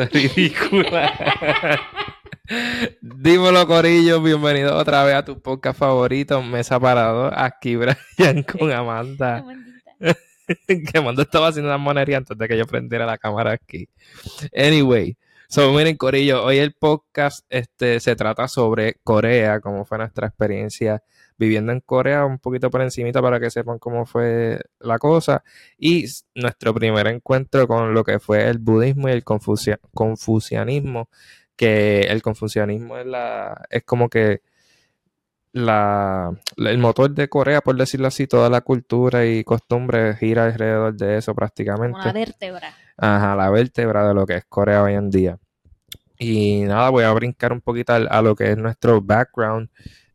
cosa 0.00 0.10
ridícula. 0.12 1.80
Dímelo, 3.00 3.66
Corillo. 3.66 4.22
Bienvenido 4.22 4.76
otra 4.76 5.04
vez 5.04 5.14
a 5.14 5.24
tu 5.24 5.40
podcast 5.40 5.78
favorito, 5.78 6.42
Mesa 6.42 6.80
Parado. 6.80 7.30
Aquí 7.36 7.76
Brian 7.76 8.42
con 8.44 8.72
Amanda. 8.72 9.44
que 10.66 10.98
Amanda 10.98 11.22
estaba 11.22 11.48
haciendo 11.48 11.68
una 11.68 11.78
monería 11.78 12.16
antes 12.16 12.36
de 12.36 12.48
que 12.48 12.56
yo 12.56 12.66
prendiera 12.66 13.04
la 13.06 13.18
cámara 13.18 13.52
aquí. 13.52 13.88
Anyway, 14.56 15.16
so 15.48 15.72
miren, 15.72 15.96
Corillo, 15.96 16.44
hoy 16.44 16.58
el 16.58 16.72
podcast 16.72 17.44
este, 17.50 18.00
se 18.00 18.16
trata 18.16 18.48
sobre 18.48 18.96
Corea, 19.04 19.60
cómo 19.60 19.84
fue 19.84 19.98
nuestra 19.98 20.28
experiencia 20.28 21.02
viviendo 21.40 21.72
en 21.72 21.80
Corea, 21.80 22.26
un 22.26 22.38
poquito 22.38 22.70
por 22.70 22.82
encimita 22.82 23.22
para 23.22 23.40
que 23.40 23.50
sepan 23.50 23.78
cómo 23.78 24.04
fue 24.04 24.60
la 24.78 24.98
cosa. 24.98 25.42
Y 25.78 26.04
nuestro 26.34 26.74
primer 26.74 27.06
encuentro 27.08 27.66
con 27.66 27.94
lo 27.94 28.04
que 28.04 28.20
fue 28.20 28.48
el 28.48 28.58
budismo 28.58 29.08
y 29.08 29.12
el 29.12 29.24
confucianismo 29.24 31.08
que 31.56 32.02
el 32.02 32.22
confucianismo 32.22 32.96
es, 32.96 33.04
la, 33.04 33.66
es 33.68 33.84
como 33.84 34.08
que 34.08 34.40
la, 35.52 36.30
el 36.56 36.78
motor 36.78 37.10
de 37.10 37.28
Corea, 37.28 37.60
por 37.60 37.76
decirlo 37.76 38.08
así, 38.08 38.26
toda 38.26 38.48
la 38.48 38.62
cultura 38.62 39.26
y 39.26 39.44
costumbre 39.44 40.16
gira 40.16 40.44
alrededor 40.44 40.94
de 40.94 41.18
eso 41.18 41.34
prácticamente. 41.34 41.98
Una 41.98 42.12
vértebra. 42.12 42.74
Ajá, 42.96 43.36
la 43.36 43.50
vértebra 43.50 44.08
de 44.08 44.14
lo 44.14 44.24
que 44.24 44.36
es 44.36 44.44
Corea 44.46 44.82
hoy 44.82 44.94
en 44.94 45.10
día. 45.10 45.38
Y 46.18 46.62
nada, 46.62 46.90
voy 46.90 47.04
a 47.04 47.12
brincar 47.12 47.52
un 47.52 47.62
poquito 47.62 47.94
a, 47.94 48.22
lo 48.22 48.36
que 48.36 48.52
es 48.52 48.56
nuestro 48.56 49.00
background. 49.00 49.70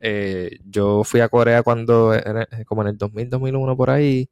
Eh, 0.07 0.59
yo 0.69 1.03
fui 1.03 1.21
a 1.21 1.29
Corea 1.29 1.63
cuando, 1.63 2.13
como 2.67 2.83
en 2.83 2.89
el 2.89 2.97
2000, 2.97 3.29
2001 3.29 3.77
por 3.77 3.89
ahí. 3.89 4.29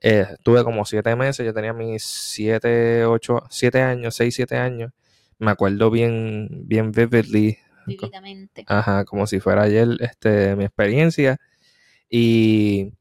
Eh, 0.00 0.26
tuve 0.42 0.64
como 0.64 0.84
siete 0.84 1.14
meses, 1.16 1.46
yo 1.46 1.54
tenía 1.54 1.72
mis 1.72 2.02
siete, 2.04 3.04
ocho, 3.04 3.42
siete 3.50 3.82
años, 3.82 4.14
seis, 4.14 4.34
siete 4.34 4.56
años 4.56 4.92
me 5.38 5.50
acuerdo 5.50 5.90
bien, 5.90 6.48
bien 6.64 6.92
vividly. 6.92 7.58
Ajá, 8.66 9.04
como 9.04 9.26
si 9.26 9.40
fuera 9.40 9.62
ayer 9.62 9.88
este, 10.00 10.56
mi 10.56 10.64
experiencia. 10.64 11.38
Y 12.08 12.92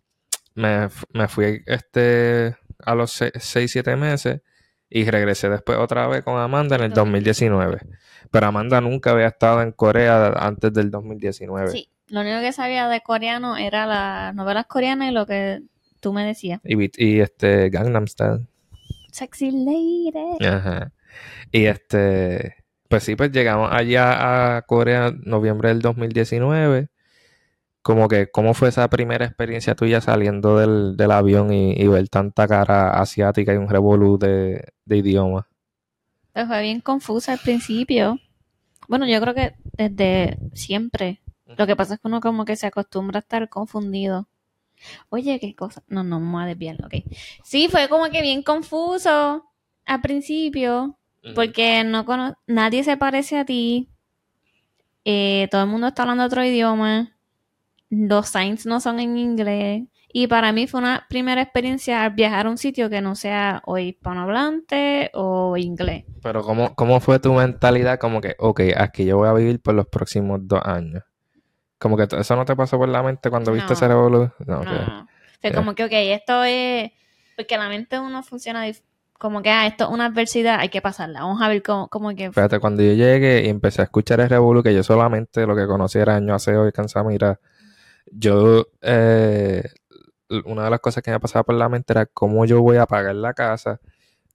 me, 0.54 0.90
fui 1.28 1.64
este, 1.66 2.56
a 2.80 2.96
los 2.96 3.12
6, 3.12 3.72
7 3.72 3.96
meses 3.96 4.42
y 4.90 5.10
regresé 5.10 5.50
después 5.50 5.78
otra 5.78 6.08
vez 6.08 6.24
con 6.24 6.40
Amanda 6.40 6.76
en 6.76 6.84
el 6.84 6.94
2019. 6.94 7.80
Pero 8.32 8.48
Amanda 8.48 8.82
nunca 8.82 9.12
había 9.12 9.28
estado 9.28 9.62
en 9.62 9.72
Corea 9.72 10.28
antes 10.38 10.74
del 10.74 10.92
2019. 10.92 11.70
Sí, 11.70 11.90
lo 12.08 12.22
único 12.22 12.40
que 12.40 12.52
sabía 12.52 12.88
de 12.88 13.02
coreano 13.02 13.58
era 13.58 13.86
las 13.86 14.36
novelas 14.36 14.66
coreanas 14.68 15.10
y 15.10 15.14
lo 15.14 15.26
que 15.26 15.62
tú 16.00 16.14
me 16.14 16.24
decías. 16.26 16.62
Y, 16.64 16.76
y 17.04 17.20
este 17.20 17.70
Gangnam 17.70 18.08
Style. 18.08 18.48
Sexy 19.12 19.52
lady. 19.52 20.46
Ajá. 20.46 20.92
Y 21.52 21.66
este, 21.66 22.66
pues 22.90 23.04
sí, 23.04 23.16
pues 23.16 23.32
llegamos 23.32 23.70
allá 23.72 24.58
a 24.58 24.62
Corea 24.64 25.08
en 25.08 25.22
noviembre 25.26 25.70
del 25.70 25.82
2019. 25.82 26.90
Como 27.82 28.08
que, 28.08 28.30
¿cómo 28.32 28.54
fue 28.54 28.70
esa 28.70 28.90
primera 28.90 29.26
experiencia 29.26 29.76
tuya 29.76 30.02
saliendo 30.02 30.58
del, 30.58 31.12
avión 31.12 31.54
y, 31.54 31.88
ver 31.88 32.10
tanta 32.10 32.48
cara 32.48 33.00
asiática 33.00 33.54
y 33.54 33.58
un 33.58 33.70
revolú 33.70 34.18
de, 34.18 34.74
de 34.86 34.98
idioma? 34.98 35.48
Pues 36.34 36.48
fue 36.48 36.62
bien 36.64 36.82
confusa 36.82 37.34
al 37.34 37.40
principio. 37.40 38.20
Bueno, 38.88 39.08
yo 39.08 39.22
creo 39.22 39.34
que 39.34 39.54
desde 39.78 40.38
siempre. 40.54 41.22
Lo 41.58 41.68
que 41.68 41.76
pasa 41.76 41.96
es 41.96 42.00
que 42.00 42.08
uno 42.08 42.22
como 42.22 42.46
que 42.46 42.56
se 42.56 42.68
acostumbra 42.68 43.20
a 43.20 43.22
estar 43.22 43.50
confundido. 43.50 44.28
Oye, 45.10 45.40
qué 45.40 45.56
cosa. 45.56 45.84
No, 45.88 46.04
no, 46.04 46.20
me 46.20 46.32
voy 46.32 46.44
a 46.44 46.48
desviar, 46.48 46.78
ok. 46.84 46.96
Sí, 47.44 47.68
fue 47.70 47.88
como 47.90 48.10
que 48.10 48.22
bien 48.22 48.44
confuso 48.44 49.46
al 49.86 50.02
principio. 50.02 50.98
Porque 51.34 51.84
no 51.84 52.06
nadie 52.46 52.84
se 52.84 52.98
parece 52.98 53.40
a 53.40 53.46
ti. 53.46 53.90
Eh, 55.06 55.48
todo 55.50 55.64
el 55.64 55.70
mundo 55.70 55.88
está 55.88 56.04
hablando 56.04 56.24
otro 56.24 56.44
idioma. 56.44 57.18
Los 57.90 58.28
signs 58.28 58.68
no 58.68 58.80
son 58.80 59.00
en 59.00 59.18
inglés. 59.18 59.84
Y 60.18 60.28
para 60.28 60.54
mí 60.54 60.68
fue 60.68 60.80
una 60.80 61.06
primera 61.10 61.42
experiencia 61.42 62.08
viajar 62.10 62.46
a 62.46 62.50
un 62.50 62.58
sitio 62.58 62.90
que 62.90 63.02
no 63.02 63.16
sea 63.16 63.62
o 63.66 63.78
hispanohablante 63.78 65.10
o 65.14 65.58
inglés. 65.58 66.06
Pero 66.22 66.42
¿cómo, 66.44 66.74
¿cómo 66.76 67.00
fue 67.00 67.20
tu 67.20 67.34
mentalidad? 67.34 68.00
Como 68.00 68.22
que, 68.22 68.36
ok, 68.40 68.62
aquí 68.78 69.04
yo 69.04 69.18
voy 69.18 69.28
a 69.28 69.34
vivir 69.34 69.62
por 69.62 69.74
los 69.74 69.88
próximos 69.88 70.40
dos 70.44 70.62
años. 70.64 71.04
Como 71.86 71.98
que 71.98 72.08
eso 72.18 72.36
no 72.36 72.46
te 72.46 72.56
pasó 72.56 72.80
por 72.80 72.90
la 72.90 73.04
mente 73.04 73.30
cuando 73.30 73.52
viste 73.52 73.74
ese 73.74 73.88
revolución. 73.88 74.34
No, 74.48 74.64
no. 74.64 75.08
Fue 75.40 75.54
como 75.54 75.76
que, 75.76 75.84
ok, 75.84 75.92
esto 75.92 76.44
es... 76.44 76.92
Porque 77.36 77.60
la 77.60 77.70
mente 77.70 78.00
uno 78.00 78.24
funciona 78.24 78.66
como 79.20 79.44
que, 79.44 79.52
ah, 79.52 79.68
esto 79.68 79.84
es 79.84 79.90
una 79.92 80.08
adversidad, 80.08 80.62
hay 80.62 80.70
que 80.70 80.82
pasarla. 80.82 81.22
Vamos 81.22 81.44
a 81.44 81.48
ver 81.48 81.62
cómo, 81.62 81.88
cómo 81.90 82.10
que... 82.16 82.32
Fíjate, 82.32 82.58
cuando 82.58 82.82
yo 82.82 82.94
llegué 82.94 83.46
y 83.46 83.50
empecé 83.50 83.82
a 83.82 83.84
escuchar 83.84 84.20
el 84.20 84.30
Revolu, 84.30 84.64
que 84.64 84.74
yo 84.74 84.82
solamente 84.82 85.46
lo 85.46 85.56
que 85.56 85.68
conocía 85.68 86.02
era 86.02 86.16
Año 86.16 86.34
Aseo 86.34 86.68
y 86.68 86.72
Cansamira, 86.72 87.40
yo, 88.08 88.66
eh, 88.82 89.64
una 90.46 90.64
de 90.64 90.70
las 90.72 90.80
cosas 90.80 91.04
que 91.04 91.12
me 91.12 91.20
pasaba 91.20 91.44
por 91.44 91.54
la 91.54 91.70
mente 91.70 91.94
era 91.94 92.08
cómo 92.08 92.46
yo 92.46 92.64
voy 92.64 92.78
a 92.78 92.88
pagar 92.88 93.14
la 93.14 93.36
casa, 93.36 93.80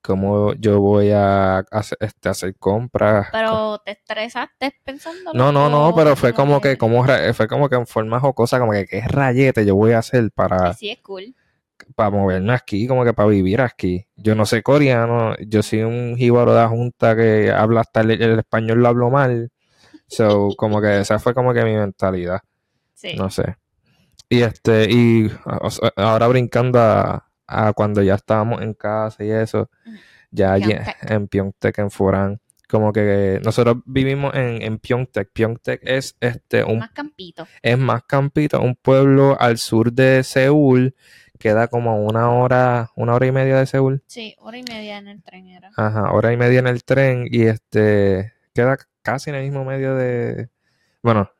cómo 0.02 0.54
yo 0.54 0.80
voy 0.80 1.10
a 1.10 1.58
hacer, 1.58 1.98
este, 2.00 2.28
hacer 2.28 2.56
compras. 2.56 3.28
Pero 3.32 3.78
te 3.84 3.92
estresaste 3.92 4.74
pensando. 4.84 5.32
No, 5.34 5.52
no, 5.52 5.68
no, 5.68 5.94
pero 5.94 6.16
fue 6.16 6.32
como 6.32 6.60
que, 6.60 6.76
como, 6.78 7.04
fue 7.34 7.48
como 7.48 7.68
que 7.68 7.76
en 7.76 7.86
forma 7.86 8.20
jocosa, 8.20 8.58
como 8.58 8.72
que 8.72 8.86
qué 8.86 9.02
rayete 9.02 9.64
yo 9.64 9.76
voy 9.76 9.92
a 9.92 9.98
hacer 9.98 10.30
para... 10.32 10.74
Sí, 10.74 10.90
es 10.90 10.98
cool 11.00 11.34
para 11.94 12.10
moverme 12.10 12.52
aquí, 12.52 12.86
como 12.86 13.04
que 13.04 13.12
para 13.12 13.28
vivir 13.28 13.60
aquí. 13.60 14.06
Yo 14.16 14.34
no 14.34 14.46
sé 14.46 14.62
coreano, 14.62 15.34
yo 15.38 15.62
soy 15.62 15.82
un 15.82 16.16
jíbaro 16.16 16.54
de 16.54 16.60
la 16.60 16.68
junta 16.68 17.16
que 17.16 17.50
habla 17.50 17.80
hasta 17.82 18.00
el, 18.00 18.38
español 18.38 18.80
lo 18.80 18.88
hablo 18.88 19.10
mal. 19.10 19.50
So, 20.06 20.48
como 20.56 20.80
que 20.80 21.00
esa 21.00 21.18
fue 21.18 21.34
como 21.34 21.52
que 21.52 21.64
mi 21.64 21.74
mentalidad. 21.74 22.40
Sí. 22.94 23.14
No 23.16 23.30
sé. 23.30 23.56
Y 24.28 24.42
este, 24.42 24.88
y 24.90 25.30
ahora 25.96 26.28
brincando 26.28 26.78
a, 26.80 27.29
cuando 27.74 28.02
ya 28.02 28.14
estábamos 28.14 28.62
en 28.62 28.74
casa 28.74 29.24
y 29.24 29.30
eso, 29.30 29.70
ya 30.30 30.56
en 30.56 31.28
Pyeongtaek, 31.28 31.78
en 31.78 31.90
Furan, 31.90 32.40
como 32.68 32.92
que 32.92 33.40
nosotros 33.44 33.78
vivimos 33.84 34.34
en, 34.34 34.62
en 34.62 34.78
Pyeongtaek. 34.78 35.30
Pyeongtaek 35.32 35.80
es 35.82 36.16
este 36.20 36.64
un 36.64 36.78
más 36.78 36.92
campito. 36.92 37.46
Es 37.62 37.78
más 37.78 38.04
campito, 38.04 38.60
un 38.60 38.76
pueblo 38.76 39.36
al 39.40 39.58
sur 39.58 39.92
de 39.92 40.22
Seúl 40.22 40.94
queda 41.38 41.68
como 41.68 42.04
una 42.04 42.30
hora, 42.30 42.90
una 42.94 43.14
hora 43.14 43.26
y 43.26 43.32
media 43.32 43.56
de 43.58 43.66
Seúl. 43.66 44.02
Sí, 44.06 44.36
hora 44.38 44.58
y 44.58 44.62
media 44.62 44.98
en 44.98 45.08
el 45.08 45.22
tren 45.22 45.48
era. 45.48 45.70
Ajá, 45.76 46.12
hora 46.12 46.32
y 46.32 46.36
media 46.36 46.60
en 46.60 46.66
el 46.66 46.84
tren 46.84 47.26
y 47.28 47.42
este 47.42 48.34
queda 48.54 48.76
casi 49.02 49.30
en 49.30 49.36
el 49.36 49.44
mismo 49.44 49.64
medio 49.64 49.94
de, 49.96 50.50
bueno, 51.02 51.30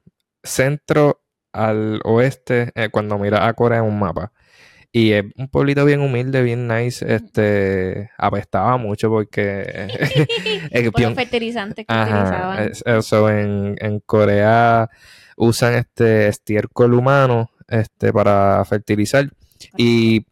centro 0.42 1.22
al 1.52 2.00
oeste 2.04 2.72
eh, 2.74 2.88
cuando 2.88 3.18
mira 3.18 3.46
a 3.46 3.52
Corea 3.54 3.78
en 3.78 3.84
un 3.84 3.98
mapa. 3.98 4.32
Y 4.92 5.12
es 5.12 5.24
un 5.36 5.48
pueblito 5.48 5.84
bien 5.84 6.00
humilde, 6.00 6.42
bien 6.42 6.66
nice. 6.66 7.04
Este 7.14 8.10
apestaba 8.18 8.76
mucho 8.76 9.08
porque 9.08 9.88
Por 10.92 11.02
los 11.02 11.14
fertilizantes 11.14 11.86
que 11.86 11.94
utilizaban. 11.94 12.72
Eso 12.84 13.30
en, 13.30 13.76
en 13.80 14.00
Corea 14.00 14.88
usan 15.36 15.74
este 15.74 16.28
estiércol 16.28 16.94
humano 16.94 17.50
este 17.68 18.12
para 18.12 18.62
fertilizar 18.64 19.30
y 19.76 20.26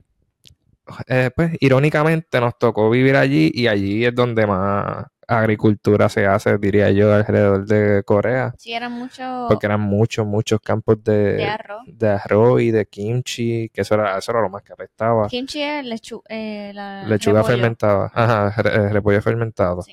eh, 1.06 1.30
pues 1.34 1.52
irónicamente 1.60 2.40
nos 2.40 2.58
tocó 2.58 2.90
vivir 2.90 3.16
allí 3.16 3.50
y 3.54 3.68
allí 3.68 4.04
es 4.04 4.14
donde 4.14 4.46
más 4.46 5.06
agricultura 5.28 6.08
se 6.08 6.26
hace, 6.26 6.56
diría 6.56 6.90
yo, 6.90 7.12
alrededor 7.12 7.66
de 7.66 8.02
Corea. 8.02 8.54
Sí, 8.56 8.72
eran 8.72 8.92
muchos... 8.92 9.46
Porque 9.48 9.66
eran 9.66 9.80
muchos, 9.82 10.26
muchos 10.26 10.58
campos 10.60 11.04
de, 11.04 11.34
de, 11.34 11.44
arroz. 11.44 11.82
de 11.86 12.08
arroz 12.08 12.62
y 12.62 12.70
de 12.70 12.86
kimchi, 12.86 13.68
que 13.68 13.82
eso 13.82 13.94
era, 13.94 14.16
eso 14.16 14.32
era 14.32 14.40
lo 14.40 14.48
más 14.48 14.62
que 14.62 14.72
apestaba. 14.72 15.28
Kimchi 15.28 15.62
es 15.62 15.84
lechu 15.84 16.22
eh, 16.28 16.72
lechuga 17.06 17.44
fermentada, 17.44 18.10
ajá, 18.14 18.54
eh, 18.62 18.88
repollo 18.88 19.20
fermentado. 19.20 19.84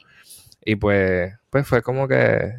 Y 0.63 0.77
pues, 0.77 1.33
pues 1.49 1.67
fue 1.67 1.81
como 1.81 2.07
que, 2.07 2.53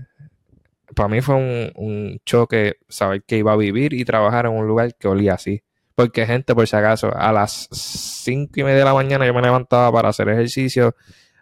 para 0.94 1.08
mí 1.08 1.22
fue 1.22 1.34
un, 1.34 1.72
un 1.76 2.20
choque 2.26 2.76
saber 2.88 3.22
que 3.22 3.38
iba 3.38 3.52
a 3.52 3.56
vivir 3.56 3.94
y 3.94 4.04
trabajar 4.04 4.44
en 4.44 4.52
un 4.52 4.66
lugar 4.68 4.94
que 4.94 5.08
olía 5.08 5.34
así. 5.34 5.62
Porque, 5.94 6.26
gente, 6.26 6.54
por 6.54 6.68
si 6.68 6.76
acaso, 6.76 7.10
a 7.16 7.32
las 7.32 7.68
cinco 7.72 8.60
y 8.60 8.64
media 8.64 8.80
de 8.80 8.84
la 8.84 8.92
mañana 8.92 9.24
yo 9.24 9.32
me 9.32 9.40
levantaba 9.40 9.90
para 9.90 10.10
hacer 10.10 10.28
ejercicio 10.28 10.94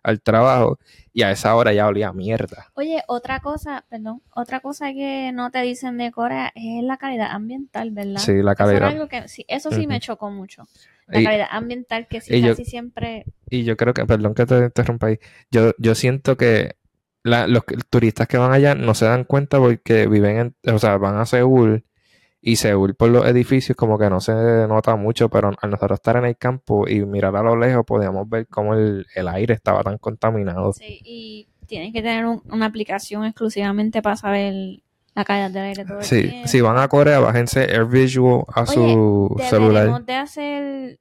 al 0.04 0.20
trabajo 0.20 0.78
y 1.12 1.22
a 1.22 1.32
esa 1.32 1.56
hora 1.56 1.72
ya 1.72 1.88
olía 1.88 2.12
mierda. 2.12 2.70
Oye, 2.74 3.02
otra 3.08 3.40
cosa, 3.40 3.84
perdón, 3.88 4.22
otra 4.32 4.60
cosa 4.60 4.92
que 4.92 5.32
no 5.32 5.50
te 5.50 5.62
dicen 5.62 5.96
de 5.96 6.12
Corea 6.12 6.52
es 6.54 6.84
la 6.84 6.98
calidad 6.98 7.30
ambiental, 7.30 7.90
¿verdad? 7.90 8.20
Sí, 8.20 8.34
la 8.42 8.54
calidad. 8.54 8.94
Eso, 8.94 9.08
que, 9.08 9.28
sí, 9.28 9.44
eso 9.48 9.70
sí 9.72 9.86
me 9.86 9.98
chocó 9.98 10.30
mucho. 10.30 10.64
La 11.06 11.22
calidad 11.22 11.48
ambiental 11.50 12.06
que 12.06 12.20
sí 12.20 12.40
casi 12.40 12.64
siempre... 12.64 13.24
Y 13.50 13.64
yo 13.64 13.76
creo 13.76 13.94
que, 13.94 14.04
perdón 14.04 14.34
que 14.34 14.46
te 14.46 14.58
interrumpa 14.58 15.08
ahí, 15.08 15.18
yo, 15.50 15.72
yo 15.78 15.94
siento 15.94 16.36
que 16.36 16.76
los 17.22 17.64
turistas 17.88 18.28
que 18.28 18.36
van 18.36 18.52
allá 18.52 18.74
no 18.74 18.94
se 18.94 19.06
dan 19.06 19.24
cuenta 19.24 19.58
porque 19.58 20.06
viven 20.06 20.54
en, 20.64 20.74
o 20.74 20.78
sea, 20.78 20.98
van 20.98 21.16
a 21.16 21.24
Seúl 21.24 21.84
y 22.46 22.56
Seúl 22.56 22.94
por 22.94 23.08
los 23.08 23.24
edificios 23.26 23.74
como 23.74 23.98
que 23.98 24.10
no 24.10 24.20
se 24.20 24.32
nota 24.68 24.96
mucho, 24.96 25.30
pero 25.30 25.50
al 25.60 25.70
nosotros 25.70 25.96
estar 25.98 26.16
en 26.16 26.26
el 26.26 26.36
campo 26.36 26.86
y 26.86 27.04
mirar 27.06 27.34
a 27.36 27.42
lo 27.42 27.56
lejos 27.56 27.84
podíamos 27.86 28.28
ver 28.28 28.46
cómo 28.48 28.74
el, 28.74 29.06
aire 29.28 29.54
estaba 29.54 29.82
tan 29.82 29.96
contaminado. 29.96 30.74
Sí, 30.74 31.00
y 31.04 31.48
tienes 31.66 31.92
que 31.94 32.02
tener 32.02 32.26
un- 32.26 32.42
una 32.52 32.66
aplicación 32.66 33.24
exclusivamente 33.24 34.02
para 34.02 34.16
saber 34.16 34.52
la 35.14 35.24
calidad 35.24 35.50
del 35.50 35.62
aire 35.64 35.84
todo 35.86 36.00
el 36.00 36.04
Sí, 36.04 36.22
tiempo. 36.28 36.48
si 36.48 36.60
van 36.60 36.76
a 36.76 36.88
Corea, 36.88 37.18
bájense 37.20 37.64
Air 37.64 37.86
Visual 37.86 38.44
a 38.54 38.66
su 38.66 39.34
celular. 39.48 40.04
De 40.04 40.14
hacer 40.14 40.98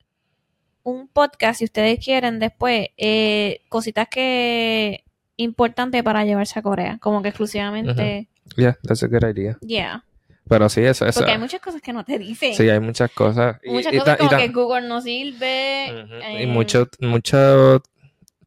un 0.84 1.08
podcast, 1.10 1.60
si 1.60 1.66
ustedes 1.66 2.04
quieren, 2.04 2.40
después, 2.40 2.88
eh, 2.98 3.60
cositas 3.70 4.08
que 4.08 5.04
importantes 5.36 6.04
para 6.04 6.24
llevarse 6.26 6.60
a 6.60 6.62
Corea, 6.62 7.00
como 7.02 7.22
que 7.22 7.30
exclusivamente, 7.30 8.30
Yeah, 8.56 8.78
that's 8.84 9.04
a 9.04 9.08
good 9.08 9.24
idea. 9.26 9.58
yeah, 9.62 10.04
Pero 10.48 10.68
sí, 10.70 10.82
eso, 10.82 11.06
eso. 11.06 11.20
porque 11.20 11.32
hay 11.32 11.38
muchas 11.40 11.62
cosas 11.62 11.82
que 11.82 11.94
no 11.94 12.04
te 12.04 12.20
dicen. 12.20 12.54
Sí, 12.54 12.70
hay 12.70 12.80
muchas 12.80 13.12
cosas. 13.12 13.58
Y- 13.64 13.72
muchas 13.72 13.94
y 13.94 13.98
cosas 14.00 14.18
ta- 14.18 14.24
y 14.24 14.28
como 14.28 14.30
ta- 14.30 14.38
que 14.38 14.48
Google 14.50 14.88
no 14.88 15.02
sirve. 15.02 15.88
Eh, 15.90 16.44
Y 16.44 16.48
muchos 16.48 16.88
muchos 17.00 17.82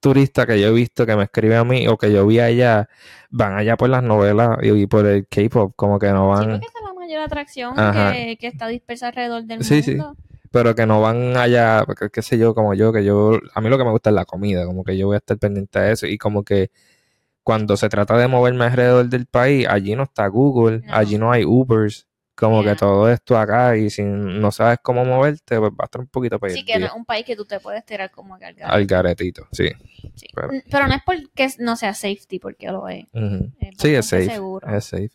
turistas 0.00 0.46
que 0.46 0.60
yo 0.60 0.68
he 0.68 0.72
visto 0.72 1.06
que 1.06 1.16
me 1.16 1.24
escriben 1.24 1.58
a 1.58 1.64
mí 1.64 1.88
o 1.88 1.96
que 1.96 2.12
yo 2.12 2.26
vi 2.26 2.38
allá, 2.38 2.88
van 3.30 3.54
allá 3.56 3.76
por 3.76 3.88
las 3.88 4.02
novelas 4.02 4.58
y, 4.62 4.68
y 4.70 4.86
por 4.86 5.06
el 5.06 5.26
K-pop, 5.26 5.72
como 5.74 5.98
que 5.98 6.08
no 6.12 6.32
Sí, 6.36 6.40
van, 6.44 6.50
porque 6.52 6.66
esa 6.66 6.78
es 6.78 6.84
la 6.84 6.94
mayor 6.94 7.20
atracción 7.22 7.74
que, 7.74 8.36
que 8.38 8.46
está 8.46 8.68
dispersa 8.68 9.08
alrededor 9.08 9.44
del 9.44 9.64
Sí, 9.64 9.82
sí. 9.82 9.94
mundo. 9.96 10.14
pero 10.52 10.74
que 10.74 10.86
no 10.86 11.00
van 11.00 11.36
allá, 11.36 11.82
porque, 11.86 12.08
qué 12.10 12.22
sé 12.22 12.38
yo, 12.38 12.54
como 12.54 12.74
yo, 12.74 12.92
que 12.92 13.04
yo, 13.04 13.38
a 13.54 13.60
mí 13.60 13.68
lo 13.68 13.78
que 13.78 13.84
me 13.84 13.90
gusta 13.90 14.10
es 14.10 14.14
la 14.14 14.24
comida, 14.26 14.64
como 14.66 14.84
que 14.84 14.96
yo 14.96 15.06
voy 15.06 15.14
a 15.14 15.18
estar 15.18 15.38
pendiente 15.38 15.78
de 15.80 15.92
eso 15.92 16.06
y 16.06 16.18
como 16.18 16.44
que 16.44 16.70
cuando 17.46 17.76
se 17.76 17.88
trata 17.88 18.16
de 18.18 18.26
moverme 18.26 18.64
alrededor 18.64 19.08
del 19.08 19.26
país, 19.26 19.68
allí 19.70 19.94
no 19.94 20.02
está 20.02 20.26
Google, 20.26 20.80
No. 20.84 20.92
allí 20.96 21.16
no 21.16 21.30
hay 21.30 21.44
Ubers, 21.44 22.08
como 22.34 22.60
Yeah. 22.60 22.72
que 22.72 22.78
todo 22.80 23.08
esto 23.08 23.38
acá 23.38 23.76
y 23.76 23.88
si 23.88 24.02
no 24.02 24.50
sabes 24.50 24.78
cómo 24.82 25.04
moverte, 25.04 25.56
pues 25.60 25.70
va 25.70 25.76
a 25.78 25.84
estar 25.84 26.00
un 26.00 26.08
poquito 26.08 26.40
perdido. 26.40 26.58
Sí, 26.58 26.64
que 26.66 26.76
no 26.80 26.86
es 26.86 26.92
un 26.92 27.04
país 27.04 27.24
que 27.24 27.36
tú 27.36 27.44
te 27.44 27.60
puedes 27.60 27.86
tirar 27.86 28.10
como 28.10 28.36
que 28.36 28.46
al 28.46 28.54
garete. 28.54 28.76
Al 28.76 28.86
garetito, 28.86 29.46
sí. 29.52 29.68
Sí. 30.16 30.26
pero- 30.34 30.48
Pero 30.68 30.88
no 30.88 30.94
es 30.94 31.02
porque 31.06 31.48
no 31.60 31.76
sea 31.76 31.94
safety, 31.94 32.40
porque 32.40 32.66
lo 32.66 32.88
es. 32.88 33.04
Ujú. 33.12 33.52
Es 33.60 33.74
Sí, 33.78 33.94
es 33.94 34.06
safe. 34.06 34.26
seguro. 34.28 34.66
Es 34.68 34.84
safe. 34.86 35.10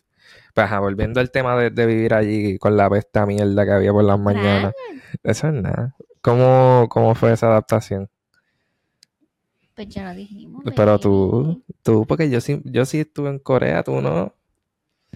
Pues, 0.54 0.64
ajá, 0.64 0.80
volviendo 0.80 1.20
al 1.20 1.30
tema 1.30 1.54
de, 1.60 1.68
de 1.68 1.84
vivir 1.84 2.14
allí 2.14 2.56
con 2.58 2.78
la 2.78 2.88
pesta 2.88 3.26
mierda 3.26 3.66
que 3.66 3.72
había 3.72 3.92
por 3.92 4.04
las 4.04 4.18
mañanas. 4.18 4.72
Eso 5.22 5.48
es 5.48 5.52
nada. 5.52 5.94
¿Cómo, 6.22 6.86
cómo 6.88 7.14
fue 7.14 7.32
esa 7.34 7.48
adaptación? 7.48 8.08
Pues 9.74 9.88
ya 9.88 10.04
lo 10.04 10.14
dijimos. 10.14 10.62
Pero 10.76 10.98
tú, 10.98 11.62
tú, 11.82 12.06
porque 12.06 12.28
yo 12.30 12.40
sí, 12.40 12.60
yo 12.64 12.84
sí 12.84 13.00
estuve 13.00 13.30
en 13.30 13.38
Corea, 13.38 13.82
tú 13.82 14.00
no. 14.00 14.34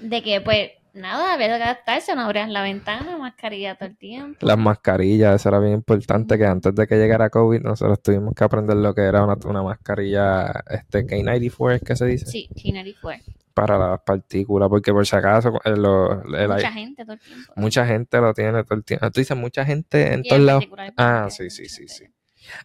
De 0.00 0.22
que, 0.22 0.40
pues, 0.40 0.70
nada, 0.94 1.34
había 1.34 1.48
que 1.48 1.62
adaptarse, 1.62 2.14
no 2.14 2.22
abrías 2.22 2.48
la 2.48 2.62
ventana, 2.62 3.16
mascarilla 3.18 3.76
todo 3.76 3.88
el 3.88 3.96
tiempo. 3.96 4.38
Las 4.46 4.58
mascarillas, 4.58 5.40
eso 5.40 5.48
era 5.50 5.58
bien 5.58 5.74
importante, 5.74 6.36
que 6.38 6.44
antes 6.46 6.74
de 6.74 6.86
que 6.86 6.96
llegara 6.96 7.30
COVID, 7.30 7.60
nosotros 7.60 8.02
tuvimos 8.02 8.34
que 8.34 8.44
aprender 8.44 8.76
lo 8.76 8.94
que 8.94 9.02
era 9.02 9.24
una, 9.24 9.36
una 9.46 9.62
mascarilla, 9.62 10.64
este, 10.70 11.06
K94, 11.06 11.74
es 11.76 11.82
que 11.82 11.96
se 11.96 12.06
dice, 12.06 12.26
Sí, 12.26 12.48
Chinary 12.54 12.94
fue. 12.94 13.20
para 13.54 13.78
las 13.78 14.00
partículas, 14.00 14.68
porque 14.68 14.92
por 14.92 15.06
si 15.06 15.16
acaso, 15.16 15.50
eh, 15.64 15.70
el- 15.70 16.48
Mucha 16.48 16.72
gente 16.72 17.04
todo 17.04 17.14
el 17.14 17.20
tiempo. 17.20 17.52
mucha 17.56 17.86
gente 17.86 18.20
lo 18.20 18.34
tiene 18.34 18.64
todo 18.64 18.74
el 18.74 18.84
tiempo. 18.84 19.10
Tú 19.10 19.20
dices 19.20 19.36
mucha 19.36 19.64
gente 19.64 20.12
en 20.12 20.20
Y 20.24 20.28
todos 20.28 20.42
lados. 20.42 20.64
Ah, 20.98 21.28
sí, 21.30 21.48
sí, 21.50 21.66
sí, 21.66 21.88
sí. 21.88 22.04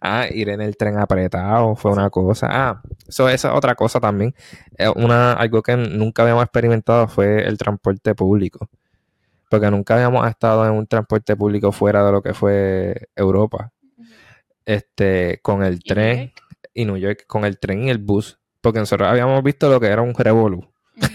Ah, 0.00 0.26
ir 0.30 0.48
en 0.50 0.60
el 0.60 0.76
tren 0.76 0.98
apretado 0.98 1.76
fue 1.76 1.92
una 1.92 2.10
cosa. 2.10 2.48
Ah, 2.50 2.82
eso 3.08 3.28
es 3.28 3.44
otra 3.44 3.74
cosa 3.74 4.00
también. 4.00 4.34
Eh, 4.78 4.88
Una, 4.96 5.32
algo 5.34 5.62
que 5.62 5.76
nunca 5.76 6.22
habíamos 6.22 6.44
experimentado 6.44 7.08
fue 7.08 7.46
el 7.46 7.58
transporte 7.58 8.14
público. 8.14 8.68
Porque 9.50 9.70
nunca 9.70 9.94
habíamos 9.96 10.28
estado 10.28 10.66
en 10.66 10.72
un 10.72 10.86
transporte 10.86 11.36
público 11.36 11.72
fuera 11.72 12.04
de 12.04 12.12
lo 12.12 12.22
que 12.22 12.34
fue 12.34 13.08
Europa. 13.16 13.72
Este, 14.64 15.40
con 15.42 15.62
el 15.64 15.82
tren 15.82 16.32
y 16.74 16.84
New 16.84 16.96
York, 16.96 17.24
con 17.26 17.44
el 17.44 17.58
tren 17.58 17.84
y 17.84 17.90
el 17.90 17.98
bus. 17.98 18.38
Porque 18.60 18.78
nosotros 18.78 19.08
habíamos 19.08 19.42
visto 19.42 19.68
lo 19.68 19.80
que 19.80 19.88
era 19.88 20.02
un 20.02 20.14
revolú 20.14 20.64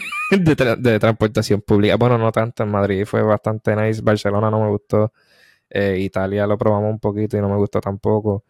de, 0.31 0.57
tra- 0.57 0.77
de 0.77 0.99
transportación 0.99 1.61
pública. 1.61 1.97
Bueno, 1.97 2.17
no 2.17 2.31
tanto. 2.31 2.63
En 2.63 2.71
Madrid 2.71 3.05
fue 3.05 3.21
bastante 3.23 3.75
nice. 3.75 4.01
Barcelona 4.01 4.51
no 4.51 4.61
me 4.63 4.69
gustó. 4.69 5.13
Eh, 5.69 5.97
Italia 6.01 6.47
lo 6.47 6.57
probamos 6.57 6.91
un 6.91 6.99
poquito 6.99 7.37
y 7.37 7.41
no 7.41 7.49
me 7.49 7.57
gustó 7.57 7.81
tampoco. 7.81 8.45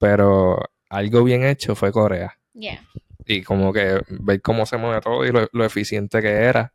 Pero 0.00 0.58
algo 0.88 1.22
bien 1.22 1.44
hecho 1.44 1.76
fue 1.76 1.92
Corea. 1.92 2.36
Yeah. 2.54 2.84
Y 3.26 3.42
como 3.42 3.72
que 3.72 4.00
ver 4.08 4.42
cómo 4.42 4.66
se 4.66 4.76
mueve 4.76 5.00
todo 5.00 5.24
y 5.24 5.30
lo, 5.30 5.46
lo 5.52 5.64
eficiente 5.64 6.20
que 6.20 6.28
era. 6.30 6.72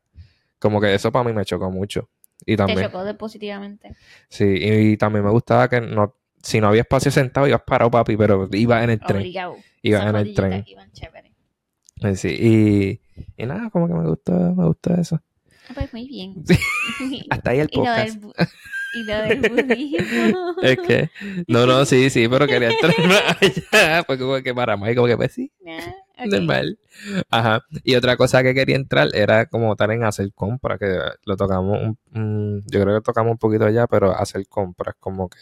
Como 0.59 0.79
que 0.79 0.93
eso 0.93 1.11
para 1.11 1.25
mí 1.27 1.33
me 1.33 1.43
chocó 1.43 1.69
mucho. 1.69 2.07
Y 2.45 2.53
Te 2.53 2.57
también, 2.57 2.83
chocó 2.83 3.03
de 3.03 3.13
positivamente. 3.15 3.95
sí, 4.29 4.45
y, 4.45 4.91
y 4.91 4.97
también 4.97 5.25
me 5.25 5.31
gustaba 5.31 5.67
que 5.67 5.81
no, 5.81 6.15
si 6.41 6.61
no 6.61 6.67
había 6.67 6.81
espacio 6.81 7.11
sentado, 7.11 7.47
ibas 7.47 7.63
parado, 7.63 7.89
papi, 7.91 8.15
pero 8.15 8.47
ibas 8.53 8.83
en 8.83 8.91
el 8.91 8.99
tren. 8.99 9.25
Ibas 9.81 10.05
en 10.05 10.15
el 10.15 10.33
tren. 10.33 10.63
iban 10.67 10.91
chévere. 10.91 11.33
Eh, 12.01 12.15
Sí, 12.15 12.27
y, 12.27 13.01
y 13.41 13.45
nada, 13.45 13.69
como 13.69 13.87
que 13.87 13.93
me 13.95 14.07
gustó, 14.07 14.31
me 14.33 14.65
gustó 14.65 14.93
eso. 14.93 15.21
Ah, 15.69 15.71
pues 15.73 15.91
muy 15.93 16.07
bien. 16.07 16.35
Hasta 17.29 17.49
ahí 17.51 17.59
el 17.59 17.69
y 17.71 17.77
lo 17.77 17.83
podcast. 17.83 18.15
del, 18.21 18.33
y 18.95 19.03
lo 19.03 19.17
del 19.21 19.41
budismo. 19.49 20.55
Es 20.61 20.77
que, 20.79 21.09
no, 21.47 21.65
no, 21.65 21.85
sí, 21.85 22.09
sí, 22.09 22.27
pero 22.27 22.47
quería 22.47 22.69
entrar 22.71 22.93
más 23.07 23.37
allá, 23.41 24.03
porque 24.03 24.23
como 24.23 24.41
que 24.41 24.53
paramos 24.55 24.89
y 24.89 24.95
como 24.95 25.07
que 25.07 25.17
pues 25.17 25.33
sí, 25.33 25.51
Ah, 26.17 26.25
ok. 26.25 26.31
normal. 26.31 26.79
Ajá. 27.29 27.65
Y 27.83 27.95
otra 27.95 28.15
cosa 28.17 28.41
que 28.41 28.53
quería 28.53 28.75
entrar 28.77 29.09
era 29.13 29.45
como 29.47 29.75
tal 29.75 29.91
en 29.91 30.03
hacer 30.05 30.31
compras, 30.33 30.79
que 30.79 30.97
lo 31.25 31.35
tocamos, 31.35 31.77
un- 31.81 31.97
un- 32.13 32.63
yo 32.67 32.81
creo 32.81 32.95
que 32.95 33.01
tocamos 33.03 33.31
un 33.31 33.37
poquito 33.37 33.65
allá, 33.65 33.85
pero 33.87 34.11
hacer 34.15 34.47
compras, 34.47 34.95
como 34.99 35.27
que 35.29 35.37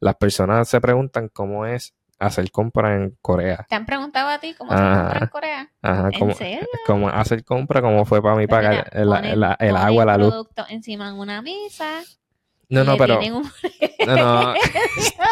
las 0.00 0.14
personas 0.16 0.68
se 0.68 0.80
preguntan 0.80 1.30
cómo 1.32 1.64
es 1.64 1.94
hacer 2.18 2.50
compras 2.50 2.98
en 3.00 3.16
Corea. 3.22 3.66
¿Te 3.68 3.74
han 3.74 3.84
preguntado 3.86 4.28
a 4.30 4.38
ti 4.38 4.54
cómo 4.54 4.70
se 4.72 4.78
Ah. 4.78 5.00
compra 5.02 5.18
en 5.22 5.28
Corea? 5.28 5.70
Ajá, 5.82 6.08
¿En 6.12 6.18
como, 6.18 6.34
serio? 6.34 6.66
como 6.86 7.08
hacer 7.08 7.44
compras, 7.44 7.82
cómo 7.82 8.04
fue 8.06 8.22
para 8.22 8.36
mí 8.36 8.46
pagar 8.46 8.72
mira, 8.72 8.82
el, 8.92 9.08
el- 9.32 9.42
el 9.42 9.56
ponen 9.74 9.76
agua, 9.76 10.04
la 10.04 10.16
luz. 10.18 10.28
producto 10.30 10.64
encima 10.68 11.12
de 11.12 11.18
una 11.18 11.40
mesa. 11.42 12.02
No, 12.68 12.82
no, 12.84 12.96
pero, 12.96 13.20
un- 13.20 13.48
no, 14.06 14.16
no, 14.16 14.54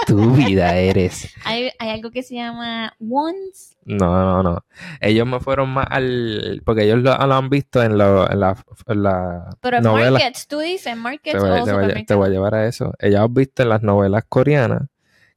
estúpida 0.03 0.77
eres. 0.77 1.35
hay, 1.45 1.71
hay 1.79 1.91
algo 1.91 2.11
que 2.11 2.23
se 2.23 2.35
llama 2.37 2.95
Once. 3.01 3.75
No, 3.85 4.07
no, 4.25 4.43
no. 4.43 4.65
Ellos 5.01 5.27
me 5.27 5.41
fueron 5.41 5.71
más 5.71 5.87
al... 5.91 6.63
Porque 6.65 6.85
ellos 6.85 6.99
lo, 7.01 7.17
lo 7.27 7.35
han 7.35 7.49
visto 7.51 7.83
en, 7.83 7.99
lo, 7.99 8.31
en 8.31 8.41
la, 8.41 8.57
en 8.87 9.03
la 9.03 9.51
Pero 9.61 9.79
en 9.79 9.83
novela. 9.83 10.11
markets, 10.13 10.47
tú 10.49 10.61
dices 10.61 10.97
markets 10.97 11.33
Te 11.33 11.39
voy, 11.39 11.51
o 11.61 11.65
te 11.65 11.73
voy 11.73 11.85
a- 11.85 11.89
te 12.05 12.15
voy 12.15 12.29
a 12.29 12.29
supermercados. 12.29 12.29
llevar 12.31 12.55
a 12.55 12.67
eso. 12.67 12.93
Ellos 12.99 13.21
han 13.21 13.35
visto 13.35 13.63
en 13.63 13.69
las 13.69 13.83
novelas 13.83 14.25
coreanas 14.29 14.83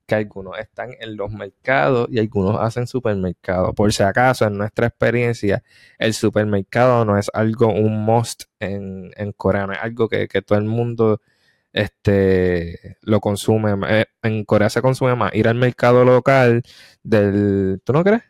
que 0.06 0.16
algunos 0.16 0.58
están 0.58 0.92
en 1.02 1.18
los 1.18 1.32
mercados 1.32 2.08
y 2.10 2.20
algunos 2.20 2.58
hacen 2.62 2.88
supermercados. 2.88 3.76
Por 3.76 3.92
si 3.92 4.04
acaso, 4.04 4.46
en 4.46 4.58
nuestra 4.58 4.88
experiencia, 4.88 5.64
el 6.00 6.14
supermercado 6.14 7.04
no 7.04 7.18
es 7.18 7.30
algo, 7.34 7.68
un 7.68 8.06
must 8.06 8.44
en, 8.62 9.12
en 9.18 9.34
Corea, 9.34 9.68
no 9.68 9.74
es 9.74 9.80
algo 9.82 10.08
que, 10.08 10.30
que 10.30 10.42
todo 10.42 10.58
el 10.60 10.64
mundo 10.64 11.20
este, 11.78 12.98
lo 13.02 13.20
consume. 13.20 13.76
Eh, 13.90 14.06
En 14.24 14.44
Corea 14.46 14.70
se 14.70 14.82
consume 14.82 15.16
más 15.16 15.34
ir 15.36 15.48
al 15.48 15.56
mercado 15.56 16.04
local 16.04 16.64
del... 17.04 17.82
¿Tú 17.84 17.94
no 17.94 18.04
crees? 18.04 18.24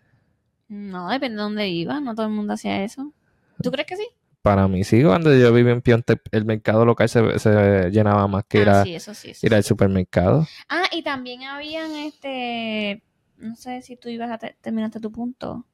No, 0.67 1.09
depende 1.09 1.37
de 1.37 1.43
dónde 1.43 1.65
vivas. 1.65 2.01
No 2.01 2.13
todo 2.15 2.25
el 2.27 2.33
mundo 2.33 2.53
hacía 2.53 2.83
eso. 2.83 3.13
¿Tú 3.61 3.71
crees 3.71 3.87
que 3.87 3.95
sí? 3.95 4.07
Para 4.41 4.67
mí 4.67 4.83
sí, 4.83 5.03
cuando 5.03 5.35
yo 5.35 5.51
viví 5.51 5.71
en 5.71 5.81
Pionte, 5.81 6.21
el 6.31 6.45
mercado 6.45 6.85
local 6.85 7.09
se, 7.09 7.37
se 7.39 7.89
llenaba 7.91 8.27
más 8.27 8.45
que 8.47 8.61
ir, 8.61 8.69
ah, 8.69 8.81
a- 8.81 8.83
sí, 8.83 8.95
eso 8.95 9.13
sí. 9.13 9.31
eso 9.31 9.45
ir 9.45 9.53
al 9.55 9.63
supermercado. 9.63 10.47
Ah, 10.69 10.85
y 10.91 11.03
también 11.03 11.43
habían 11.43 11.91
este... 11.95 13.03
No 13.37 13.55
sé 13.55 13.81
si 13.81 13.97
tú 13.97 14.09
ibas 14.09 14.31
a 14.31 14.37
te- 14.37 14.55
terminaste 14.61 14.99
tu 14.99 15.11
punto. 15.11 15.65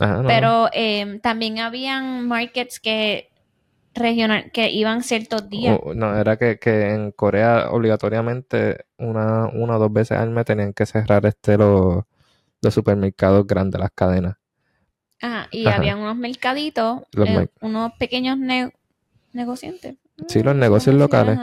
No. 0.00 0.24
Pero 0.26 0.68
eh, 0.72 1.18
también 1.22 1.58
habían 1.58 2.26
markets 2.28 2.80
que 2.80 3.30
regional 3.98 4.50
que 4.52 4.70
iban 4.70 5.02
ciertos 5.02 5.48
días. 5.48 5.78
No, 5.94 6.16
era 6.16 6.36
que, 6.36 6.58
que 6.58 6.94
en 6.94 7.12
Corea 7.12 7.68
obligatoriamente 7.70 8.86
una, 8.98 9.46
una 9.48 9.76
o 9.76 9.78
dos 9.78 9.92
veces 9.92 10.18
al 10.18 10.30
mes 10.30 10.44
tenían 10.44 10.72
que 10.72 10.86
cerrar 10.86 11.26
este 11.26 11.56
los, 11.58 12.04
los 12.62 12.74
supermercados 12.74 13.46
grandes, 13.46 13.80
las 13.80 13.90
cadenas. 13.94 14.36
Ajá, 15.20 15.48
y 15.50 15.66
Ajá. 15.66 15.76
habían 15.76 15.98
unos 15.98 16.16
mercaditos, 16.16 17.00
Los 17.12 17.28
eh, 17.28 17.34
mer- 17.34 17.50
unos 17.60 17.92
pequeños 17.98 18.38
ne- 18.38 18.72
negociantes. 19.32 19.96
Sí, 20.28 20.42
los 20.42 20.54
negocios 20.54 20.94
locales. 20.96 21.38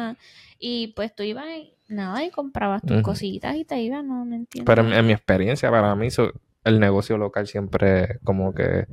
Y 0.59 0.87
pues 0.95 1.13
tú 1.13 1.23
ibas 1.23 1.45
y 1.49 1.73
nada, 1.89 2.23
y 2.23 2.31
comprabas 2.31 2.81
tus 2.81 3.01
cositas 3.01 3.55
y 3.55 3.65
te 3.65 3.79
ibas, 3.81 4.03
no, 4.03 4.23
no 4.25 4.35
entiendo. 4.35 4.65
Pero 4.69 4.87
en, 4.87 4.93
en 4.93 5.05
mi 5.05 5.13
experiencia, 5.13 5.69
para 5.69 5.93
mí, 5.95 6.09
so- 6.09 6.31
el 6.63 6.79
negocio 6.79 7.17
local 7.17 7.45
siempre 7.47 8.19
como 8.23 8.53
que 8.53 8.87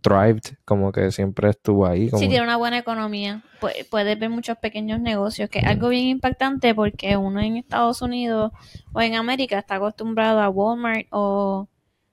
thrived, 0.00 0.42
como 0.64 0.92
que 0.92 1.10
siempre 1.10 1.50
estuvo 1.50 1.86
ahí. 1.86 2.08
Como, 2.10 2.20
Si 2.20 2.28
tiene 2.28 2.44
una 2.44 2.56
buena 2.56 2.78
economía, 2.78 3.42
pu- 3.60 3.72
puedes 3.90 4.18
ver 4.18 4.30
muchos 4.30 4.56
pequeños 4.58 5.00
negocios, 5.00 5.50
que 5.50 5.58
es 5.60 5.64
algo 5.66 5.88
bien 5.88 6.04
impactante 6.06 6.74
porque 6.74 7.16
uno 7.16 7.40
en 7.40 7.56
Estados 7.56 8.00
Unidos 8.02 8.52
o 8.92 9.00
en 9.00 9.14
América 9.14 9.58
está 9.58 9.76
acostumbrado 9.76 10.40
a 10.40 10.48
Walmart 10.48 11.06
o 11.10 11.68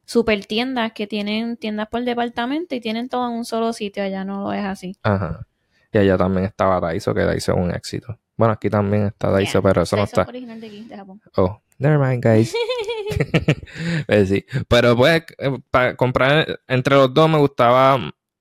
super 0.05 0.45
tiendas 0.45 0.91
que 0.93 1.07
tienen 1.07 1.57
tiendas 1.57 1.87
por 1.87 2.03
departamento 2.03 2.75
y 2.75 2.79
tienen 2.81 3.09
todo 3.09 3.27
en 3.27 3.33
un 3.33 3.45
solo 3.45 3.73
sitio, 3.73 4.03
allá 4.03 4.23
no 4.23 4.41
lo 4.43 4.53
es 4.53 4.63
así. 4.65 4.95
Ajá. 5.03 5.47
Y 5.91 5.97
allá 5.97 6.17
también 6.17 6.45
estaba 6.45 6.79
Daiso, 6.79 7.13
que 7.13 7.21
Daiso 7.21 7.53
es 7.53 7.57
un 7.57 7.71
éxito. 7.71 8.19
Bueno, 8.37 8.53
aquí 8.53 8.69
también 8.69 9.05
está 9.07 9.29
Daiso, 9.29 9.61
pero 9.61 9.83
eso 9.83 9.95
no 9.95 10.03
está. 10.03 10.23
es 10.23 10.27
original 10.27 10.59
de 10.59 10.67
aquí, 10.67 10.83
de 10.83 10.95
Japón. 10.97 11.21
Oh, 11.37 11.61
never 11.77 11.97
mind, 11.99 12.23
guys. 12.25 12.53
Sí. 14.27 14.45
Pero 14.67 14.95
pues, 14.95 15.23
eh, 15.37 15.57
para 15.71 15.95
comprar 15.95 16.59
entre 16.67 16.95
los 16.95 17.13
dos 17.13 17.29
me 17.29 17.37
gustaba, 17.37 17.97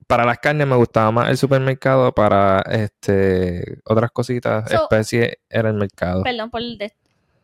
para 0.07 0.25
las 0.25 0.39
carnes 0.39 0.67
me 0.67 0.75
gustaba 0.75 1.11
más 1.11 1.29
el 1.29 1.37
supermercado, 1.37 2.11
para 2.13 2.61
este 2.69 3.79
otras 3.85 4.11
cositas, 4.11 4.69
So- 4.69 4.83
especies, 4.83 5.37
era 5.49 5.69
el 5.69 5.75
mercado. 5.75 6.23
Perdón 6.23 6.49
por 6.49 6.61
el 6.61 6.77
de- 6.77 6.93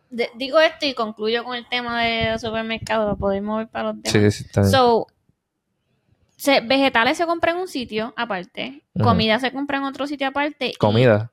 de- 0.09 0.29
digo 0.35 0.59
esto 0.59 0.85
y 0.85 0.93
concluyo 0.93 1.43
con 1.43 1.55
el 1.55 1.67
tema 1.69 2.03
de 2.03 2.37
supermercado 2.37 3.05
para 3.05 3.15
poder 3.15 3.41
mover 3.41 3.67
para 3.69 3.93
los 3.93 4.01
demás. 4.03 4.11
Sí, 4.11 4.31
sí, 4.31 4.43
está 4.45 4.61
bien. 4.61 4.71
So, 4.71 5.07
se- 6.35 6.61
vegetales 6.61 7.17
se 7.17 7.25
compran 7.25 7.55
en 7.55 7.61
un 7.61 7.67
sitio 7.67 8.13
aparte, 8.17 8.81
comida 9.01 9.39
se 9.39 9.51
compra 9.51 9.77
en 9.77 9.83
otro 9.83 10.07
sitio 10.07 10.27
aparte. 10.27 10.73
Comida. 10.79 11.30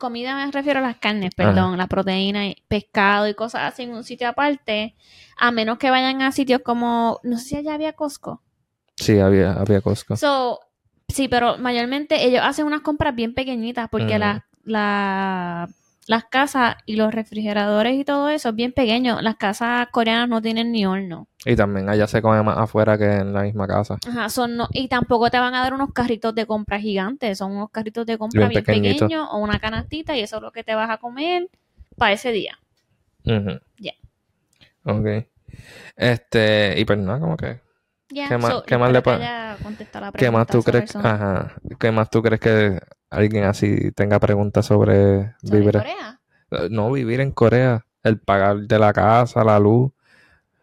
Comida 0.00 0.34
me 0.34 0.50
refiero 0.50 0.80
a 0.80 0.82
las 0.82 0.96
carnes, 0.96 1.32
perdón, 1.36 1.78
la 1.78 1.86
proteína, 1.86 2.48
y 2.48 2.56
pescado 2.66 3.28
y 3.28 3.34
cosas 3.34 3.72
así 3.72 3.84
en 3.84 3.92
un 3.94 4.02
sitio 4.02 4.28
aparte, 4.28 4.96
a 5.36 5.52
menos 5.52 5.78
que 5.78 5.90
vayan 5.90 6.20
a 6.22 6.32
sitios 6.32 6.62
como, 6.64 7.20
no 7.22 7.38
sé 7.38 7.44
si 7.44 7.56
allá 7.56 7.74
había 7.74 7.92
Costco. 7.92 8.42
Sí, 8.96 9.20
había, 9.20 9.52
había 9.52 9.80
Costco. 9.80 10.16
So, 10.16 10.58
sí, 11.08 11.28
pero 11.28 11.56
mayormente 11.58 12.24
ellos 12.26 12.42
hacen 12.42 12.66
unas 12.66 12.80
compras 12.80 13.14
bien 13.14 13.32
pequeñitas 13.34 13.88
porque 13.88 14.18
las 14.18 14.42
la- 14.64 15.68
las 16.10 16.24
casas 16.24 16.74
y 16.86 16.96
los 16.96 17.14
refrigeradores 17.14 17.94
y 17.94 18.04
todo 18.04 18.30
eso 18.30 18.48
es 18.48 18.54
bien 18.56 18.72
pequeño. 18.72 19.20
Las 19.20 19.36
casas 19.36 19.86
coreanas 19.92 20.28
no 20.28 20.42
tienen 20.42 20.72
ni 20.72 20.84
horno. 20.84 21.28
Y 21.46 21.54
también 21.54 21.88
allá 21.88 22.08
se 22.08 22.20
come 22.20 22.42
más 22.42 22.58
afuera 22.58 22.98
que 22.98 23.04
en 23.04 23.32
la 23.32 23.42
misma 23.42 23.68
casa. 23.68 23.96
Ajá, 24.08 24.28
son 24.28 24.56
no, 24.56 24.66
y 24.72 24.88
tampoco 24.88 25.30
te 25.30 25.38
van 25.38 25.54
a 25.54 25.62
dar 25.62 25.72
unos 25.72 25.92
carritos 25.92 26.34
de 26.34 26.46
compra 26.46 26.80
gigantes, 26.80 27.38
son 27.38 27.52
unos 27.52 27.70
carritos 27.70 28.04
de 28.06 28.18
compra 28.18 28.48
Bien 28.48 28.64
pequeños 28.64 29.28
o 29.30 29.38
una 29.38 29.60
canastita 29.60 30.16
y 30.16 30.20
eso 30.22 30.38
es 30.38 30.42
lo 30.42 30.50
que 30.50 30.64
te 30.64 30.74
vas 30.74 30.90
a 30.90 30.98
comer 30.98 31.48
para 31.96 32.14
ese 32.14 32.32
día. 32.32 32.58
Ujú. 33.24 33.60
Ya. 33.78 33.92
Ok. 34.82 35.06
Este, 35.94 36.74
y 36.76 36.84
pues 36.86 36.98
nada, 36.98 37.20
como 37.20 37.36
que, 37.36 37.60
Ya, 38.08 38.26
¿Qué 38.26 38.36
más- 38.36 38.50
so, 38.50 38.62
qué 38.64 38.76
más 38.76 38.90
le 38.90 39.00
¿qué 40.18 40.30
más 40.32 40.48
tú 40.48 40.60
crees? 40.64 40.96
Ajá. 40.96 41.54
¿Qué 41.78 41.92
más 41.92 42.10
tú 42.10 42.20
crees 42.20 42.40
que 42.40 42.80
alguien 43.10 43.44
así 43.44 43.92
tenga 43.92 44.18
preguntas 44.20 44.64
sobre 44.66 45.34
¿Sobre 45.42 45.58
vivir? 45.60 45.72
Corea? 45.72 46.20
Eh, 46.52 46.68
No 46.70 46.90
vivir 46.92 47.20
en 47.20 47.32
Corea, 47.32 47.84
el 48.02 48.18
pagar 48.20 48.56
de 48.60 48.78
la 48.78 48.92
casa, 48.92 49.44
la 49.44 49.58
luz, 49.58 49.92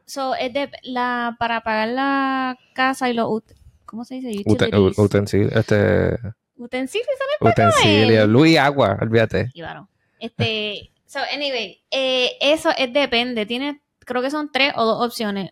So, 0.05 0.35
es 0.35 0.53
de 0.53 0.71
la, 0.83 1.35
para 1.37 1.59
pagar 1.61 1.89
la 1.89 2.57
casa 2.73 3.09
y 3.09 3.13
los, 3.13 3.43
¿cómo 3.85 4.05
se 4.05 4.15
dice? 4.15 4.29
ute- 4.49 4.67
Utilities. 4.67 4.97
utensilios, 4.99 5.51
este, 5.51 6.17
Utensilios, 6.55 7.09
¿sabes? 7.19 7.51
utensilios, 7.53 8.27
luz 8.29 8.47
y 8.47 8.55
agua, 8.57 8.97
olvídate. 9.01 9.51
Y 9.53 9.61
varón. 9.61 9.89
Este, 10.17 10.91
so, 11.05 11.19
anyway, 11.33 11.81
eh, 11.91 12.31
eso 12.39 12.69
es 12.77 12.93
depende. 12.93 13.45
Tiene, 13.45 13.81
creo 13.99 14.21
que 14.21 14.31
son 14.31 14.49
tres 14.49 14.71
o 14.77 14.85
dos 14.85 15.05
opciones. 15.05 15.51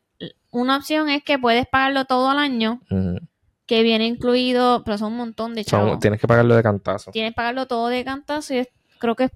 Una 0.51 0.77
opción 0.77 1.09
es 1.09 1.21
que 1.21 1.37
puedes 1.37 1.67
pagarlo 1.67 2.05
todo 2.05 2.29
al 2.29 2.37
año. 2.39 2.79
Que 3.65 3.81
viene 3.83 4.05
incluido, 4.05 4.83
pero 4.83 4.97
son 4.97 5.11
un 5.13 5.17
montón 5.17 5.55
de 5.55 5.63
Son- 5.63 5.79
chavos. 5.81 5.99
tienes 5.99 6.19
que 6.21 6.27
pagarlo 6.27 6.55
de 6.55 6.63
cantazo. 6.63 7.11
Tienes 7.11 7.31
que 7.31 7.35
pagarlo 7.35 7.65
todo 7.67 7.87
de 7.87 8.03
cantazo 8.05 8.53
y 8.53 8.57
es- 8.59 8.69
creo 8.99 9.15
que, 9.15 9.25
es- 9.25 9.31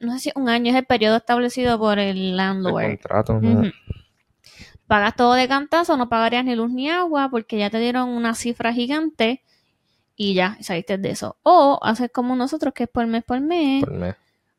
no 0.00 0.12
sé 0.12 0.18
si 0.20 0.32
un 0.34 0.48
año 0.48 0.70
es 0.70 0.76
el 0.76 0.84
periodo 0.86 1.16
establecido 1.16 1.78
por 1.78 1.98
el 1.98 2.16
El 2.16 2.36
landlord. 2.36 2.82
contrato. 2.84 3.34
Ujú. 3.34 3.46
¿no? 3.46 3.72
Pagas 4.86 5.14
todo 5.14 5.34
de 5.34 5.46
cantazo, 5.46 5.96
no 5.96 6.08
pagarías 6.08 6.44
ni 6.44 6.56
luz 6.56 6.70
ni 6.70 6.90
agua 6.90 7.28
porque 7.30 7.58
ya 7.58 7.70
te 7.70 7.78
dieron 7.78 8.08
una 8.08 8.34
cifra 8.34 8.72
gigante 8.72 9.42
y 10.16 10.34
ya 10.34 10.58
saliste 10.60 10.98
de 10.98 11.10
eso. 11.10 11.36
O 11.44 11.78
haces 11.82 12.10
como 12.12 12.34
nosotros, 12.34 12.74
que 12.74 12.84
es 12.84 12.88
por 12.88 13.06
mes 13.06 13.22
por 13.24 13.40
mes. 13.40 13.84
Por 13.84 13.92
mes. 13.94 14.16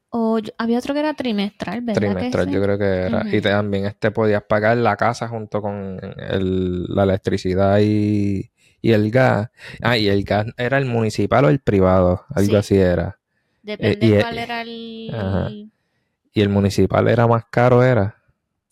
O 0.09 0.39
yo- 0.39 0.51
había 0.57 0.77
otro 0.79 0.93
que 0.93 1.01
era 1.01 1.13
trimestral, 1.13 1.81
¿verdad? 1.81 2.01
trimestral, 2.01 2.49
yo 2.49 2.61
creo 2.61 2.77
que 2.77 2.85
era. 2.85 3.23
Y 3.29 3.41
también 3.41 3.85
este 3.85 4.11
podías 4.11 4.43
pagar 4.43 4.77
la 4.77 4.95
casa 4.95 5.27
junto 5.27 5.61
con 5.61 5.99
el- 6.17 6.85
la 6.85 7.03
electricidad 7.03 7.79
y, 7.81 8.49
y 8.81 8.91
el 8.93 9.11
gas. 9.11 9.49
Ah, 9.81 9.97
y 9.97 10.07
el 10.07 10.23
gas 10.23 10.47
era 10.57 10.77
el 10.77 10.85
municipal 10.85 11.45
o 11.45 11.49
el 11.49 11.59
privado, 11.59 12.25
algo 12.33 12.49
Sí. 12.51 12.55
así 12.55 12.77
era. 12.77 13.17
Depende 13.63 14.05
y- 14.07 14.19
cuál 14.21 14.37
era 14.37 14.61
el, 14.61 15.11
Ajá. 15.13 15.49
Y 16.33 16.41
el 16.41 16.49
municipal 16.49 17.07
era 17.09 17.27
más 17.27 17.43
caro, 17.51 17.83
era. 17.83 18.15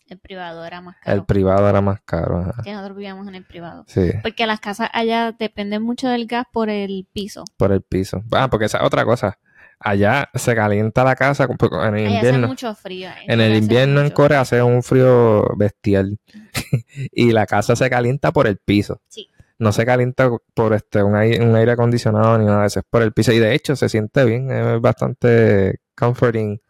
el 0.08 0.18
privado, 0.18 0.64
era 0.64 0.80
más 0.80 0.96
El 0.96 1.02
caro. 1.04 1.26
privado 1.26 1.68
era 1.68 1.80
más 1.80 2.00
caro. 2.04 2.38
ajá. 2.40 2.62
que 2.64 2.72
nosotros 2.72 2.96
vivíamos 2.96 3.28
en 3.28 3.36
el 3.36 3.44
privado. 3.44 3.84
Sí, 3.86 4.10
Porque 4.22 4.44
las 4.46 4.58
casas 4.58 4.90
allá 4.92 5.30
dependen 5.38 5.82
mucho 5.82 6.08
del 6.08 6.26
gas 6.26 6.46
por 6.52 6.68
el 6.68 7.06
piso. 7.12 7.44
por 7.56 7.70
el 7.70 7.80
piso. 7.82 8.22
Ah, 8.32 8.48
porque 8.50 8.64
esa 8.66 8.78
es 8.78 8.84
otra 8.84 9.04
cosa. 9.04 9.38
Allá 9.78 10.28
se 10.34 10.54
calienta 10.56 11.04
la 11.04 11.14
casa 11.16 11.44
en 11.44 11.56
el 11.60 12.06
Allá 12.08 12.18
hace 12.18 12.26
invierno. 12.28 12.48
mucho 12.48 12.74
frío. 12.74 13.08
En 13.26 13.40
el 13.40 13.52
hace 13.52 13.58
invierno 13.62 14.00
en 14.00 14.10
Corea 14.10 14.40
hace 14.40 14.60
un 14.62 14.82
frío 14.82 15.44
bestial. 15.56 16.18
y 17.12 17.30
la 17.30 17.46
casa 17.46 17.76
se 17.76 17.88
calienta 17.88 18.32
por 18.32 18.46
el 18.48 18.56
piso. 18.58 19.00
Sí. 19.08 19.28
No 19.60 19.72
se 19.72 19.84
calienta 19.86 20.30
por 20.54 20.72
este 20.72 21.02
un 21.02 21.14
aire, 21.14 21.44
un 21.44 21.54
aire 21.54 21.72
acondicionado 21.72 22.36
ni 22.38 22.46
nada 22.46 22.62
de 22.62 22.66
eso, 22.68 22.80
es 22.80 22.86
por 22.88 23.02
el 23.02 23.12
piso. 23.12 23.30
Y 23.32 23.38
de 23.38 23.54
hecho 23.54 23.76
se 23.76 23.88
siente 23.88 24.24
bien, 24.24 24.50
es 24.50 24.80
bastante 24.80 25.80
comforting 25.94 26.60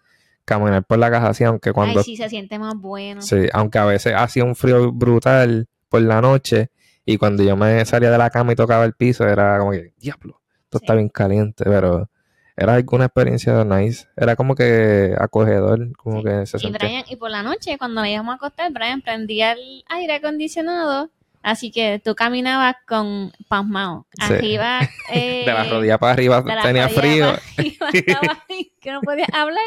caminar 0.45 0.85
por 0.85 0.99
la 0.99 1.11
casa 1.11 1.29
así, 1.29 1.45
aunque 1.45 1.73
cuando 1.73 2.01
Ay, 2.01 2.05
sí, 2.05 2.17
se 2.17 2.29
siente 2.29 2.59
más 2.59 2.75
bueno. 2.77 3.23
sí, 3.23 3.47
aunque 3.53 3.79
a 3.79 3.85
veces 3.85 4.15
hacía 4.17 4.45
un 4.45 4.57
frío 4.57 4.91
brutal 4.93 5.69
por 5.89 6.03
la 6.03 6.21
noche 6.21 6.71
y 7.05 7.17
cuando 7.17 7.43
yo 7.45 7.57
me 7.57 7.85
salía 7.85 8.11
de 8.11 8.19
la 8.19 8.31
cama 8.31 8.53
y 8.53 8.57
tocaba 8.57 8.85
el 8.85 8.95
piso 8.95 9.25
era 9.27 9.59
como 9.61 9.71
que, 9.71 9.95
diablo, 9.97 10.41
esto 10.65 10.79
Sí. 10.79 10.85
está 10.85 10.95
bien 10.95 11.09
caliente, 11.09 11.63
pero 11.65 12.11
era 12.57 12.75
alguna 12.75 13.05
experiencia 13.07 13.65
nice, 13.65 14.09
era 14.17 14.35
como 14.35 14.57
que 14.57 15.15
acogedor, 15.17 15.97
como 15.97 16.19
Sí. 16.19 16.25
que 16.25 16.47
se 16.47 16.57
Y 16.57 16.61
sentía. 16.61 16.79
Brian, 16.89 17.05
y 17.09 17.15
por 17.17 17.31
la 17.31 17.45
noche, 17.45 17.79
cuando 17.79 18.01
nos 18.01 18.11
íbamos 18.11 18.33
a 18.33 18.37
acostar, 18.37 18.73
Brian 18.73 19.01
prendía 19.03 19.53
el 19.53 19.85
aire 19.89 20.15
acondicionado. 20.15 21.11
Así 21.43 21.71
que 21.71 22.01
tú 22.05 22.15
caminabas 22.15 22.77
con 22.87 23.33
pasmado. 23.49 24.07
Sí. 24.13 24.33
Arriba. 24.35 24.81
eh, 25.13 25.45
de 25.47 25.53
la 25.53 25.65
rodilla 25.65 25.99
para 25.99 26.13
arriba 26.13 26.45
tenía 26.63 26.89
frío. 26.89 27.29
arriba 27.57 27.89
estaba 27.93 28.45
ahí, 28.49 28.73
que 28.81 28.93
no 28.93 29.01
podías 29.01 29.29
hablar. 29.33 29.65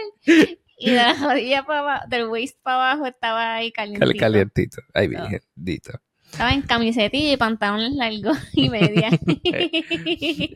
Y 0.77 0.89
de 0.91 0.95
la 0.95 1.13
rodilla 1.13 1.63
para 1.65 1.79
abajo, 1.79 2.05
del 2.09 2.27
waist 2.27 2.57
para 2.61 2.91
abajo 2.91 3.07
estaba 3.07 3.55
ahí 3.55 3.71
calientito. 3.71 4.05
Cal- 4.11 4.19
calientito. 4.19 4.81
Ay, 4.93 5.09
Ah. 5.17 5.27
bendito. 5.55 5.91
Estaba 6.31 6.51
en 6.51 6.63
camisetilla 6.63 7.31
y 7.33 7.37
pantalones 7.37 7.93
largos 7.93 8.37
y 8.53 8.69
media. 8.69 9.09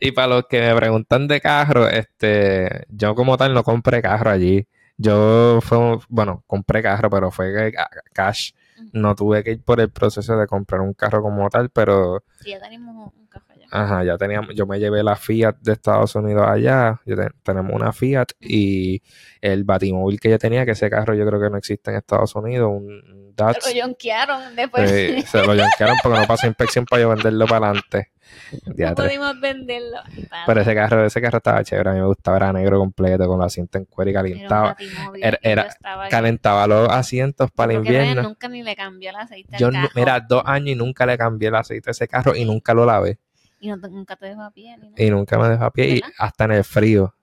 Y 0.00 0.10
para 0.12 0.26
los 0.28 0.46
que 0.48 0.60
me 0.60 0.74
preguntan 0.74 1.28
de 1.28 1.40
carro, 1.40 1.88
este, 1.88 2.84
yo 2.88 3.14
como 3.14 3.36
tal 3.36 3.54
no 3.54 3.62
compré 3.62 4.02
carro 4.02 4.30
allí. 4.30 4.66
Yo 4.96 5.60
fue, 5.62 5.98
bueno, 6.08 6.42
compré 6.46 6.82
carro, 6.82 7.08
pero 7.10 7.30
fue 7.30 7.72
ca- 7.72 7.88
cash. 8.12 8.50
No 8.92 9.14
tuve 9.14 9.42
que 9.44 9.52
ir 9.52 9.62
por 9.62 9.80
el 9.80 9.90
proceso 9.90 10.36
de 10.36 10.46
comprar 10.46 10.80
un 10.80 10.94
carro 10.94 11.22
como 11.22 11.48
tal, 11.50 11.70
pero 11.70 12.22
sí, 12.40 12.50
ya 12.50 12.60
tenemos 12.60 13.12
un 13.14 13.26
café 13.26 13.52
allá. 13.54 13.66
ajá, 13.70 14.04
ya 14.04 14.16
teníamos, 14.16 14.54
yo 14.54 14.66
me 14.66 14.78
llevé 14.78 15.02
la 15.02 15.16
Fiat 15.16 15.56
de 15.60 15.72
Estados 15.72 16.14
Unidos 16.14 16.46
allá, 16.48 17.00
yo 17.04 17.16
te- 17.16 17.30
tenemos 17.42 17.72
una 17.74 17.92
Fiat 17.92 18.28
y 18.40 19.02
el 19.40 19.64
batimóvil 19.64 20.18
que 20.20 20.30
yo 20.30 20.38
tenía, 20.38 20.64
que 20.64 20.72
ese 20.72 20.88
carro 20.90 21.14
yo 21.14 21.26
creo 21.26 21.40
que 21.40 21.50
no 21.50 21.56
existe 21.58 21.90
en 21.90 21.96
Estados 21.98 22.34
Unidos, 22.34 22.70
un 22.72 23.34
Se 23.62 23.74
lo 23.74 23.86
yonquearon 23.86 24.56
después. 24.56 24.90
Eh, 24.90 25.22
se 25.26 25.46
lo 25.46 25.54
yankearon 25.54 25.96
porque 26.02 26.18
no 26.18 26.26
pasó 26.26 26.46
inspección 26.48 26.84
para 26.86 27.02
yo 27.02 27.08
venderlo 27.10 27.46
para 27.46 27.66
adelante. 27.68 28.10
no 28.76 28.94
pudimos 28.94 29.40
venderlo. 29.40 29.98
Pero 30.46 30.60
ese 30.60 30.74
carro, 30.74 31.04
ese 31.04 31.20
carro 31.20 31.38
estaba 31.38 31.62
chévere, 31.64 31.90
a 31.90 31.92
mí 31.92 32.00
me 32.00 32.06
gustaba, 32.06 32.36
era 32.38 32.52
negro 32.52 32.78
completo, 32.78 33.26
con 33.26 33.38
la 33.38 33.46
asiento 33.46 33.78
en 33.78 33.84
cuero 33.84 34.10
y 34.10 34.14
calentaba, 34.14 34.76
era- 35.20 35.68
calentaba 36.10 36.66
los 36.66 36.88
asientos 36.90 37.50
para 37.50 37.72
el 37.72 37.78
invierno. 37.78 38.22
nunca 38.22 38.48
ni 38.48 38.62
le 38.62 38.74
cambió 38.76 39.10
el 39.10 39.16
aceite 39.16 39.56
Yo, 39.58 39.70
carro. 39.70 39.88
mira, 39.94 40.20
dos 40.20 40.42
años 40.46 40.68
y 40.70 40.74
nunca 40.74 41.06
le 41.06 41.18
cambié 41.18 41.48
el 41.48 41.54
aceite 41.56 41.90
a 41.90 41.92
ese 41.92 42.08
carro 42.08 42.34
y 42.34 42.44
nunca 42.44 42.74
lo 42.74 42.84
lavé. 42.86 43.18
Y 43.60 43.68
no 43.68 43.76
nunca 43.76 44.16
te 44.16 44.26
dejó 44.26 44.42
a 44.42 44.50
pie. 44.52 44.76
Ni 44.78 44.90
nada. 44.90 45.02
Y 45.02 45.10
nunca 45.10 45.38
me 45.38 45.48
dejó 45.48 45.64
a 45.64 45.70
pie, 45.72 45.88
y 45.96 46.00
hasta 46.18 46.44
en 46.44 46.52
el 46.52 46.64
frío. 46.64 47.14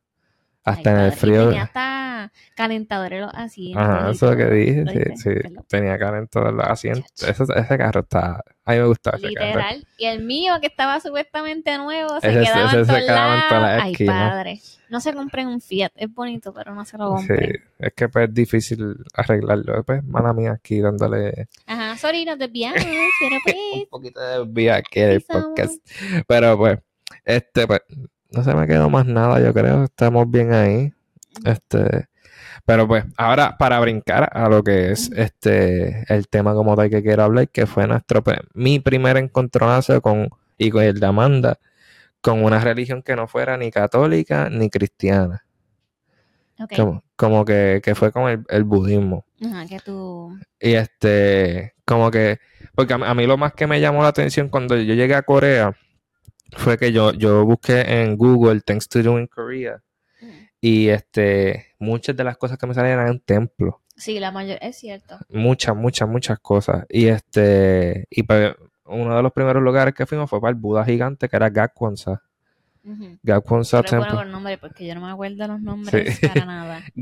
Hasta 0.63 0.89
Ay, 0.89 0.95
en 0.95 1.01
el 1.01 1.09
padre, 1.11 1.19
frío. 1.21 1.51
Tenía 2.15 2.23
hasta 2.23 2.31
calentadores 2.55 3.21
los 3.21 3.33
asientos. 3.33 3.83
Ajá, 3.83 4.11
eso 4.11 4.25
es 4.25 4.31
lo 4.31 4.37
que 4.37 4.53
dije, 4.53 4.83
sí, 4.87 4.99
sí. 5.15 5.29
perdón. 5.29 5.65
Tenía 5.67 5.97
calentado 5.99 6.51
los 6.51 6.65
asientos. 6.67 7.11
Ese, 7.23 7.43
ese 7.55 7.77
carro 7.77 8.01
está, 8.01 8.43
a 8.65 8.71
mí 8.71 8.77
me 8.79 8.85
gustaba 8.85 9.17
ese 9.17 9.33
carro. 9.33 9.47
Literal. 9.47 9.87
Y 9.97 10.05
el 10.05 10.23
mío, 10.23 10.53
que 10.61 10.67
estaba 10.67 10.99
supuestamente 10.99 11.77
nuevo, 11.77 12.19
se 12.21 12.29
Ese- 12.29 12.39
quedaba 12.43 12.67
ese 12.69 12.79
en 12.79 12.85
todos 12.87 12.99
en 12.99 13.05
lados. 13.07 13.81
Ay, 13.83 13.95
padre. 14.05 14.59
No 14.89 14.99
se 15.01 15.13
compren 15.13 15.47
un 15.47 15.61
Fiat. 15.61 15.91
Es 15.95 16.13
bonito, 16.13 16.53
pero 16.53 16.73
no 16.75 16.85
se 16.85 16.97
lo 16.97 17.17
Sí, 17.17 17.27
compren. 17.27 17.63
es 17.79 17.93
que 17.93 18.07
pues 18.09 18.27
es 18.29 18.33
difícil 18.35 18.95
arreglarlo. 19.15 19.83
Pues, 19.83 20.03
mala 20.03 20.31
mía, 20.33 20.51
aquí 20.51 20.79
dándole 20.79 21.47
Ajá, 21.65 21.97
sorry, 21.97 22.23
nos 22.25 22.37
desviamos, 22.37 22.79
pero 23.19 23.35
pues... 23.43 23.55
un 23.73 23.85
poquito 23.89 24.19
de 24.21 24.45
vía 24.47 24.75
aquí 24.75 24.99
en 24.99 25.09
el 25.09 25.21
podcast. 25.21 25.73
Pero 26.27 26.57
pues, 26.57 26.79
este, 27.23 27.65
pues, 27.67 27.81
no 28.31 28.43
se 28.43 28.53
me 28.53 28.67
quedó 28.67 28.89
más 28.89 29.05
nada, 29.05 29.39
yo 29.41 29.53
creo. 29.53 29.85
Estamos 29.85 30.29
bien 30.29 30.53
ahí. 30.53 30.93
Este, 31.43 32.05
pero 32.65 32.87
pues, 32.87 33.05
ahora 33.17 33.57
para 33.57 33.79
brincar 33.79 34.29
a 34.31 34.49
lo 34.49 34.63
que 34.63 34.91
es 34.91 35.11
este 35.11 36.03
el 36.13 36.27
tema 36.27 36.53
como 36.53 36.75
tal 36.75 36.89
que 36.89 37.03
quiero 37.03 37.23
hablar, 37.23 37.49
que 37.49 37.65
fue 37.65 37.87
nuestro 37.87 38.23
pues, 38.23 38.37
mi 38.53 38.79
primer 38.79 39.17
encontronazo 39.17 40.01
con 40.01 40.29
y 40.57 40.69
con 40.71 40.83
el 40.83 40.99
de 40.99 41.05
Amanda 41.07 41.59
con 42.21 42.43
una 42.43 42.59
religión 42.59 43.03
que 43.03 43.15
no 43.15 43.27
fuera 43.27 43.57
ni 43.57 43.69
católica 43.71 44.49
ni 44.49 44.69
cristiana. 44.69 45.43
Como, 46.77 47.03
como 47.17 47.45
que, 47.45 47.81
que 47.83 47.95
fue 47.95 48.11
con 48.11 48.29
el, 48.29 48.43
el 48.49 48.63
budismo. 48.63 49.25
Ajá, 49.45 49.65
que 49.67 49.79
tú... 49.79 50.35
Y 50.59 50.73
este, 50.73 51.73
como 51.85 52.09
que, 52.09 52.39
porque 52.73 52.93
a, 52.93 52.97
mí- 52.97 53.03
a 53.05 53.13
mí 53.13 53.27
lo 53.27 53.37
más 53.37 53.53
que 53.53 53.67
me 53.67 53.79
llamó 53.81 54.01
la 54.01 54.07
atención 54.07 54.47
cuando 54.49 54.75
yo 54.77 54.93
llegué 54.95 55.13
a 55.15 55.21
Corea 55.23 55.75
fue 56.53 56.77
que 56.77 56.91
yo, 56.93 57.11
yo 57.13 57.45
busqué 57.45 57.81
en 58.01 58.15
Google 58.15 58.61
Things 58.61 58.87
to 58.87 59.03
Do 59.03 59.19
in 59.19 59.27
Korea 59.27 59.81
y 60.67 60.89
este, 60.89 61.75
muchas 61.77 62.15
de 62.15 62.23
las 62.23 62.37
cosas 62.37 62.57
que 62.57 62.65
me 62.65 62.73
salían 62.73 62.99
eran 62.99 63.19
templos. 63.19 63.75
Sí, 63.95 64.19
la 64.19 64.31
mayor... 64.31 64.57
Es 64.61 64.77
cierto. 64.77 65.15
Muchas, 65.29 65.75
muchas, 65.75 66.09
muchas 66.09 66.39
cosas. 66.39 66.87
Y 66.89 67.05
este, 67.05 68.07
y 68.09 68.23
pues 68.23 68.55
uno 68.85 69.15
de 69.15 69.21
los 69.21 69.31
primeros 69.31 69.61
lugares 69.61 69.93
que 69.93 70.07
fuimos 70.07 70.27
fue 70.27 70.41
para 70.41 70.49
el 70.49 70.55
Buda 70.55 70.83
gigante 70.83 71.29
que 71.29 71.35
era 71.35 71.51
Gakwonsa. 71.51 72.23
Temple. 73.89 74.15
con 74.15 74.31
nombre 74.31 74.57
porque 74.57 74.85
yo 74.85 74.95
no 74.95 75.01
me 75.01 75.11
acuerdo 75.11 75.47
los 75.47 75.61
nombres 75.61 76.17
Sí. 76.17 76.27
para 76.27 76.45
nada. 76.45 76.81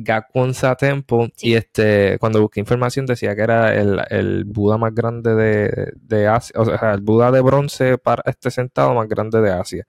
Sí. 1.35 1.49
y 1.49 1.53
este 1.55 2.17
cuando 2.19 2.41
busqué 2.41 2.59
información 2.61 3.05
decía 3.05 3.35
que 3.35 3.41
era 3.41 3.75
el, 3.75 3.99
el 4.09 4.45
Buda 4.45 4.77
más 4.77 4.93
grande 4.95 5.35
de, 5.35 5.91
de 5.95 6.27
Asia, 6.27 6.53
o 6.59 6.65
sea, 6.65 6.93
el 6.93 7.01
Buda 7.01 7.31
de 7.31 7.41
bronce 7.41 7.97
para 7.97 8.23
este 8.25 8.49
sentado 8.51 8.93
más 8.93 9.07
grande 9.07 9.41
de 9.41 9.51
Asia. 9.51 9.85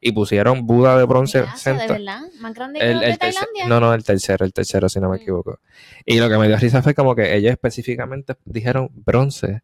Y 0.00 0.12
pusieron 0.12 0.66
Buda 0.66 0.96
de 0.98 1.04
bronce 1.04 1.42
De 1.42 1.46
Asia, 1.48 1.72
de 1.74 1.86
verdad, 1.88 2.20
más 2.40 2.54
grande 2.54 2.80
que 2.80 2.90
el, 2.90 3.00
de 3.00 3.10
el 3.10 3.18
Tailandia. 3.18 3.66
no, 3.68 3.80
no, 3.80 3.94
el 3.94 4.04
tercero, 4.04 4.44
el 4.44 4.52
tercero, 4.52 4.88
si 4.88 5.00
no 5.00 5.08
me 5.10 5.18
Mm. 5.18 5.20
equivoco. 5.20 5.60
Y 6.04 6.18
lo 6.20 6.28
que 6.28 6.38
me 6.38 6.48
dio 6.48 6.56
risa 6.56 6.82
fue 6.82 6.94
como 6.94 7.14
que 7.14 7.34
ellos 7.36 7.52
específicamente 7.52 8.34
dijeron 8.44 8.88
bronce. 8.94 9.62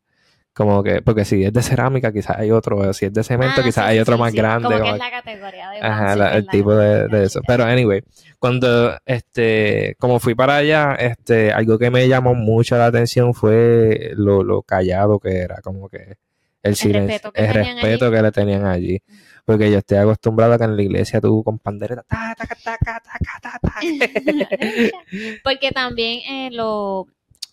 Como 0.61 0.83
que, 0.83 1.01
porque 1.01 1.25
si 1.25 1.43
es 1.43 1.55
de 1.55 1.63
cerámica, 1.63 2.13
quizás 2.13 2.37
hay 2.39 2.51
otro, 2.51 2.93
si 2.93 3.07
es 3.07 3.15
de 3.15 3.25
cemento, 3.25 3.63
Ah, 3.63 3.65
quizás 3.65 3.87
sí, 3.87 3.91
hay 3.93 3.99
otro 3.99 4.17
sí, 4.17 4.21
más 4.21 4.31
sí. 4.33 4.37
grande. 4.37 4.65
Como 4.69 4.77
que 4.77 4.83
como 4.83 4.93
es 4.93 4.99
la 4.99 5.11
categoría 5.11 5.71
de 5.71 5.81
Ajá, 5.81 6.17
la- 6.17 6.37
el 6.37 6.47
tipo 6.49 6.75
de, 6.75 7.25
eso. 7.25 7.41
Pero 7.47 7.65
anyway, 7.65 8.03
cuando 8.39 8.95
este, 9.07 9.97
como 9.99 10.21
fui 10.21 10.35
para 10.35 10.57
allá, 10.57 10.97
este, 10.97 11.51
algo 11.51 11.79
que 11.79 11.91
me 11.91 12.07
llamó 12.09 12.35
mucho 12.35 12.77
la 12.77 12.85
atención 12.85 13.33
fue 13.33 14.11
lo, 14.17 14.43
lo 14.45 14.61
callado 14.61 15.19
que 15.19 15.39
era, 15.39 15.63
como 15.63 15.89
que 15.89 16.19
el 16.63 16.77
silencio, 16.77 17.09
respeto 17.09 17.33
que 17.33 17.41
el 17.41 17.55
respeto 17.55 18.05
allí. 18.05 18.15
que 18.17 18.23
le 18.23 18.33
tenían 18.33 18.67
allí. 18.67 19.03
Porque 19.47 19.71
yo 19.73 19.79
estoy 19.79 19.97
acostumbrado 19.97 20.53
a 20.53 20.59
que 20.59 20.65
en 20.65 20.77
la 20.77 20.83
iglesia 20.83 21.23
tú 21.23 21.43
con 21.43 21.59
pandereta, 21.59 22.03
ta, 22.03 22.35
ta, 22.37 22.45
ta, 22.47 22.77
ta, 22.85 23.01
ta, 23.03 23.41
ta, 23.41 23.59
ta. 23.63 23.81
Porque 25.43 25.73
también 25.73 26.21
eh, 26.31 26.51
lo, 26.53 27.07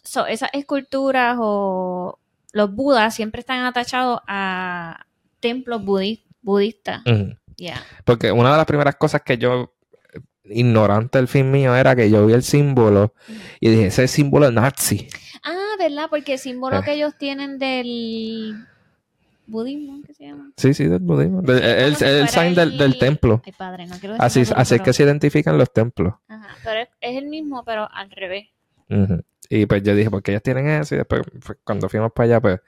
so, 0.03 0.27
esas 0.27 0.49
esculturas 0.51 1.37
o 1.39 2.19
los 2.57 2.73
budas 2.73 3.15
siempre 3.15 3.39
están 3.39 3.63
atachados 3.65 4.19
a 4.27 5.05
templos 5.39 5.81
budi- 5.81 6.23
budistas. 6.41 7.01
Ya. 7.55 7.81
Porque 8.03 8.31
una 8.31 8.51
de 8.51 8.57
las 8.57 8.65
primeras 8.65 8.95
cosas 8.95 9.21
que 9.21 9.37
yo, 9.37 9.73
ignorante 10.43 11.17
del 11.17 11.27
fin 11.27 11.49
mío, 11.51 11.75
era 11.75 11.95
que 11.95 12.09
yo 12.09 12.25
vi 12.25 12.33
el 12.33 12.43
símbolo 12.43 13.13
y 13.59 13.69
dije, 13.69 13.87
ese 13.87 14.07
símbolo 14.07 14.47
es 14.47 14.53
nazi. 14.53 15.07
Ah, 15.43 15.75
¿verdad? 15.79 16.07
Porque 16.09 16.33
el 16.33 16.39
símbolo 16.39 16.79
Eh. 16.79 16.81
que 16.83 16.93
ellos 16.93 17.13
tienen 17.17 17.59
del 17.59 18.65
budismo, 19.45 20.01
¿qué 20.05 20.13
se 20.13 20.25
llama? 20.25 20.51
Sí, 20.57 20.73
sí, 20.73 20.85
del 20.85 20.99
budismo. 20.99 21.41
Del- 21.41 21.63
el, 21.63 21.83
el 21.89 21.95
fuera 21.95 22.27
sign 22.27 22.55
del, 22.55 22.77
del 22.77 22.93
el- 22.93 22.99
templo. 22.99 23.41
Ay, 23.45 23.53
padre, 23.53 23.85
no 23.87 23.97
quiero 23.99 24.15
Así, 24.19 24.41
así 24.41 24.51
es 24.53 24.69
pero- 24.69 24.83
que 24.83 24.93
se 24.93 25.03
identifican 25.03 25.57
los 25.57 25.71
templos. 25.71 26.15
Ajá, 26.27 26.49
pero 26.63 26.81
es, 26.81 26.89
es 27.01 27.17
el 27.17 27.27
mismo, 27.27 27.63
pero 27.65 27.87
al 27.91 28.09
revés. 28.11 28.47
Ujú. 28.89 29.21
Y 29.49 29.65
pues 29.65 29.83
yo 29.83 29.95
dije, 29.95 30.09
¿por 30.09 30.21
qué 30.23 30.31
ellos 30.31 30.43
tienen 30.43 30.67
eso? 30.69 30.95
Y 30.95 30.99
después, 30.99 31.21
cuando 31.63 31.87
fuimos 31.89 32.11
para 32.11 32.25
allá, 32.25 32.41
pues 32.41 32.59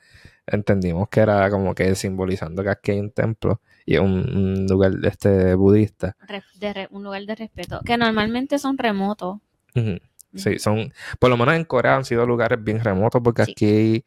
entendimos 0.48 1.10
que 1.10 1.20
era 1.20 1.50
como 1.50 1.76
que 1.76 1.94
simbolizando 1.96 2.64
que 2.64 2.70
aquí 2.70 2.92
hay 2.92 3.00
un 3.00 3.12
templo 3.12 3.62
y 3.86 3.98
un, 3.98 4.12
un 4.36 4.66
lugar 4.68 4.94
este 5.04 5.54
budista. 5.56 6.16
De 6.56 6.74
re- 6.74 6.88
un 6.92 7.04
lugar 7.04 7.24
de 7.26 7.36
respeto. 7.36 7.82
Que 7.86 7.98
normalmente 7.98 8.58
son 8.60 8.78
remotos. 8.78 9.38
Sí, 10.36 10.60
son, 10.60 10.94
por 11.20 11.30
lo 11.30 11.38
menos 11.38 11.56
en 11.56 11.66
Corea 11.66 11.96
han 11.96 12.06
sido 12.06 12.26
lugares 12.26 12.64
bien 12.64 12.80
remotos 12.84 13.22
porque 13.24 13.46
Sí. 13.46 13.52
aquí, 13.52 14.06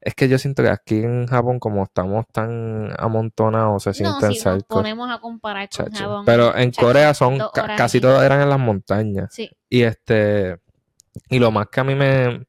es 0.00 0.14
que 0.16 0.28
yo 0.28 0.36
siento 0.38 0.62
que 0.64 0.68
aquí 0.68 0.98
en 1.04 1.26
Japón 1.28 1.60
como 1.60 1.84
estamos 1.84 2.26
tan 2.32 2.90
amontonados 2.98 3.84
se 3.84 3.90
No, 3.90 3.94
sienten 4.18 4.32
si 4.34 4.44
nos 4.48 4.64
ponemos 4.64 5.08
a 5.10 5.20
comparar 5.20 5.68
con 5.68 5.86
chacho. 5.86 6.04
Japón. 6.04 6.24
Pero 6.26 6.56
en 6.56 6.72
chacho, 6.72 6.86
Corea 6.86 7.14
son, 7.14 7.38
casi 7.76 8.00
todas 8.00 8.24
eran 8.24 8.40
en 8.40 8.48
las 8.48 8.58
montañas. 8.58 9.32
Sí, 9.32 9.50
Y 9.68 9.82
este, 9.82 10.58
y 11.28 11.38
lo 11.38 11.50
más 11.50 11.68
que 11.68 11.80
a 11.80 11.84
mí 11.84 11.94
me, 11.94 12.44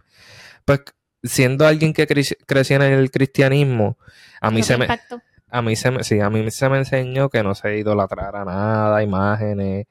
pues 0.65 0.81
siendo 1.23 1.65
alguien 1.65 1.93
que 1.93 2.07
cre- 2.07 2.37
creció 2.45 2.77
en 2.77 2.83
el 2.83 3.11
cristianismo, 3.11 3.97
a 4.41 4.51
mí 4.51 4.63
se 4.63 4.77
me, 4.77 4.85
impactó. 4.85 5.21
a 5.49 5.61
mí 5.61 5.75
se 5.75 5.91
me, 5.91 6.03
sí, 6.03 6.19
a 6.19 6.29
mí 6.29 6.49
se 6.51 6.69
me 6.69 6.77
enseñó 6.79 7.29
que 7.29 7.43
no 7.43 7.55
se 7.55 7.77
idolatrara 7.77 8.43
nada, 8.45 9.01
imágenes, 9.03 9.87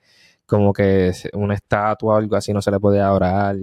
como 0.46 0.72
que 0.72 1.12
una 1.32 1.54
estatua 1.54 2.14
o 2.14 2.18
algo 2.18 2.36
así 2.36 2.52
no 2.52 2.62
se 2.62 2.70
le 2.70 2.80
podía 2.80 3.12
orar, 3.12 3.56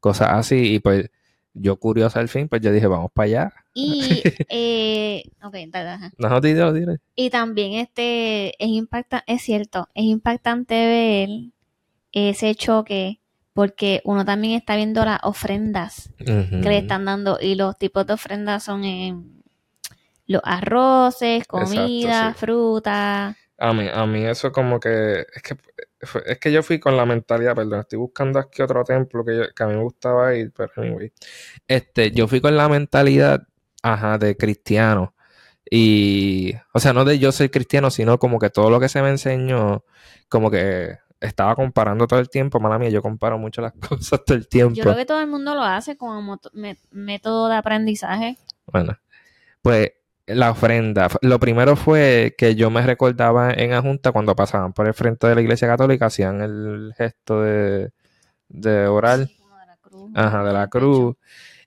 cosas 0.00 0.28
así, 0.32 0.74
y 0.74 0.78
pues 0.80 1.10
yo 1.54 1.76
curioso 1.76 2.18
al 2.18 2.28
fin, 2.28 2.48
pues 2.48 2.62
yo 2.62 2.72
dije, 2.72 2.86
vamos 2.86 3.10
para 3.12 3.26
allá. 3.26 3.52
Y, 3.74 4.22
eh, 4.48 5.24
ok, 5.42 5.54
dale. 5.68 6.10
No, 6.18 6.40
dile, 6.40 6.72
dile. 6.72 6.98
Y 7.14 7.30
también 7.30 7.74
este 7.74 8.48
es 8.62 8.68
impactante, 8.70 9.32
es 9.32 9.42
cierto, 9.42 9.88
es 9.94 10.04
impactante 10.04 10.74
ver 10.74 11.28
ese 12.12 12.54
choque 12.54 13.20
porque 13.58 14.00
uno 14.04 14.24
también 14.24 14.54
está 14.54 14.76
viendo 14.76 15.04
las 15.04 15.18
ofrendas 15.24 16.10
que 16.16 16.68
le 16.68 16.78
están 16.78 17.04
dando 17.06 17.38
y 17.40 17.56
los 17.56 17.76
tipos 17.76 18.06
de 18.06 18.12
ofrendas 18.12 18.62
son 18.62 18.84
en 18.84 19.42
los 20.28 20.40
arroces, 20.44 21.44
comida, 21.48 22.30
sí. 22.34 22.38
fruta. 22.38 23.36
A 23.58 23.72
mí, 23.72 23.88
a 23.92 24.06
mí 24.06 24.24
eso 24.24 24.52
como 24.52 24.78
que 24.78 25.22
es 25.34 25.42
que 25.42 25.56
es 26.26 26.38
que 26.38 26.52
yo 26.52 26.62
fui 26.62 26.78
con 26.78 26.96
la 26.96 27.04
mentalidad, 27.04 27.56
perdón, 27.56 27.80
estoy 27.80 27.98
buscando 27.98 28.38
aquí 28.38 28.62
otro 28.62 28.84
templo 28.84 29.24
que, 29.24 29.36
yo- 29.36 29.52
que 29.52 29.62
a 29.64 29.66
mí 29.66 29.74
me 29.74 29.82
gustaba 29.82 30.32
ir, 30.36 30.52
pero 30.56 30.70
anyway. 30.76 31.12
Este, 31.66 32.12
yo 32.12 32.28
fui 32.28 32.40
con 32.40 32.56
la 32.56 32.68
mentalidad, 32.68 33.42
ajá, 33.82 34.18
de 34.18 34.36
cristiano. 34.36 35.14
Y, 35.68 36.54
o 36.72 36.78
sea, 36.78 36.92
no 36.92 37.04
de 37.04 37.18
yo 37.18 37.32
soy 37.32 37.48
cristiano, 37.48 37.90
sino 37.90 38.18
como 38.20 38.38
que 38.38 38.50
todo 38.50 38.70
lo 38.70 38.78
que 38.80 38.88
se 38.88 39.02
me 39.02 39.10
enseñó, 39.10 39.84
como 40.28 40.50
que 40.52 40.98
estaba 41.20 41.54
comparando 41.56 42.06
todo 42.06 42.20
el 42.20 42.28
tiempo, 42.30 42.60
mala 42.60 42.78
mía, 42.78 42.90
yo 42.90 43.02
comparo 43.02 43.38
mucho 43.38 43.60
las 43.62 43.72
cosas 43.88 44.24
todo 44.24 44.36
el 44.36 44.44
Yo 44.44 44.48
tiempo. 44.48 44.80
creo 44.82 44.96
que 44.96 45.06
todo 45.06 45.20
el 45.20 45.26
mundo 45.28 45.54
lo 45.54 45.62
hace 45.62 45.96
como 45.96 46.38
método 46.92 47.48
de 47.48 47.56
aprendizaje. 47.56 48.36
Bueno, 48.66 48.96
pues 49.62 49.92
la 50.26 50.50
ofrenda. 50.50 51.08
Lo 51.22 51.40
primero 51.40 51.74
fue 51.74 52.34
que 52.36 52.54
yo 52.54 52.70
me 52.70 52.82
recordaba 52.82 53.50
en 53.52 53.70
la 53.70 53.80
Junta 53.80 54.12
cuando 54.12 54.36
pasaban 54.36 54.72
por 54.74 54.86
el 54.86 54.92
frente 54.94 55.26
de 55.26 55.34
la 55.34 55.40
iglesia 55.40 55.66
católica, 55.66 56.06
hacían 56.06 56.42
el 56.42 56.92
gesto 56.96 57.40
de, 57.42 57.90
de 58.48 58.86
Sí, 59.26 59.36
como 59.38 59.56
de 59.58 59.66
la 59.66 59.76
cruz. 59.78 60.10
ajá, 60.14 60.44
de 60.44 60.52
la 60.52 60.68
cruz. 60.68 61.16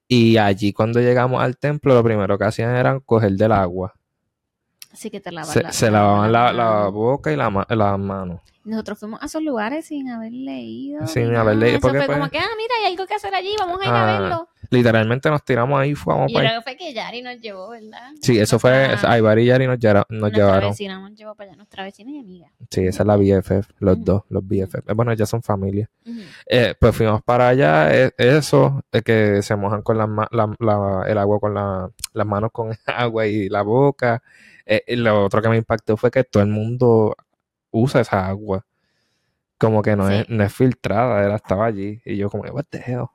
Y 0.07 0.37
allí 0.37 0.73
cuando 0.73 0.99
llegamos 0.99 1.41
al 1.41 1.57
templo, 1.57 1.93
lo 1.95 2.03
primero 2.03 2.37
que 2.37 2.43
hacían 2.45 2.75
era 2.75 2.99
coger 2.99 3.31
del 3.31 3.51
agua. 3.51 3.93
Así 4.93 5.09
que 5.09 5.21
te 5.21 5.31
lavas 5.31 5.49
Se, 5.49 5.63
la- 5.63 5.71
se 5.71 5.89
lavaban 5.89 6.31
la, 6.31 6.51
la 6.53 6.87
boca 6.89 7.31
y 7.31 7.35
la 7.37 7.49
las 7.69 7.97
manos. 7.99 8.41
Nosotros 8.63 8.99
fuimos 8.99 9.21
a 9.23 9.25
esos 9.25 9.41
lugares 9.41 9.85
sin 9.87 10.07
haber 10.09 10.31
leído. 10.31 11.07
Sin 11.07 11.35
haber 11.35 11.55
leído, 11.55 11.77
Eso 11.77 11.81
porque, 11.81 11.97
fue 11.97 12.05
pues, 12.07 12.17
como 12.19 12.29
que, 12.29 12.37
ah, 12.37 12.45
mira, 12.57 12.73
hay 12.79 12.91
algo 12.91 13.07
que 13.07 13.15
hacer 13.15 13.33
allí, 13.33 13.55
vamos 13.57 13.81
a 13.81 13.85
ir 13.85 13.89
Ah, 13.91 14.03
a 14.17 14.19
verlo. 14.21 14.47
Literalmente 14.69 15.29
nos 15.29 15.43
tiramos 15.43 15.79
ahí, 15.79 15.95
fuimos 15.95 16.29
Y 16.31 16.33
para 16.35 16.55
que 16.55 16.61
fue 16.61 16.77
que 16.77 16.93
Yari 16.93 17.21
nos 17.23 17.39
llevó, 17.41 17.69
¿verdad? 17.69 18.11
Sí, 18.21 18.37
eso 18.39 18.59
fue, 18.59 18.95
Aybar 19.03 19.39
y 19.39 19.45
Yari 19.47 19.65
nos, 19.67 19.79
nos 19.81 20.05
nuestra 20.09 20.29
llevaron. 20.29 20.69
vecina 20.69 20.99
nos 20.99 21.15
llevó 21.17 21.33
para 21.35 21.49
allá, 21.49 21.57
nuestra 21.57 21.83
vecina 21.83 22.11
y 22.11 22.19
amiga. 22.19 22.47
Sí, 22.69 22.85
esa 22.85 23.03
es 23.03 23.07
la 23.07 23.17
BFF, 23.17 23.67
los 23.79 24.05
dos, 24.05 24.23
los 24.29 24.47
BFF. 24.47 24.75
Eh, 24.87 24.93
Bueno, 24.93 25.11
ya 25.13 25.25
son 25.25 25.41
familia. 25.41 25.89
Eh, 26.45 26.75
pues 26.79 26.95
fuimos 26.95 27.21
para 27.23 27.47
allá, 27.49 27.93
eh, 27.93 28.11
eso, 28.17 28.83
de 28.91 29.01
que 29.01 29.41
se 29.41 29.55
mojan 29.55 29.81
con 29.81 29.97
la- 29.97 30.27
la- 30.31 31.03
el 31.07 31.17
agua 31.17 31.39
con 31.39 31.53
la- 31.55 31.89
las 32.13 32.27
manos 32.27 32.51
con 32.53 32.69
agua 32.85 33.25
y 33.27 33.49
la 33.49 33.63
boca. 33.63 34.21
Eh, 34.65 34.83
y 34.87 34.95
lo 34.97 35.25
otro 35.25 35.41
que 35.41 35.49
me 35.49 35.57
impactó 35.57 35.97
fue 35.97 36.11
que 36.11 36.23
todo 36.23 36.43
el 36.43 36.49
mundo 36.49 37.15
usa 37.71 38.01
esa 38.01 38.27
agua. 38.27 38.65
Como 39.57 39.81
que 39.83 39.95
no, 39.95 40.07
Sí. 40.07 40.15
es, 40.15 40.29
no 40.29 40.43
es 40.43 40.53
filtrada, 40.53 41.23
era, 41.23 41.35
estaba 41.35 41.65
allí. 41.67 42.01
Y 42.05 42.17
yo 42.17 42.29
como, 42.29 42.43
what 42.51 42.65
the 42.69 42.79
hell. 42.85 43.05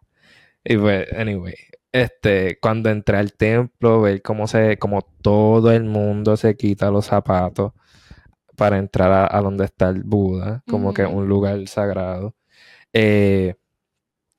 Y 0.64 0.76
pues, 0.78 1.12
anyway, 1.14 1.54
este, 1.92 2.58
cuando 2.60 2.90
entré 2.90 3.18
al 3.18 3.32
templo, 3.34 4.02
ver 4.02 4.22
cómo 4.22 4.46
se, 4.48 4.78
como 4.78 5.02
todo 5.22 5.72
el 5.72 5.84
mundo 5.84 6.36
se 6.36 6.56
quita 6.56 6.90
los 6.90 7.06
zapatos 7.06 7.72
para 8.56 8.78
entrar 8.78 9.12
a, 9.12 9.28
a 9.38 9.40
donde 9.42 9.64
está 9.66 9.88
el 9.90 10.02
Buda, 10.04 10.62
como 10.68 10.94
que 10.94 11.04
un 11.06 11.28
lugar 11.28 11.66
sagrado. 11.68 12.34
Eh, 12.92 13.54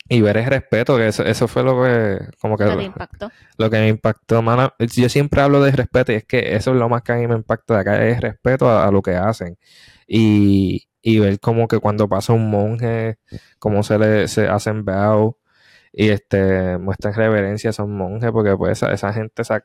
y 0.10 0.22
ver 0.22 0.38
el 0.38 0.46
respeto, 0.46 0.98
que 0.98 1.08
eso, 1.08 1.24
eso 1.24 1.48
fue 1.48 1.64
lo 1.64 1.84
que, 1.84 2.20
como 2.40 2.58
que 2.58 2.64
¿Qué 2.64 2.70
te 2.70 2.76
lo, 2.76 2.82
impactó? 2.82 3.30
lo 3.58 3.70
que 3.70 3.78
me 3.78 3.88
impactó, 3.90 4.42
mana. 4.42 4.74
Yo 4.80 5.10
siempre 5.10 5.42
hablo 5.42 5.62
de 5.62 5.72
respeto 5.72 6.12
y 6.12 6.16
es 6.16 6.26
que 6.26 6.56
eso 6.56 6.72
es 6.72 6.78
lo 6.78 6.90
más 6.90 7.02
que 7.04 7.12
a 7.12 7.16
mí 7.16 7.28
me 7.28 7.36
impacta 7.36 7.76
de 7.76 7.80
acá, 7.82 8.08
es 8.08 8.22
respeto 8.22 8.70
a, 8.70 8.88
a 8.88 8.92
lo 8.92 9.02
que 9.02 9.16
hacen. 9.16 9.58
Y, 10.08 10.88
y 11.02 11.20
ver 11.20 11.40
como 11.40 11.68
que 11.68 11.80
cuando 11.80 12.08
pasa 12.10 12.34
un 12.34 12.50
monje, 12.50 13.18
cómo 13.60 13.84
se 13.84 13.98
le 14.00 14.28
se 14.28 14.48
hacen 14.48 14.86
bow 14.86 15.38
y 15.92 16.10
este 16.10 16.78
muestran 16.78 17.14
reverencia 17.14 17.70
a 17.70 17.72
esos 17.72 17.88
monjes, 17.88 18.32
porque 18.32 18.56
pues 18.56 18.74
esa, 18.74 18.94
esa 18.94 19.14
gente 19.14 19.42
está 19.42 19.64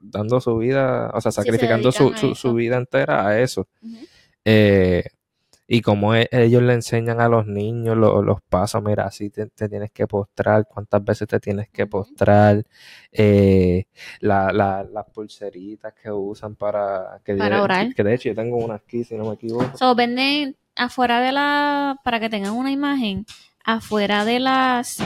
dando 0.00 0.40
su 0.40 0.58
vida, 0.58 1.10
o 1.12 1.20
sea, 1.20 1.32
Sí, 1.32 1.36
se 1.36 1.42
sacrificando 1.42 1.92
su, 1.92 2.12
su, 2.14 2.34
su 2.34 2.54
vida 2.54 2.76
entera 2.76 3.26
a 3.26 3.40
eso. 3.40 3.68
Eh, 4.44 5.04
y 5.68 5.80
como 5.82 6.14
e- 6.14 6.28
ellos 6.30 6.62
le 6.62 6.74
enseñan 6.74 7.20
a 7.20 7.28
los 7.28 7.46
niños 7.46 7.96
lo- 7.96 8.22
los 8.22 8.40
pasos, 8.42 8.82
mira, 8.82 9.04
así 9.06 9.30
te, 9.30 9.46
te 9.46 9.68
tienes 9.68 9.90
que 9.90 10.06
postrar, 10.06 10.66
cuántas 10.68 11.04
veces 11.04 11.26
te 11.28 11.40
tienes 11.40 11.68
que 11.70 11.86
postrar, 11.86 12.64
eh, 13.12 13.86
la, 14.20 14.52
la- 14.52 14.84
las 14.84 15.06
pulseritas 15.10 15.92
que 15.94 16.10
usan 16.10 16.54
para 16.56 17.20
que, 17.24 17.34
Para 17.34 17.62
orar. 17.62 17.94
que 17.94 18.02
de 18.04 18.14
hecho 18.14 18.28
yo 18.28 18.34
tengo 18.34 18.56
una 18.56 18.74
aquí, 18.74 19.04
si 19.04 19.16
no 19.16 19.26
me 19.28 19.34
equivoco. 19.34 19.76
So, 19.76 19.94
venden 19.94 20.56
afuera 20.76 21.20
de 21.20 21.32
la, 21.32 21.96
para 22.04 22.20
que 22.20 22.28
tengan 22.28 22.52
una 22.52 22.70
imagen, 22.70 23.24
afuera 23.66 24.24
de 24.24 24.38
las, 24.38 24.96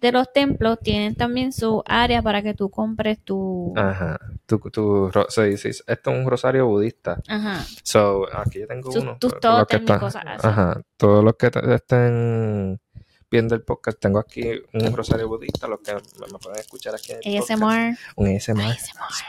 de 0.00 0.12
los 0.12 0.30
templos 0.32 0.78
tienen 0.82 1.14
también 1.14 1.52
su 1.52 1.82
área 1.86 2.20
para 2.20 2.42
que 2.42 2.52
tú 2.52 2.68
compres 2.68 3.20
tu, 3.24 3.72
Ajá, 3.76 4.18
tu, 4.44 4.58
tu, 4.58 5.08
ro- 5.10 5.26
sí, 5.30 5.56
sí, 5.56 5.68
esto 5.68 6.10
es 6.10 6.18
un 6.18 6.26
rosario 6.28 6.66
budista. 6.66 7.20
ajá, 7.28 7.64
So, 7.84 8.26
aquí 8.36 8.58
yo 8.58 8.66
tengo 8.66 8.90
Sus- 8.92 9.02
uno. 9.02 9.16
tus 9.20 9.32
los 9.32 9.66
que 9.68 9.76
están-. 9.76 10.00
Ajá, 10.42 10.80
todos 10.96 11.24
los 11.24 11.34
que 11.36 11.46
estén 11.74 12.80
viendo 13.30 13.54
el 13.54 13.62
podcast, 13.62 13.98
tengo 14.00 14.18
aquí 14.18 14.42
un 14.72 14.96
rosario 14.96 15.28
budista, 15.28 15.66
los 15.68 15.80
que 15.80 15.94
me, 15.94 16.00
me 16.32 16.38
pueden 16.38 16.58
escuchar 16.60 16.94
aquí 16.94 17.12
en 17.12 17.18
el 17.22 17.40
podcast. 17.40 17.50
ASMR. 17.62 17.98
Un 18.16 18.36
ASMR. 18.36 18.62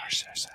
ASMR. 0.08 0.50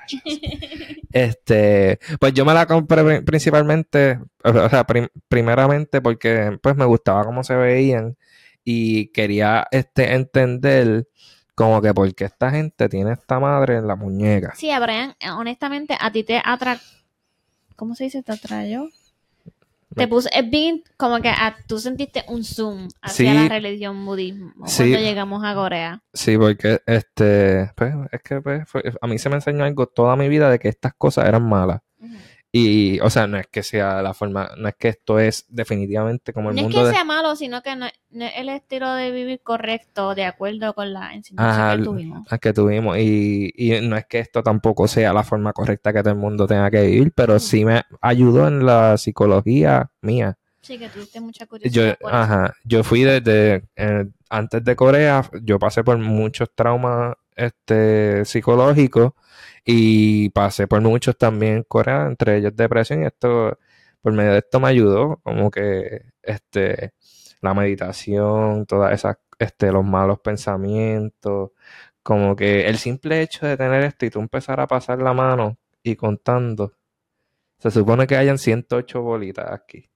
Este, 1.12 1.98
pues 2.18 2.32
yo 2.34 2.44
me 2.44 2.54
la 2.54 2.66
compré 2.66 3.04
pri- 3.04 3.20
principalmente, 3.24 4.18
o 4.42 4.68
sea, 4.68 4.84
prim- 4.84 5.08
primeramente 5.28 6.00
porque 6.00 6.58
pues 6.62 6.76
me 6.76 6.84
gustaba 6.84 7.24
cómo 7.24 7.44
se 7.44 7.54
veían 7.54 8.16
y 8.64 9.08
quería 9.08 9.66
este 9.70 10.14
entender 10.14 11.08
como 11.54 11.80
que 11.80 11.94
por 11.94 12.12
qué 12.14 12.24
esta 12.24 12.50
gente 12.50 12.88
tiene 12.88 13.12
esta 13.12 13.38
madre 13.38 13.76
en 13.76 13.86
la 13.86 13.94
muñeca. 13.94 14.54
Sí, 14.56 14.70
a 14.70 14.80
Brian, 14.80 15.14
eh, 15.20 15.30
honestamente, 15.30 15.96
a 16.00 16.10
ti 16.10 16.24
te 16.24 16.40
atra... 16.44 16.80
¿Cómo 17.76 17.94
se 17.94 18.04
dice? 18.04 18.22
¿Te 18.22 18.32
atrayó? 18.32 18.88
Te 19.94 20.08
puso... 20.08 20.28
Es 20.32 20.48
bien 20.50 20.82
como 20.96 21.20
que 21.20 21.28
a- 21.28 21.56
tú 21.66 21.78
sentiste 21.78 22.24
un 22.28 22.44
zoom 22.44 22.88
hacia 23.02 23.32
Sí. 23.32 23.36
la 23.38 23.48
religión 23.48 24.04
budismo 24.04 24.52
Sí. 24.66 24.82
cuando 24.90 24.98
llegamos 24.98 25.44
a 25.44 25.54
Corea. 25.54 26.02
Sí, 26.12 26.36
porque 26.36 26.80
este, 26.86 27.70
pues, 27.76 27.94
es 28.12 28.22
que 28.22 28.40
pues, 28.40 28.68
fue- 28.68 28.82
a 29.00 29.06
mí 29.06 29.18
se 29.18 29.28
me 29.28 29.36
enseñó 29.36 29.64
algo 29.64 29.86
toda 29.86 30.16
mi 30.16 30.28
vida 30.28 30.50
de 30.50 30.58
que 30.58 30.68
estas 30.68 30.94
cosas 30.94 31.26
eran 31.28 31.48
malas. 31.48 31.80
Y, 32.56 33.00
o 33.00 33.10
sea, 33.10 33.26
no 33.26 33.36
es 33.36 33.48
que 33.48 33.64
sea 33.64 34.00
la 34.00 34.14
forma, 34.14 34.48
no 34.56 34.68
es 34.68 34.76
que 34.78 34.86
esto 34.86 35.18
es 35.18 35.44
definitivamente 35.48 36.32
como 36.32 36.50
el 36.50 36.54
No 36.54 36.60
es 36.60 36.64
mundo 36.66 36.82
que 36.82 36.86
de... 36.86 36.92
sea 36.92 37.02
malo, 37.02 37.34
sino 37.34 37.62
que 37.62 37.74
no, 37.74 37.86
no 38.10 38.24
es 38.26 38.32
el 38.36 38.48
estilo 38.48 38.92
de 38.94 39.10
vivir 39.10 39.40
correcto 39.42 40.14
de 40.14 40.24
acuerdo 40.24 40.72
con 40.72 40.92
la 40.92 41.14
enseñanza 41.14 41.76
que 41.76 41.82
tuvimos. 41.82 42.28
que 42.40 42.52
tuvimos. 42.52 42.96
Y, 42.98 43.52
y 43.56 43.80
no 43.80 43.96
es 43.96 44.06
que 44.06 44.20
esto 44.20 44.44
tampoco 44.44 44.86
sea 44.86 45.12
la 45.12 45.24
forma 45.24 45.52
correcta 45.52 45.92
que 45.92 45.98
todo 46.04 46.12
el 46.12 46.18
mundo 46.20 46.46
tenga 46.46 46.70
que 46.70 46.82
vivir, 46.82 47.10
pero 47.12 47.40
sí 47.40 47.64
me 47.64 47.82
ayudó 48.00 48.46
en 48.46 48.64
la 48.64 48.98
psicología 48.98 49.90
mía. 50.00 50.38
Sí, 50.60 50.78
que 50.78 50.88
tuviste 50.88 51.20
mucha 51.20 51.46
Yo, 51.46 51.48
curiosidad 51.48 51.96
eso. 51.98 52.08
ajá, 52.08 52.54
yo 52.62 52.84
fui 52.84 53.02
desde 53.02 53.64
eh, 53.74 54.06
antes 54.30 54.62
de 54.64 54.76
Corea, 54.76 55.28
yo 55.42 55.58
pasé 55.58 55.82
por 55.82 55.98
muchos 55.98 56.48
traumas 56.54 57.16
este, 57.34 58.24
psicológicos 58.24 59.12
y 59.64 60.28
pasé 60.30 60.66
por 60.66 60.80
muchos 60.82 61.16
también 61.16 61.56
en 61.58 61.62
Corea, 61.64 62.06
entre 62.06 62.38
ellos 62.38 62.54
depresión 62.54 63.02
y 63.02 63.06
esto, 63.06 63.58
por 64.02 64.12
medio 64.12 64.32
de 64.32 64.38
esto 64.38 64.60
me 64.60 64.68
ayudó, 64.68 65.20
como 65.22 65.50
que 65.50 66.02
este, 66.22 66.92
la 67.40 67.54
meditación, 67.54 68.66
todas 68.66 68.92
esas, 68.92 69.18
este, 69.38 69.72
los 69.72 69.84
malos 69.84 70.20
pensamientos, 70.20 71.52
como 72.02 72.36
que 72.36 72.68
el 72.68 72.78
simple 72.78 73.22
hecho 73.22 73.46
de 73.46 73.56
tener 73.56 73.82
esto 73.84 74.06
y 74.06 74.10
tú 74.10 74.20
empezar 74.20 74.60
a 74.60 74.66
pasar 74.66 74.98
la 75.00 75.14
mano 75.14 75.56
y 75.82 75.96
contando, 75.96 76.74
se 77.58 77.70
supone 77.70 78.06
que 78.06 78.16
hayan 78.16 78.38
108 78.38 79.00
bolitas 79.00 79.50
aquí. 79.50 79.88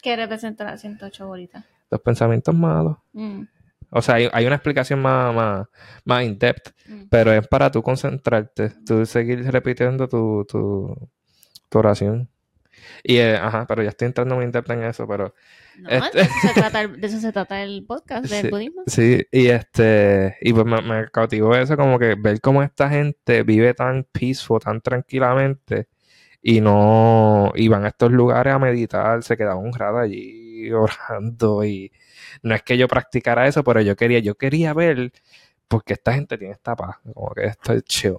¿Qué 0.00 0.16
representa 0.16 0.64
las 0.64 0.80
108 0.80 1.26
bolitas? 1.26 1.64
Los 1.90 2.00
pensamientos 2.00 2.54
malos. 2.54 2.96
Mm, 3.12 3.42
O 3.90 4.02
sea, 4.02 4.16
hay, 4.16 4.28
hay 4.32 4.46
una 4.46 4.56
explicación 4.56 5.00
más, 5.02 5.34
más, 5.34 5.66
más 6.04 6.24
in-depth, 6.24 6.70
mm. 6.88 7.02
pero 7.10 7.32
es 7.32 7.46
para 7.48 7.70
tú 7.70 7.82
concentrarte, 7.82 8.70
tú 8.86 9.04
seguir 9.06 9.44
repitiendo 9.50 10.08
tu, 10.08 10.44
tu, 10.48 10.94
tu 11.68 11.78
oración. 11.78 12.28
Y, 13.02 13.16
eh, 13.18 13.36
ajá, 13.36 13.66
pero 13.66 13.82
ya 13.82 13.90
estoy 13.90 14.06
entrando 14.06 14.36
muy 14.36 14.44
in-depth 14.44 14.70
en 14.70 14.84
eso, 14.84 15.06
pero 15.08 15.34
No, 15.78 15.88
Este- 15.90 16.18
de, 16.18 16.24
eso 16.24 16.32
se 16.48 16.54
trata 16.54 16.80
el, 16.82 17.00
de 17.00 17.06
eso 17.06 17.20
se 17.20 17.32
trata 17.32 17.62
el 17.62 17.84
podcast 17.86 18.26
del 18.26 18.42
Sí. 18.46 18.50
budismo. 18.50 18.82
sí, 18.86 19.26
y 19.32 19.46
este, 19.48 20.36
y 20.40 20.52
pues 20.52 20.66
me, 20.66 20.80
me 20.82 21.08
cautivó 21.10 21.54
eso, 21.56 21.76
como 21.76 21.98
que 21.98 22.14
ver 22.16 22.40
cómo 22.40 22.62
esta 22.62 22.88
gente 22.88 23.42
vive 23.42 23.74
tan 23.74 24.04
peaceful, 24.12 24.60
tan 24.60 24.80
tranquilamente, 24.80 25.88
y 26.42 26.60
no, 26.60 27.52
y 27.54 27.68
van 27.68 27.84
a 27.84 27.88
estos 27.88 28.10
lugares 28.12 28.54
a 28.54 28.58
meditar, 28.58 29.22
se 29.22 29.36
quedaban 29.36 29.64
un 29.64 29.72
rato 29.74 29.98
allí 29.98 30.39
orando, 30.72 31.64
y 31.64 31.90
no 32.42 32.54
es 32.54 32.62
que 32.62 32.76
yo 32.76 32.88
practicara 32.88 33.46
eso, 33.46 33.64
pero 33.64 33.80
yo 33.80 33.96
quería, 33.96 34.18
yo 34.20 34.34
quería 34.36 34.72
ver 34.74 35.12
porque 35.68 35.92
esta 35.92 36.12
gente 36.12 36.36
tiene 36.36 36.52
esta 36.54 36.74
paz, 36.74 36.96
como 37.14 37.32
que 37.32 37.46
esto 37.46 37.72
es 37.72 37.84
chill, 37.84 38.16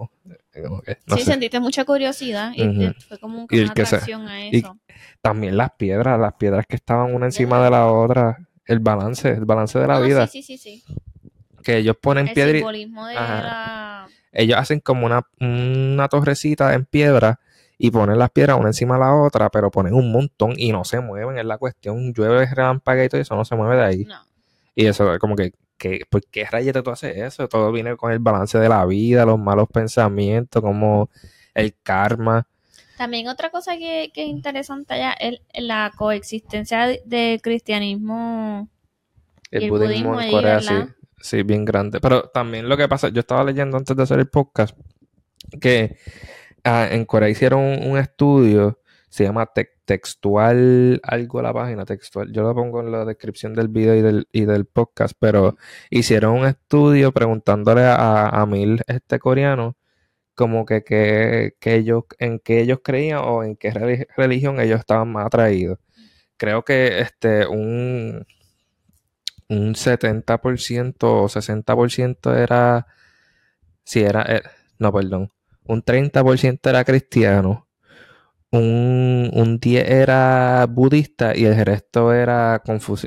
como 0.63 0.82
que, 0.82 0.97
no 1.06 1.17
sí, 1.17 1.23
sé. 1.23 1.32
sentiste 1.32 1.60
mucha 1.60 1.84
curiosidad 1.84 2.54
y 2.56 2.63
fue 3.08 3.19
como 3.19 3.39
un- 3.39 3.47
Y 3.49 3.60
una 3.60 3.71
atracción 3.71 4.27
a 4.27 4.47
y- 4.47 4.58
eso. 4.60 4.77
También 5.21 5.58
las 5.58 5.71
piedras, 5.71 6.19
las 6.19 6.34
piedras 6.34 6.65
que 6.67 6.75
estaban 6.77 7.13
una 7.13 7.25
encima 7.25 7.63
de 7.63 7.69
la 7.69 7.88
otra, 7.91 8.38
el 8.65 8.80
balance, 8.80 9.30
el 9.30 9.45
balance 9.45 9.77
de 9.80 9.88
la 9.88 9.97
Ah, 9.97 9.99
vida, 9.99 10.27
Sí, 10.27 10.41
sí, 10.41 10.58
sí, 10.58 10.84
sí. 10.86 10.95
que 11.63 11.77
ellos 11.77 11.97
ponen 12.01 12.27
El 12.27 12.34
piedra 12.34 12.51
y- 12.51 12.56
simbolismo 12.56 13.06
de 13.08 13.15
la... 13.15 14.08
ellos 14.32 14.58
hacen 14.58 14.80
como 14.80 15.06
una, 15.06 15.27
una 15.39 16.08
torrecita 16.08 16.73
en 16.73 16.86
piedra 16.86 17.39
y 17.83 17.89
ponen 17.89 18.19
las 18.19 18.29
piedras 18.29 18.59
una 18.59 18.69
encima 18.69 18.93
de 18.93 18.99
la 18.99 19.15
otra, 19.15 19.49
pero 19.49 19.71
ponen 19.71 19.95
un 19.95 20.11
montón 20.11 20.53
y 20.55 20.71
no 20.71 20.85
se 20.85 20.99
mueven, 20.99 21.39
es 21.39 21.45
la 21.45 21.57
cuestión, 21.57 22.13
llueve, 22.13 22.45
relampaguea 22.45 23.05
y 23.05 23.09
todo 23.09 23.19
eso 23.19 23.35
no 23.35 23.43
se 23.43 23.55
mueve 23.55 23.75
de 23.75 23.83
ahí. 23.83 24.05
No. 24.05 24.21
Y 24.75 24.85
eso 24.85 25.11
es 25.11 25.19
como 25.19 25.35
que, 25.35 25.53
que 25.79 26.01
¿por 26.07 26.23
qué 26.27 26.45
rayete 26.45 26.83
tú 26.83 26.91
haces 26.91 27.17
eso? 27.17 27.47
Todo 27.47 27.71
viene 27.71 27.97
con 27.97 28.11
el 28.11 28.19
balance 28.19 28.59
de 28.59 28.69
la 28.69 28.85
vida, 28.85 29.25
los 29.25 29.39
malos 29.39 29.67
pensamientos, 29.67 30.61
como 30.61 31.09
el 31.55 31.73
karma. 31.81 32.47
También 32.99 33.27
otra 33.27 33.49
cosa 33.49 33.75
que, 33.75 34.11
que 34.13 34.25
es 34.25 34.29
interesante 34.29 34.93
allá 34.93 35.13
es 35.13 35.39
la 35.55 35.91
coexistencia 35.97 36.85
de, 36.85 37.01
de 37.05 37.39
cristianismo 37.41 38.69
El, 39.49 39.63
Y 39.63 39.65
el 39.65 39.71
budismo, 39.71 40.13
budismo 40.13 40.21
en 40.21 40.31
Corea, 40.31 40.61
sí, 40.61 40.75
sí, 41.19 41.41
bien 41.41 41.65
grande. 41.65 41.99
Pero 41.99 42.29
también 42.29 42.69
lo 42.69 42.77
que 42.77 42.87
pasa, 42.87 43.09
yo 43.09 43.21
estaba 43.21 43.43
leyendo 43.43 43.75
antes 43.75 43.97
de 43.97 44.03
hacer 44.03 44.19
el 44.19 44.29
podcast 44.29 44.77
que 45.59 45.97
ah, 46.63 46.88
en 46.91 47.06
Corea 47.06 47.30
hicieron 47.30 47.62
un, 47.62 47.91
un 47.91 47.97
estudio, 47.97 48.80
se 49.10 49.24
llama 49.26 49.50
Textual, 49.86 51.00
algo 51.04 51.41
la 51.41 51.54
página, 51.54 51.86
textual. 51.86 52.32
Yo 52.32 52.43
lo 52.43 52.56
pongo 52.56 52.80
en 52.82 52.91
la 52.91 53.06
descripción 53.06 53.54
del 53.54 53.67
video 53.67 53.95
y 53.95 54.02
del, 54.02 54.28
y 54.32 54.45
del 54.45 54.65
podcast, 54.65 55.13
pero 55.19 55.58
hicieron 55.89 56.39
un 56.39 56.45
estudio 56.47 57.12
preguntándole 57.12 57.84
a, 57.84 58.30
a 58.30 58.45
mil 58.45 58.82
este 58.88 59.19
coreanos 59.19 59.76
como 60.36 60.65
que, 60.65 60.84
que, 60.84 61.56
que 61.60 61.76
ellos, 61.76 62.04
en 62.19 62.39
qué 62.39 62.62
ellos 62.62 62.80
creían 62.84 63.19
o 63.24 63.43
en 63.43 63.56
qué 63.58 63.74
relig- 63.74 64.08
religión 64.17 64.60
ellos 64.60 64.80
estaban 64.80 65.12
más 65.12 65.26
atraídos. 65.28 65.80
Creo 66.38 66.63
que 66.63 67.00
este 67.02 67.47
un, 67.47 68.26
un 69.50 69.76
70% 69.76 70.95
o 71.04 71.28
60% 71.30 72.36
era, 72.36 72.88
si 73.84 74.02
era, 74.02 74.24
eh, 74.28 74.41
no, 74.80 74.91
perdón, 74.93 75.32
un 75.65 75.82
30% 75.82 76.69
era 76.69 76.84
cristiano, 76.84 77.67
un, 78.52 79.32
un 79.34 79.60
10 79.60 79.89
era 79.89 80.65
budista 80.69 81.36
y 81.36 81.45
el 81.45 81.65
resto 81.65 82.13
era 82.13 82.62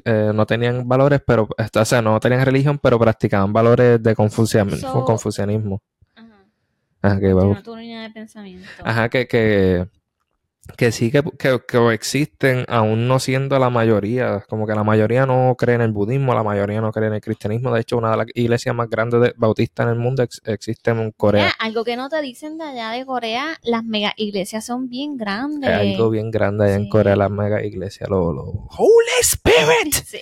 eh, 0.04 0.32
no 0.34 0.46
tenían 0.46 0.88
valores, 0.88 1.20
pero, 1.26 1.48
o 1.74 1.84
sea, 1.84 2.00
no 2.00 2.18
tenían 2.18 2.44
religión, 2.44 2.78
pero 2.82 2.98
practicaban 2.98 3.52
valores 3.52 4.02
de 4.02 4.14
confucianismo. 4.14 4.92
So- 4.92 5.04
confucianismo. 5.04 5.82
Ajá. 6.14 6.44
Ajá, 7.02 7.20
que, 7.20 7.32
Continúa 7.32 7.62
tu 7.62 7.76
línea 7.76 8.02
de 8.02 8.10
pensamiento. 8.10 8.66
Ajá, 8.82 9.08
que, 9.10 9.28
que, 9.28 9.86
que 10.78 10.92
sí 10.92 11.10
que, 11.10 11.22
que, 11.38 11.60
que 11.68 11.92
existen, 11.92 12.64
aún 12.68 13.06
no 13.06 13.18
siendo 13.18 13.58
la 13.58 13.68
mayoría, 13.70 14.44
como 14.48 14.66
que 14.66 14.74
la 14.74 14.82
mayoría 14.82 15.26
no 15.26 15.54
cree 15.58 15.74
en 15.74 15.82
el 15.82 15.92
budismo, 15.92 16.32
la 16.34 16.42
mayoría 16.42 16.80
no 16.80 16.90
cree 16.90 17.08
en 17.08 17.14
el 17.14 17.20
cristianismo, 17.20 17.72
de 17.74 17.82
hecho 17.82 17.98
una 17.98 18.10
de 18.12 18.16
las 18.16 18.26
iglesias 18.34 18.74
más 18.74 18.88
grandes 18.88 19.20
de, 19.20 19.34
bautistas 19.36 19.84
en 19.86 19.92
el 19.92 19.98
mundo 19.98 20.22
ex- 20.22 20.40
existe 20.46 20.90
en 20.90 21.10
Corea, 21.12 21.44
Mira, 21.44 21.54
algo 21.58 21.84
que 21.84 21.96
no 21.96 22.08
te 22.08 22.20
dicen 22.22 22.56
de 22.58 22.64
allá 22.64 22.90
de 22.92 23.04
Corea, 23.04 23.58
las 23.62 23.84
mega 23.84 24.14
iglesias 24.16 24.64
son 24.64 24.88
bien 24.88 25.16
grandes. 25.18 25.68
es 25.70 25.76
algo 25.76 26.08
bien 26.10 26.30
grande 26.30 26.64
allá 26.64 26.76
en. 26.76 26.88
Corea, 26.88 27.14
las 27.16 27.30
mega 27.30 27.62
iglesias, 27.62 28.08
lo, 28.08 28.32
lo- 28.32 28.66
Holy 28.76 29.20
Spirit, 29.20 29.94
Sí, 30.06 30.18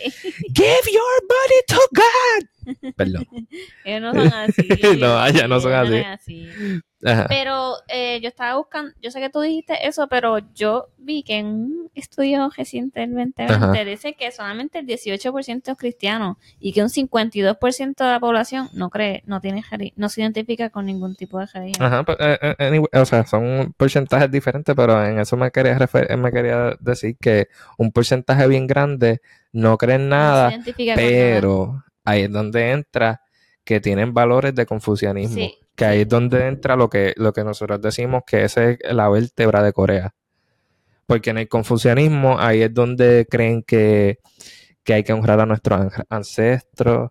give 0.55 0.93
your 0.93 1.23
body 1.29 1.61
to 1.69 1.79
God. 1.95 2.93
Perdón. 2.97 3.27
ellos 3.85 4.01
no 4.03 4.13
son 4.13 4.33
así. 4.33 4.69
No, 4.99 5.19
allá 5.19 5.47
no 5.49 5.61
son 5.61 5.73
así. 5.73 6.03
Ajá. 7.05 7.27
Pero 7.29 7.75
eh, 7.89 8.21
yo 8.21 8.29
estaba 8.29 8.57
buscando, 8.57 8.93
yo 9.01 9.11
sé 9.11 9.21
que 9.21 9.31
tú 9.31 9.41
dijiste 9.41 9.87
eso, 9.87 10.07
pero 10.09 10.39
yo 10.55 10.89
vi 10.99 11.23
que 11.23 11.39
en 11.39 11.47
un 11.47 11.91
estudio 11.95 12.51
recientemente 12.57 13.45
Ajá. 13.45 13.73
dice 13.85 14.15
que 14.15 14.31
solamente 14.31 14.79
el 14.79 14.87
18% 14.87 15.73
es 15.73 15.77
cristiano 15.77 16.39
y 16.61 16.73
que 16.73 16.83
un 16.83 16.89
52% 16.89 18.05
de 18.05 18.11
la 18.11 18.21
población 18.21 18.69
no 18.75 18.91
cree, 18.91 19.23
no 19.27 19.41
tiene 19.41 19.65
no 19.97 20.09
se 20.09 20.21
identifica 20.21 20.71
con 20.71 20.87
ningún 20.87 21.17
tipo 21.17 21.39
de 21.39 21.47
religión. 21.47 21.85
Ajá, 21.87 22.05
pues, 22.05 22.19
eh, 22.21 22.39
eh, 22.41 22.55
anyway, 22.59 22.89
o 22.93 23.05
sea, 23.05 23.27
son 23.27 23.75
porcentajes 23.77 24.31
diferentes, 24.31 24.75
pero 24.75 25.05
en 25.05 25.19
eso 25.19 25.37
me 25.37 25.51
quería 25.51 25.79
me 26.17 26.33
quería 26.33 26.77
decir 26.81 27.17
que 27.21 27.49
un 27.79 27.91
porcentaje 27.93 28.47
bien 28.47 28.67
grande 28.67 29.21
no 29.53 29.77
nada, 29.99 30.51
identifica 30.51 30.95
con 30.95 31.05
nada. 31.05 31.15
pero 31.15 31.85
ahí 32.05 32.23
es 32.23 32.33
donde 32.33 32.71
entra 32.71 33.23
que 33.65 33.81
tienen 33.81 34.13
valores 34.13 34.55
de 34.55 34.67
confucianismo, 34.67 35.37
Sí, 35.37 35.59
que 35.75 35.85
ahí 35.85 36.01
es 36.03 36.09
donde 36.09 36.47
entra 36.47 36.77
lo 36.77 36.89
que, 36.89 37.15
lo 37.17 37.33
que 37.33 37.45
nosotros 37.45 37.81
decimos 37.81 38.23
que 38.27 38.45
esa 38.45 38.71
es 38.71 38.79
la 38.91 39.09
vértebra 39.09 39.63
de 39.63 39.73
Corea. 39.73 40.15
Porque 41.07 41.31
en 41.31 41.39
el 41.39 41.49
confucianismo 41.49 42.39
ahí 42.39 42.63
es 42.63 42.73
donde 42.73 43.27
creen 43.29 43.63
que, 43.63 44.19
que 44.85 44.95
hay 44.95 45.03
que 45.03 45.13
honrar 45.13 45.41
a 45.41 45.47
nuestros 45.47 45.81
an- 45.81 45.91
ancestros, 46.09 47.11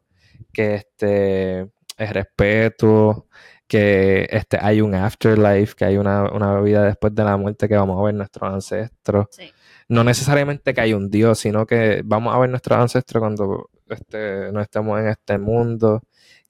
que 0.54 0.76
este 0.76 1.62
es 1.98 2.14
respeto, 2.14 3.28
que 3.68 4.28
este 4.30 4.58
hay 4.62 4.82
un 4.82 4.96
afterlife, 4.96 5.76
que 5.76 5.86
hay 5.86 5.98
una, 5.98 6.32
una 6.32 6.60
vida 6.62 6.84
después 6.84 7.14
de 7.16 7.24
la 7.24 7.38
muerte 7.38 7.68
que 7.68 7.76
vamos 7.76 8.00
a 8.00 8.04
ver 8.04 8.16
nuestros 8.16 8.52
ancestros. 8.54 9.28
Sí. 9.32 9.52
No 9.88 10.04
necesariamente 10.04 10.74
que 10.74 10.82
hay 10.82 10.94
un 10.94 11.10
Dios, 11.10 11.40
sino 11.40 11.66
que 11.66 12.02
vamos 12.04 12.34
a 12.34 12.40
ver 12.40 12.50
nuestros 12.50 12.80
ancestros 12.80 13.22
cuando 13.22 13.70
este, 13.90 14.52
no 14.52 14.62
estemos 14.62 15.00
en 15.00 15.08
este 15.08 15.38
mundo, 15.38 16.02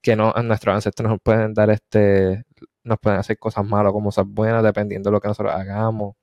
que 0.01 0.15
no, 0.15 0.33
nuestros 0.43 0.75
ancestros 0.75 1.09
nos 1.09 1.19
pueden 1.21 1.53
dar 1.53 1.69
este, 1.69 2.43
nos 2.83 2.97
pueden 2.99 3.19
hacer 3.19 3.37
cosas 3.37 3.65
malas 3.65 3.91
como 3.91 4.05
cosas 4.09 4.25
buenas, 4.27 4.63
dependiendo 4.63 5.09
de 5.09 5.13
lo 5.13 5.21
que 5.21 5.27
nosotros 5.27 5.53
hagamos. 5.53 6.15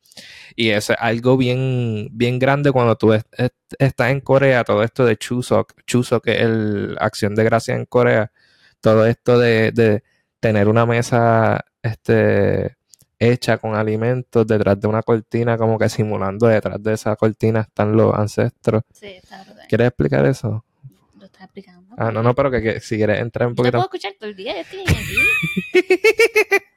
Y 0.56 0.70
eso 0.70 0.92
es 0.94 0.98
algo 1.00 1.36
bien, 1.36 2.08
bien 2.10 2.38
grande 2.40 2.72
cuando 2.72 2.96
tú 2.96 3.12
est- 3.12 3.32
est- 3.38 3.54
estás 3.78 4.10
en 4.10 4.20
Corea, 4.20 4.64
todo 4.64 4.82
esto 4.82 5.04
de 5.06 5.16
Chuseok, 5.16 5.74
Chuseok 5.86 6.26
es 6.26 6.40
el 6.42 6.96
acción 7.00 7.34
de 7.36 7.44
gracia 7.44 7.76
en 7.76 7.84
Corea, 7.86 8.32
todo 8.80 9.06
esto 9.06 9.38
de, 9.38 9.70
de 9.72 10.02
tener 10.40 10.66
una 10.68 10.86
mesa 10.86 11.64
este, 11.82 12.76
hecha 13.20 13.58
con 13.58 13.76
alimentos 13.76 14.44
detrás 14.46 14.80
de 14.80 14.88
una 14.88 15.02
cortina, 15.02 15.56
como 15.56 15.78
que 15.78 15.88
simulando 15.88 16.46
detrás 16.48 16.82
de 16.82 16.94
esa 16.94 17.14
cortina 17.14 17.60
están 17.60 17.96
los 17.96 18.12
ancestros. 18.14 18.82
Sí. 18.92 19.18
¿Quieres 19.68 19.88
explicar 19.88 20.26
eso? 20.26 20.64
Estás 21.38 21.44
explicando. 21.54 21.94
Ah, 21.96 22.10
no, 22.10 22.20
no, 22.22 22.34
pero 22.34 22.50
que, 22.50 22.60
que 22.60 22.80
si 22.80 22.96
quieres 22.96 23.20
entrar 23.20 23.46
un 23.48 23.54
Yo 23.54 23.62
te 23.62 23.70
puedo 23.70 23.84
poquito. 23.84 24.08
escuchar 24.08 24.12
todo 24.18 24.28
el 24.30 24.34
día, 24.36 24.54
yo 24.54 24.60
estoy 24.62 24.80
aquí. 24.80 25.98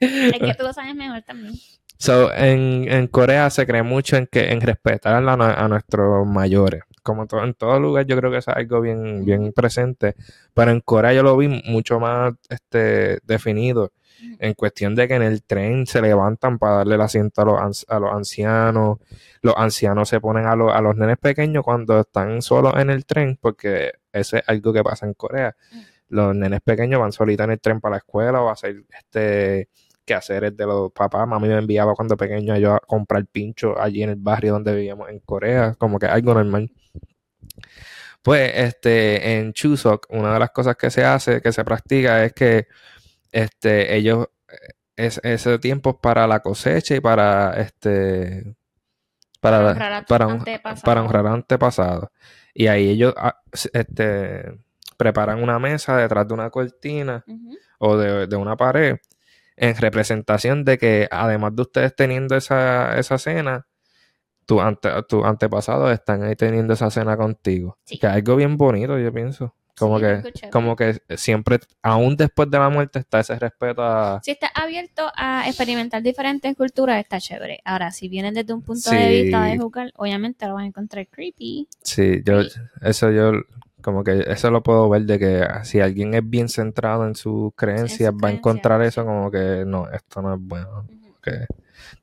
es 0.00 0.38
que 0.38 0.54
tú 0.54 0.62
lo 0.64 0.72
sabes 0.72 0.94
mejor 0.94 1.22
también. 1.22 1.54
So, 1.98 2.32
en, 2.34 2.86
en 2.90 3.06
Corea 3.08 3.48
se 3.50 3.66
cree 3.66 3.82
mucho 3.82 4.16
en 4.16 4.26
que 4.26 4.50
en 4.52 4.60
respetar 4.60 5.14
a, 5.14 5.64
a 5.64 5.68
nuestros 5.68 6.26
mayores. 6.26 6.82
Como 7.02 7.26
to- 7.26 7.42
en 7.44 7.54
todo 7.54 7.78
lugar, 7.80 8.06
yo 8.06 8.16
creo 8.16 8.30
que 8.30 8.38
es 8.38 8.48
algo 8.48 8.80
bien, 8.80 9.24
bien 9.24 9.52
presente. 9.52 10.14
Pero 10.54 10.70
en 10.70 10.80
Corea 10.80 11.12
yo 11.12 11.22
lo 11.22 11.36
vi 11.36 11.48
mucho 11.48 11.98
más 12.00 12.34
este, 12.48 13.18
definido. 13.24 13.92
En 14.38 14.54
cuestión 14.54 14.94
de 14.94 15.08
que 15.08 15.14
en 15.14 15.22
el 15.22 15.42
tren 15.42 15.84
se 15.86 16.00
levantan 16.00 16.58
para 16.58 16.76
darle 16.78 16.94
el 16.94 17.00
asiento 17.00 17.42
a 17.42 17.44
los, 17.44 17.84
a 17.88 17.98
los 17.98 18.12
ancianos. 18.12 18.98
Los 19.40 19.54
ancianos 19.56 20.08
se 20.08 20.20
ponen 20.20 20.46
a, 20.46 20.54
los- 20.56 20.72
a 20.72 20.80
los 20.80 20.96
nenes 20.96 21.18
pequeños 21.18 21.62
cuando 21.64 22.00
están 22.00 22.40
solos 22.42 22.74
en 22.76 22.90
el 22.90 23.04
tren, 23.04 23.36
porque 23.40 23.92
eso 24.12 24.36
es 24.36 24.42
algo 24.46 24.72
que 24.72 24.82
pasa 24.82 25.06
en 25.06 25.14
Corea. 25.14 25.56
Los 26.08 26.34
nenes 26.34 26.60
pequeños 26.60 27.00
van 27.00 27.12
solitos 27.12 27.44
en 27.44 27.52
el 27.52 27.60
tren 27.60 27.80
para 27.80 27.92
la 27.94 27.98
escuela 27.98 28.42
o 28.42 28.48
a 28.48 28.52
hacer 28.52 28.84
este 28.90 29.68
quehaceres 30.04 30.56
de 30.56 30.66
los 30.66 30.92
papás. 30.92 31.26
Mami 31.26 31.48
me 31.48 31.58
enviaba 31.58 31.94
cuando 31.94 32.16
pequeño 32.16 32.56
yo 32.58 32.74
a 32.74 32.80
comprar 32.80 33.26
pincho 33.26 33.80
allí 33.80 34.02
en 34.02 34.10
el 34.10 34.16
barrio 34.16 34.52
donde 34.54 34.74
vivíamos 34.74 35.08
en 35.10 35.20
Corea, 35.20 35.74
como 35.78 35.98
que 35.98 36.06
algo 36.06 36.34
normal. 36.34 36.70
Pues 38.22 38.52
este 38.54 39.38
en 39.38 39.52
Chuseok, 39.52 40.06
una 40.10 40.34
de 40.34 40.38
las 40.38 40.50
cosas 40.50 40.76
que 40.76 40.90
se 40.90 41.04
hace, 41.04 41.40
que 41.40 41.52
se 41.52 41.64
practica 41.64 42.24
es 42.24 42.32
que 42.32 42.68
este 43.32 43.96
ellos 43.96 44.28
eh, 44.48 44.56
es, 44.96 45.20
ese 45.24 45.58
tiempo 45.58 45.90
es 45.90 45.96
para 45.96 46.26
la 46.26 46.40
cosecha 46.40 46.94
y 46.96 47.00
para 47.00 47.54
este 47.60 48.56
para, 49.42 49.72
honrar 49.72 50.06
para, 50.06 50.24
antepasados. 50.26 50.82
para 50.82 51.02
honrar 51.02 51.26
antepasados. 51.26 52.08
Y 52.54 52.68
ahí 52.68 52.88
ellos 52.90 53.12
ah, 53.16 53.40
este 53.72 54.56
preparan 54.96 55.42
una 55.42 55.58
mesa 55.58 55.96
detrás 55.96 56.28
de 56.28 56.34
una 56.34 56.48
cortina 56.50 57.24
o 57.78 57.96
de, 57.96 58.28
de 58.28 58.36
una 58.36 58.56
pared 58.56 58.98
en 59.56 59.76
representación 59.76 60.64
de 60.64 60.78
que 60.78 61.08
además 61.10 61.56
de 61.56 61.62
ustedes 61.62 61.96
teniendo 61.96 62.36
esa, 62.36 62.96
esa 62.98 63.18
cena, 63.18 63.66
tus 64.46 64.60
ante, 64.60 64.90
tus 65.08 65.24
antepasados 65.24 65.90
están 65.90 66.22
ahí 66.22 66.36
teniendo 66.36 66.74
esa 66.74 66.90
cena 66.90 67.16
contigo. 67.16 67.78
Sí. 67.84 67.98
Que 67.98 68.06
es 68.06 68.12
algo 68.12 68.36
bien 68.36 68.56
bonito, 68.56 68.96
yo 68.96 69.12
pienso. 69.12 69.56
Como 69.78 69.98
Sí, 69.98 70.04
que, 70.04 70.50
como 70.50 70.76
que 70.76 71.00
siempre, 71.16 71.58
aún 71.82 72.16
después 72.16 72.50
de 72.50 72.58
la 72.58 72.68
muerte, 72.68 72.98
está 72.98 73.20
ese 73.20 73.38
respeto 73.38 73.82
a... 73.82 74.20
Si 74.22 74.30
estás 74.32 74.50
abierto 74.54 75.10
a 75.16 75.48
experimentar 75.48 76.02
diferentes 76.02 76.54
culturas, 76.56 76.98
está 77.00 77.18
chévere. 77.18 77.60
Ahora, 77.64 77.90
si 77.90 78.08
vienes 78.08 78.34
desde 78.34 78.52
un 78.52 78.60
punto 78.62 78.90
Sí. 78.90 78.96
de 78.96 79.22
vista 79.22 79.44
de 79.44 79.58
jugar, 79.58 79.90
obviamente 79.96 80.46
lo 80.46 80.54
vas 80.54 80.64
a 80.64 80.66
encontrar 80.66 81.06
creepy. 81.08 81.68
Sí, 81.82 82.22
yo, 82.24 82.42
Sí. 82.42 82.60
eso 82.82 83.10
yo, 83.10 83.32
como 83.80 84.04
que 84.04 84.24
eso 84.28 84.50
lo 84.50 84.62
puedo 84.62 84.88
ver 84.90 85.02
de 85.02 85.18
que 85.18 85.46
si 85.64 85.80
alguien 85.80 86.12
es 86.14 86.28
bien 86.28 86.48
centrado 86.50 87.06
en 87.06 87.14
sus 87.14 87.52
creencias, 87.56 88.12
va 88.12 88.28
a 88.28 88.32
encontrar 88.32 88.82
eso 88.82 89.04
como 89.06 89.30
que 89.30 89.64
no, 89.66 89.88
esto 89.90 90.20
no 90.20 90.34
es 90.34 90.40
bueno. 90.40 90.86
Que 91.22 91.46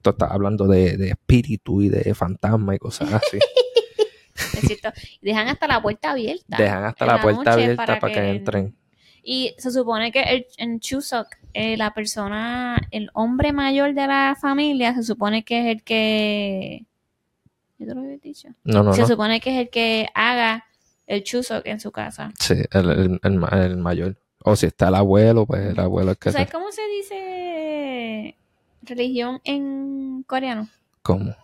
tú 0.02 0.10
estás 0.10 0.32
hablando 0.32 0.66
de, 0.66 0.98
de 0.98 1.10
espíritu 1.10 1.82
y 1.82 1.90
de 1.90 2.14
fantasma 2.16 2.74
y 2.74 2.80
cosas 2.80 3.14
así. 3.14 3.38
Dejan 5.22 5.48
hasta 5.48 5.68
la 5.68 5.82
puerta 5.82 6.12
abierta. 6.12 6.58
Dejan 6.58 6.84
hasta 6.86 7.06
la 7.06 7.16
la 7.16 7.22
puerta 7.22 7.54
abierta 7.54 7.86
para 7.86 8.00
para 8.00 8.14
que, 8.14 8.20
que- 8.22 8.30
entren. 8.30 8.76
Y 9.24 9.54
se 9.58 9.72
supone 9.72 10.12
que 10.12 10.22
el- 10.22 10.46
en 10.58 10.80
Chuseok, 10.80 11.28
eh, 11.54 11.76
la 11.78 11.94
persona, 11.94 12.78
el 12.92 13.10
hombre 13.14 13.52
mayor 13.54 13.94
de 13.94 14.08
la 14.08 14.36
familia, 14.40 14.94
se 14.96 15.04
supone 15.04 15.44
que 15.44 15.60
es 15.62 15.76
el 15.78 15.84
que. 15.84 16.86
¿Yo 17.78 17.88
te 17.88 17.96
lo 17.96 18.02
había 18.02 18.18
dicho? 18.18 18.50
No, 18.64 18.82
no, 18.84 18.94
se 18.94 19.02
no. 19.02 19.08
supone 19.08 19.40
que 19.40 19.52
es 19.52 19.58
el 19.60 19.70
que 19.70 20.08
haga 20.14 20.66
el 21.08 21.24
Chuseok 21.24 21.66
en 21.66 21.80
su 21.80 21.92
casa. 21.92 22.32
Sí, 22.40 22.56
el, 22.72 22.90
el, 22.90 23.20
el 23.24 23.40
el 23.62 23.78
mayor. 23.78 24.16
O 24.44 24.56
si 24.56 24.68
está 24.68 24.88
el 24.88 24.96
abuelo, 24.96 25.46
pues 25.46 25.62
el 25.72 25.80
abuelo 25.80 26.12
es 26.12 26.18
que 26.18 26.32
¿Sabes 26.32 26.50
cómo 26.50 26.72
se 26.72 26.82
dice 26.88 28.36
religión 28.84 29.42
en 29.44 30.24
coreano? 30.26 30.70
¿Cómo? 31.02 31.36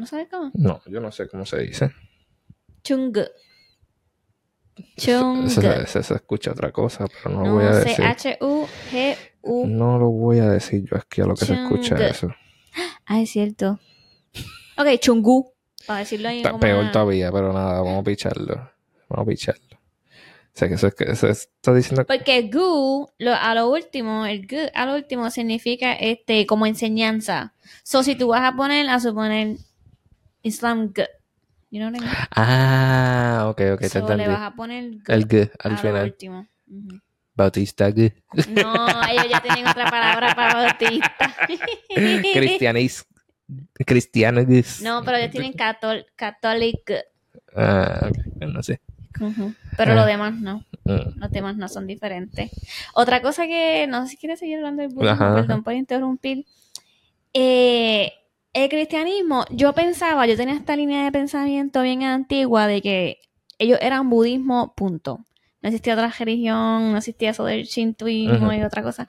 ¿No 0.00 0.06
sabes 0.06 0.28
cómo? 0.30 0.50
No, 0.54 0.80
yo 0.86 1.00
no 1.00 1.12
sé 1.12 1.28
cómo 1.28 1.44
se 1.46 1.58
dice. 1.60 1.90
Chung. 2.82 3.16
Chung. 4.96 5.48
se- 5.48 5.86
se- 5.86 6.02
se 6.02 6.14
escucha 6.14 6.52
otra 6.52 6.72
cosa, 6.72 7.06
pero 7.22 7.34
no, 7.36 7.44
lo 7.44 7.52
voy 7.54 7.64
a 7.64 7.70
decir. 7.76 7.96
C-H-U-G-U. 7.96 9.66
No 9.66 9.98
lo 9.98 10.08
voy 10.10 10.38
a 10.38 10.48
decir 10.48 10.84
yo 10.90 10.96
aquí 10.96 11.20
a 11.20 11.26
lo 11.26 11.34
que 11.34 11.44
se 11.44 11.54
escucha 11.54 11.96
eso. 12.06 12.34
Ah, 13.06 13.20
es 13.20 13.30
cierto. 13.30 13.78
Ok, 14.78 14.86
chungu. 15.00 15.52
Para 15.86 16.00
decirlo 16.00 16.28
ahí 16.28 16.38
Está 16.38 16.58
peor 16.58 16.80
una- 16.84 16.92
todavía, 16.92 17.30
pero 17.32 17.52
nada, 17.52 17.80
vamos 17.80 18.00
a 18.00 18.04
picharlo. 18.04 18.70
Vamos 19.08 19.26
a 19.26 19.28
picharlo. 19.28 19.64
O 19.76 20.52
sea, 20.60 20.68
que 20.68 20.74
eso, 20.74 20.86
es 20.88 20.94
que 20.94 21.04
eso 21.04 21.28
está 21.28 21.72
diciendo... 21.74 22.04
Porque 22.06 22.42
gu, 22.52 23.08
lo, 23.18 23.34
a 23.34 23.54
lo 23.54 23.70
último, 23.70 24.26
el 24.26 24.46
gu 24.46 24.56
a 24.74 24.84
lo 24.86 24.94
último 24.94 25.30
significa 25.30 25.92
este 25.94 26.44
como 26.46 26.66
enseñanza. 26.66 27.54
So, 27.82 28.02
si 28.02 28.14
tú 28.16 28.28
vas 28.28 28.42
a 28.42 28.56
poner, 28.56 28.88
a 28.88 28.98
suponer 29.00 29.56
Islam 30.42 30.88
gu. 30.92 31.02
You 31.70 31.78
know 31.80 31.90
what 31.90 32.00
I 32.00 32.04
mean? 32.04 32.14
Ah, 32.34 33.46
ok, 33.48 33.60
ok, 33.74 33.80
te 33.80 33.88
So, 33.88 33.98
le 33.98 34.04
entendí. 34.12 34.26
vas 34.26 34.42
a 34.52 34.54
poner 34.56 34.84
El 35.06 35.28
G 35.28 35.50
al 35.60 35.78
final. 35.78 36.04
último. 36.04 36.46
Bautista 37.34 37.88
G. 37.90 38.12
No, 38.48 38.74
ellos 39.08 39.26
ya 39.30 39.40
tienen 39.40 39.66
otra 39.68 39.88
palabra 39.90 40.34
para 40.34 40.54
bautista. 40.54 41.34
Cristianis. 42.34 43.06
Cristianis. 43.86 44.82
No, 44.82 45.02
pero 45.04 45.16
ellos 45.18 45.30
tienen 45.30 45.52
catol 45.52 46.06
catholic. 46.16 46.92
Ah, 47.56 48.08
ok, 48.08 48.44
no 48.46 48.62
sé. 48.62 48.80
Pero 49.76 49.92
Ah. 49.92 49.94
los 49.94 50.06
demás 50.06 50.34
no. 50.34 50.64
Mm. 50.84 51.18
Los 51.20 51.30
temas 51.30 51.56
no 51.56 51.68
son 51.68 51.86
diferentes. 51.86 52.50
Otra 52.94 53.22
cosa 53.22 53.46
que, 53.46 53.86
no 53.88 54.02
sé 54.04 54.12
si 54.12 54.16
quieres 54.16 54.38
seguir 54.40 54.56
hablando 54.58 54.82
del 54.82 54.92
budismo, 54.92 55.12
Ajá, 55.12 55.34
perdón 55.34 55.50
ajá. 55.52 55.62
por 55.62 55.72
interrumpir. 55.74 56.46
Eh, 57.32 58.12
el 58.52 58.68
cristianismo, 58.68 59.44
yo 59.50 59.72
pensaba, 59.72 60.26
yo 60.26 60.36
tenía 60.36 60.54
esta 60.54 60.76
línea 60.76 61.04
de 61.04 61.12
pensamiento 61.12 61.82
bien 61.82 62.02
antigua 62.02 62.66
de 62.66 62.82
que 62.82 63.20
ellos 63.58 63.78
eran 63.80 64.10
budismo, 64.10 64.74
punto. 64.74 65.20
No 65.62 65.68
existía 65.68 65.92
otra 65.92 66.12
religión, 66.18 66.92
no 66.92 66.96
existía 66.96 67.30
eso 67.30 67.44
del 67.44 67.64
shintoísmo 67.64 68.52
y 68.52 68.62
otra 68.62 68.82
cosa. 68.82 69.08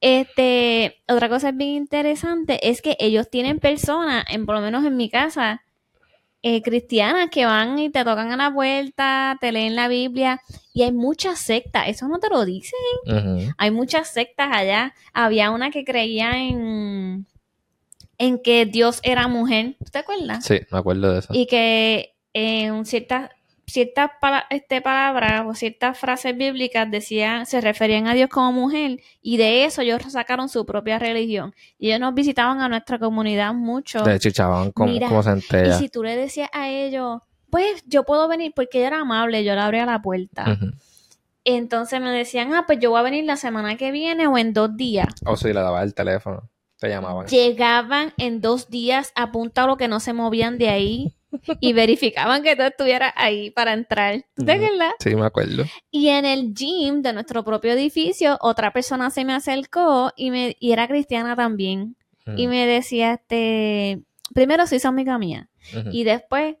Este, 0.00 0.96
otra 1.08 1.28
cosa 1.28 1.52
bien 1.52 1.70
interesante 1.70 2.68
es 2.68 2.82
que 2.82 2.96
ellos 2.98 3.30
tienen 3.30 3.60
personas, 3.60 4.24
en 4.28 4.44
por 4.44 4.56
lo 4.56 4.60
menos 4.60 4.84
en 4.84 4.96
mi 4.96 5.08
casa, 5.08 5.62
eh, 6.42 6.62
cristianas 6.62 7.30
que 7.30 7.46
van 7.46 7.78
y 7.78 7.90
te 7.90 8.04
tocan 8.04 8.32
a 8.32 8.36
la 8.36 8.52
puerta, 8.52 9.38
te 9.40 9.52
leen 9.52 9.76
la 9.76 9.88
Biblia 9.88 10.42
y 10.74 10.82
hay 10.82 10.92
muchas 10.92 11.38
sectas, 11.38 11.88
eso 11.88 12.08
no 12.08 12.18
te 12.18 12.28
lo 12.28 12.44
dicen. 12.44 12.78
Hay 13.56 13.70
muchas 13.70 14.08
sectas 14.12 14.48
allá. 14.52 14.92
Había 15.12 15.52
una 15.52 15.70
que 15.70 15.84
creía 15.84 16.36
en, 16.36 17.26
en 18.18 18.40
que 18.42 18.66
Dios 18.66 19.00
era 19.02 19.28
mujer, 19.28 19.76
¿tú 19.84 19.90
te 19.90 19.98
acuerdas? 19.98 20.44
Sí, 20.44 20.60
me 20.70 20.78
acuerdo 20.78 21.12
de 21.12 21.18
eso. 21.20 21.32
Y 21.34 21.46
que 21.46 22.14
en 22.32 22.84
ciertas 22.86 23.30
ciertas 23.66 24.10
pala- 24.20 24.44
este, 24.50 24.82
palabras 24.82 25.44
o 25.46 25.54
ciertas 25.54 25.98
frases 25.98 26.36
bíblicas 26.36 26.90
decían, 26.90 27.46
se 27.46 27.62
referían 27.62 28.06
a 28.06 28.12
Dios 28.14 28.28
como 28.28 28.52
mujer 28.52 29.00
y 29.22 29.38
de 29.38 29.64
eso 29.64 29.80
ellos 29.80 30.02
sacaron 30.08 30.50
su 30.50 30.66
propia 30.66 30.98
religión. 30.98 31.54
Y 31.78 31.88
ellos 31.88 32.00
nos 32.00 32.12
visitaban 32.14 32.60
a 32.60 32.68
nuestra 32.68 32.98
comunidad 32.98 33.54
mucho. 33.54 34.04
De 34.04 34.18
chichaban 34.18 34.70
como, 34.72 34.92
Mira, 34.92 35.08
como 35.08 35.20
Y 35.76 35.78
si 35.78 35.88
tú 35.88 36.02
le 36.02 36.14
decías 36.14 36.50
a 36.52 36.68
ellos, 36.68 37.22
pues 37.48 37.82
yo 37.86 38.04
puedo 38.04 38.28
venir 38.28 38.52
porque 38.54 38.78
ella 38.78 38.88
era 38.88 39.00
amable, 39.00 39.42
yo 39.44 39.54
le 39.54 39.60
abría 39.62 39.86
la 39.86 40.02
puerta. 40.02 40.44
Entonces 41.44 42.00
me 42.00 42.10
decían, 42.10 42.52
ah, 42.54 42.64
pues 42.66 42.78
yo 42.80 42.90
voy 42.90 43.00
a 43.00 43.02
venir 43.02 43.24
la 43.24 43.36
semana 43.36 43.76
que 43.76 43.92
viene 43.92 44.26
o 44.26 44.36
en 44.38 44.52
dos 44.52 44.76
días. 44.76 45.08
O 45.26 45.36
si 45.36 45.48
le 45.48 45.54
daba 45.54 45.82
el 45.82 45.94
teléfono, 45.94 46.48
te 46.84 46.90
llamaban. 46.90 47.26
Llegaban 47.26 48.12
en 48.16 48.40
dos 48.40 48.70
días 48.70 49.12
a 49.14 49.32
punta 49.32 49.66
lo 49.66 49.76
que 49.76 49.88
no 49.88 50.00
se 50.00 50.12
movían 50.12 50.58
de 50.58 50.68
ahí 50.68 51.14
y 51.60 51.72
verificaban 51.72 52.42
que 52.42 52.56
tú 52.56 52.62
estuvieras 52.62 53.12
ahí 53.16 53.50
para 53.50 53.72
entrar. 53.72 54.24
¿Tú 54.36 54.44
te 54.44 54.52
acuerdas? 54.52 54.94
Sí, 55.00 55.14
me 55.14 55.26
acuerdo. 55.26 55.64
Y 55.90 56.08
en 56.08 56.24
el 56.24 56.54
gym 56.54 57.02
de 57.02 57.12
nuestro 57.12 57.44
propio 57.44 57.72
edificio, 57.72 58.38
otra 58.40 58.72
persona 58.72 59.10
se 59.10 59.24
me 59.24 59.34
acercó 59.34 60.12
y, 60.16 60.30
me, 60.30 60.56
y 60.60 60.72
era 60.72 60.86
cristiana 60.86 61.34
también. 61.36 61.96
Y 62.36 62.46
me 62.46 62.66
decía, 62.66 63.12
este, 63.14 64.02
primero 64.32 64.66
se 64.66 64.76
hizo 64.76 64.88
amiga 64.88 65.18
mía. 65.18 65.50
Y 65.92 66.04
después, 66.04 66.56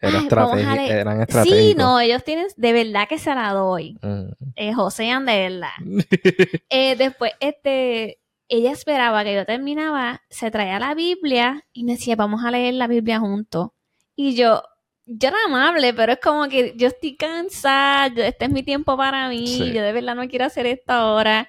Era 0.00 0.20
ay, 0.20 0.28
vamos 0.30 0.56
a 0.56 0.86
eran 0.86 1.20
estratégicos. 1.20 1.58
sí, 1.58 1.74
no, 1.76 2.00
ellos 2.00 2.24
tienen, 2.24 2.46
de 2.56 2.72
verdad 2.72 3.08
que 3.08 3.18
se 3.18 3.34
la 3.34 3.52
doy. 3.52 3.98
Ujú. 4.02 4.34
Eh, 4.56 4.72
josean 4.72 5.26
de 5.26 5.50
verdad. 5.50 5.70
Eh, 6.70 6.96
después, 6.96 7.32
este, 7.40 8.21
ella 8.54 8.70
esperaba 8.72 9.24
que 9.24 9.34
yo 9.34 9.46
terminaba, 9.46 10.22
se 10.28 10.50
traía 10.50 10.78
la 10.78 10.94
Biblia 10.94 11.64
y 11.72 11.84
me 11.84 11.92
decía, 11.92 12.16
vamos 12.16 12.44
a 12.44 12.50
leer 12.50 12.74
la 12.74 12.86
Biblia 12.86 13.18
juntos. 13.18 13.70
Y 14.14 14.34
yo, 14.34 14.62
yo 15.06 15.28
era 15.28 15.38
amable, 15.46 15.94
pero 15.94 16.12
es 16.12 16.18
como 16.20 16.48
que 16.48 16.74
yo 16.76 16.88
estoy 16.88 17.16
cansada, 17.16 18.08
yo- 18.08 18.22
este 18.22 18.44
es 18.44 18.50
mi 18.50 18.62
tiempo 18.62 18.96
para 18.96 19.28
mí, 19.28 19.46
Sí. 19.46 19.72
yo 19.72 19.82
de 19.82 19.92
verdad 19.92 20.14
no 20.14 20.28
quiero 20.28 20.44
hacer 20.44 20.66
esto 20.66 20.92
ahora. 20.92 21.48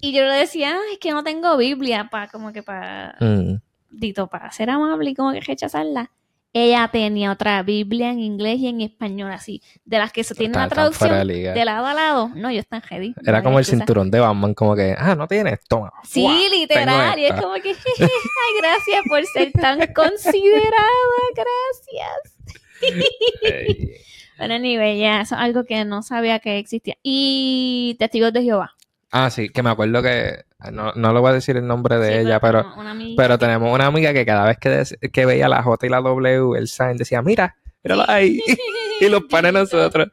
Y 0.00 0.12
yo 0.12 0.24
le 0.24 0.32
decía, 0.34 0.70
"Ay, 0.70 0.94
es 0.94 0.98
que 0.98 1.10
no 1.10 1.22
tengo 1.22 1.56
Biblia 1.58 2.08
para, 2.10 2.28
como 2.28 2.52
que 2.52 2.62
para, 2.62 3.16
Ujú. 3.20 3.60
dito, 3.90 4.26
para 4.28 4.50
ser 4.52 4.70
amable 4.70 5.10
y 5.10 5.14
como 5.14 5.32
que 5.32 5.40
rechazarla. 5.40 6.10
Ella 6.52 6.88
tenía 6.92 7.30
otra 7.30 7.62
Biblia 7.62 8.10
en 8.10 8.18
inglés 8.18 8.58
y 8.58 8.66
en 8.66 8.80
español, 8.80 9.30
así, 9.30 9.62
de 9.84 9.98
las 9.98 10.12
que 10.12 10.24
se 10.24 10.34
tiene 10.34 10.58
de 10.58 10.68
traducción 10.68 11.26
de 11.28 11.64
lado 11.64 11.86
a 11.86 11.94
lado. 11.94 12.30
No, 12.34 12.50
yo 12.50 12.58
están 12.58 12.82
ready. 12.82 13.14
Era 13.24 13.38
No 13.38 13.44
como 13.44 13.58
el 13.58 13.62
excusa. 13.62 13.76
cinturón 13.78 14.10
de 14.10 14.18
Batman, 14.18 14.54
como 14.54 14.74
que, 14.74 14.94
ah, 14.98 15.14
no 15.14 15.28
tienes, 15.28 15.60
toma. 15.68 15.92
Sí, 16.02 16.26
literal. 16.50 17.16
Y 17.20 17.26
es 17.26 17.34
como 17.40 17.54
que, 17.54 17.68
ay, 18.00 18.60
gracias 18.60 19.02
por 19.08 19.24
ser 19.26 19.52
tan 19.52 19.78
considerada, 19.94 21.22
gracias. 21.36 22.36
Pero 24.38 24.54
anyway, 24.54 24.98
ya, 24.98 25.20
eso 25.20 25.34
es 25.34 25.40
algo 25.40 25.64
que 25.64 25.84
no 25.84 26.02
sabía 26.02 26.38
que 26.38 26.58
existía. 26.58 26.96
Y 27.02 27.94
Testigos 27.98 28.32
de 28.32 28.42
Jehová. 28.42 28.74
Ah, 29.12 29.30
sí, 29.30 29.48
que 29.48 29.62
me 29.62 29.70
acuerdo 29.70 30.02
que, 30.02 30.44
no, 30.72 30.92
no 30.94 31.12
le 31.12 31.20
voy 31.20 31.30
a 31.30 31.34
decir 31.34 31.56
el 31.56 31.66
nombre 31.66 31.98
de 31.98 32.12
Sí, 32.12 32.26
ella, 32.26 32.38
pero, 32.40 32.64
una 32.76 32.94
pero 33.16 33.38
que- 33.38 33.44
tenemos 33.46 33.74
una 33.74 33.86
amiga 33.86 34.12
que 34.12 34.24
cada 34.24 34.46
vez 34.46 34.58
que, 34.58 34.68
des- 34.68 34.98
que 35.12 35.26
veía 35.26 35.48
la 35.48 35.62
J 35.62 35.86
y 35.86 35.88
la 35.90 36.00
W, 36.00 36.56
el 36.56 36.68
sign 36.68 36.96
decía, 36.96 37.20
mira, 37.22 37.56
míralo 37.82 38.04
ahí. 38.08 38.40
y 39.06 39.08
los 39.08 39.22
panes 39.24 39.52
nosotros. 39.52 40.08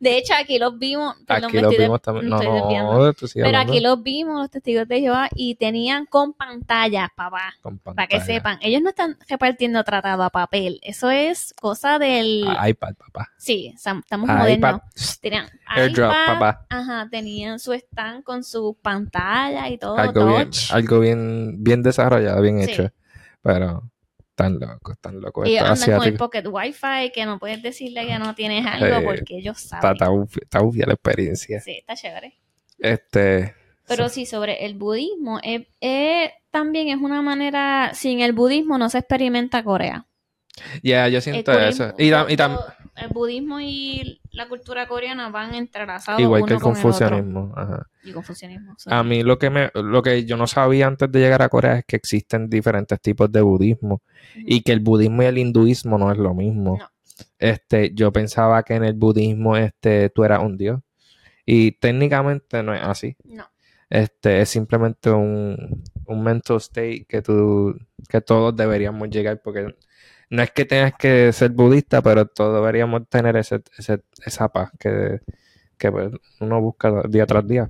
De 0.00 0.18
hecho, 0.18 0.34
aquí 0.38 0.58
los 0.58 0.78
vimos. 0.78 1.14
perdón, 1.26 1.46
Aquí 1.50 1.56
los 1.56 1.62
estoy 1.64 1.76
de- 1.76 1.82
vimos 1.84 2.02
también. 2.02 2.28
No, 2.28 2.38
no, 2.38 3.12
Pero 3.34 3.58
aquí 3.58 3.80
los 3.80 4.02
vimos, 4.02 4.40
los 4.40 4.50
testigos 4.50 4.86
de 4.88 5.00
Jehová, 5.00 5.28
y 5.34 5.54
tenían 5.56 6.06
con 6.06 6.32
pantalla, 6.34 7.10
papá. 7.16 7.54
con 7.62 7.78
Para 7.78 8.06
que 8.06 8.16
pantalla. 8.18 8.24
sepan, 8.24 8.58
ellos 8.62 8.82
no 8.82 8.90
están 8.90 9.16
repartiendo 9.28 9.82
tratado 9.84 10.22
a 10.22 10.30
papel. 10.30 10.78
Eso 10.82 11.10
es 11.10 11.54
cosa 11.60 11.98
del. 11.98 12.44
Ah, 12.46 12.68
iPad, 12.68 12.94
papá. 12.96 13.30
Sí, 13.38 13.72
estamos 13.74 14.28
Ah, 14.30 14.36
modernos. 14.36 14.70
iPad. 14.76 14.80
Tenían 15.20 15.46
Airdrop, 15.66 16.10
iPad, 16.10 16.26
papá. 16.34 16.66
Ajá, 16.70 17.08
tenían 17.10 17.58
su 17.58 17.72
stand 17.72 18.22
con 18.24 18.44
su 18.44 18.76
pantalla 18.82 19.68
y 19.68 19.78
todo, 19.78 19.96
Algo 19.96 20.26
bien, 20.26 20.44
touch. 20.50 20.72
algo 20.72 21.00
bien, 21.00 21.62
bien 21.64 21.82
desarrollado, 21.82 22.40
bien 22.42 22.62
Sí. 22.62 22.70
hecho. 22.72 22.90
Pero 23.42 23.82
tan 24.36 24.60
loco, 24.60 24.94
tan 25.00 25.20
loco. 25.20 25.44
Ellos 25.44 25.62
andan 25.68 25.98
con 25.98 26.06
el 26.08 26.14
pocket 26.16 26.44
wifi 26.46 27.10
que 27.12 27.24
no 27.26 27.38
puedes 27.40 27.60
decirle 27.62 28.06
que 28.06 28.18
no 28.20 28.34
tienes 28.36 28.64
algo 28.64 28.98
Eh, 28.98 29.02
porque 29.02 29.38
ellos 29.38 29.56
Está, 29.60 29.80
saben. 29.80 29.92
está, 29.96 30.10
uf- 30.10 30.38
está 30.42 30.62
ufia 30.62 30.86
la 30.86 30.92
experiencia. 30.92 31.60
Sí, 31.60 31.78
está 31.78 31.96
chévere. 31.96 32.38
Este. 32.78 33.54
Pero 33.88 34.08
sí, 34.08 34.26
sobre 34.26 34.64
el 34.66 34.74
budismo, 34.74 35.40
eh, 35.42 35.68
eh, 35.80 36.32
también 36.50 36.88
es 36.88 36.98
una 36.98 37.22
manera, 37.22 37.90
sin 37.94 38.20
el 38.20 38.32
budismo 38.32 38.78
no 38.78 38.88
se 38.90 38.98
experimenta 38.98 39.62
Corea. 39.64 40.06
Ya, 40.82 41.08
yo 41.08 41.16
El, 41.18 41.22
siento 41.22 41.52
eso. 41.58 41.94
Y, 41.98 42.10
tam- 42.10 42.26
y 42.28 42.36
tam- 42.36 42.58
el 42.96 43.08
budismo 43.08 43.60
y 43.60 44.20
la 44.30 44.48
cultura 44.48 44.86
coreana 44.88 45.28
van 45.30 45.54
entrelazados 45.54 46.20
igual 46.20 46.42
uno 46.42 46.46
que 46.46 46.54
el 46.54 46.60
con 46.60 46.72
otro. 46.72 46.82
confucianismo. 46.82 47.52
ajá. 47.56 47.86
Y 48.02 48.12
confucianismo. 48.12 48.74
sí. 48.78 48.88
A 48.92 49.02
mí 49.02 49.22
lo 49.22 49.38
que 49.38 49.50
me, 49.50 49.70
lo 49.74 50.02
que 50.02 50.24
yo 50.24 50.36
no 50.36 50.46
sabía 50.46 50.86
antes 50.86 51.10
de 51.10 51.20
llegar 51.20 51.42
a 51.42 51.48
Corea 51.48 51.78
es 51.78 51.84
que 51.84 51.96
existen 51.96 52.48
diferentes 52.48 53.00
tipos 53.00 53.30
de 53.30 53.40
budismo 53.42 54.02
y 54.34 54.62
que 54.62 54.72
el 54.72 54.80
budismo 54.80 55.22
y 55.22 55.26
el 55.26 55.38
hinduismo 55.38 55.98
no 55.98 56.10
es 56.10 56.18
lo 56.18 56.34
mismo. 56.34 56.78
No. 56.78 56.90
Este, 57.38 57.92
yo 57.94 58.12
pensaba 58.12 58.62
que 58.62 58.74
en 58.74 58.84
el 58.84 58.94
budismo, 58.94 59.56
este, 59.56 60.10
tú 60.10 60.24
eras 60.24 60.42
un 60.42 60.56
dios 60.56 60.80
y 61.44 61.72
técnicamente 61.72 62.62
no 62.62 62.74
es 62.74 62.82
así. 62.82 63.16
No. 63.24 63.46
Este, 63.88 64.40
es 64.40 64.48
simplemente 64.48 65.10
un, 65.10 65.82
un 66.06 66.22
mental 66.24 66.56
state 66.56 67.06
que 67.08 67.22
tú, 67.22 67.78
que 68.08 68.20
todos 68.20 68.56
deberíamos 68.56 69.08
llegar 69.10 69.40
porque 69.42 69.74
no 70.30 70.42
es 70.42 70.50
que 70.50 70.64
tengas 70.64 70.94
que 70.94 71.32
ser 71.32 71.50
budista, 71.50 72.02
pero 72.02 72.26
todos 72.26 72.54
deberíamos 72.60 73.08
tener 73.08 73.36
ese, 73.36 73.60
ese- 73.78 74.02
esa 74.24 74.48
paz 74.48 74.70
que, 74.78 75.20
que 75.78 75.90
pues, 75.92 76.10
uno 76.40 76.60
busca 76.60 77.02
día 77.08 77.26
tras 77.26 77.46
día. 77.46 77.68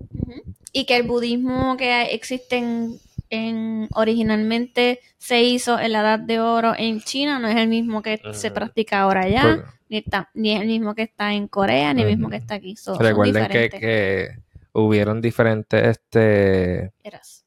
Y 0.73 0.85
que 0.87 0.97
el 0.97 1.03
budismo 1.05 1.77
que 1.77 2.03
existe 2.15 2.57
en, 2.57 2.99
en- 3.31 3.89
originalmente 3.95 5.01
se 5.19 5.43
hizo 5.43 5.79
en 5.81 5.93
la 5.93 6.01
Edad 6.01 6.19
de 6.19 6.41
Oro 6.41 6.75
en 6.77 7.01
China 7.01 7.39
no 7.39 7.49
es 7.49 7.57
el 7.57 7.69
mismo 7.69 8.03
que 8.03 8.21
se 8.33 8.51
practica 8.51 9.01
ahora 9.01 9.23
allá, 9.23 9.43
ni, 9.89 9.99
está- 9.99 10.31
ni 10.35 10.53
es 10.53 10.61
el 10.61 10.67
mismo 10.69 10.95
que 10.95 11.03
está 11.03 11.33
en 11.35 11.49
Corea, 11.49 11.93
ni 11.95 12.03
el 12.03 12.09
mismo 12.09 12.29
que 12.31 12.37
está 12.37 12.55
aquí. 12.55 12.77
So- 12.77 12.99
Recuerden 12.99 13.49
que, 13.49 13.69
que 13.81 14.29
hubieron 14.73 15.21
diferentes 15.23 15.83
este, 15.87 16.93
eras. 17.03 17.46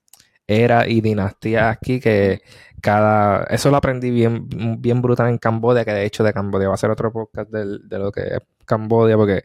Eras 0.49 0.87
y 0.87 1.01
dinastías 1.01 1.65
aquí 1.77 1.99
que 1.99 2.41
cada... 2.81 3.43
Eso 3.43 3.69
lo 3.69 3.77
aprendí 3.77 4.09
bien, 4.09 4.47
bien 4.81 5.01
brutal 5.01 5.29
en 5.29 5.37
Cambodia, 5.37 5.85
que 5.85 5.91
de 5.91 6.05
hecho 6.05 6.23
de 6.23 6.33
Cambodia 6.33 6.67
va 6.69 6.73
a 6.73 6.77
ser 6.77 6.89
otro 6.91 7.11
podcast 7.11 7.49
del- 7.51 7.87
de 7.87 7.99
lo 7.99 8.11
que 8.11 8.21
es 8.21 8.39
Cambodia, 8.65 9.15
porque 9.15 9.43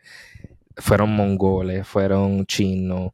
fueron 0.76 1.10
mongoles, 1.10 1.86
fueron 1.86 2.46
chinos, 2.46 3.12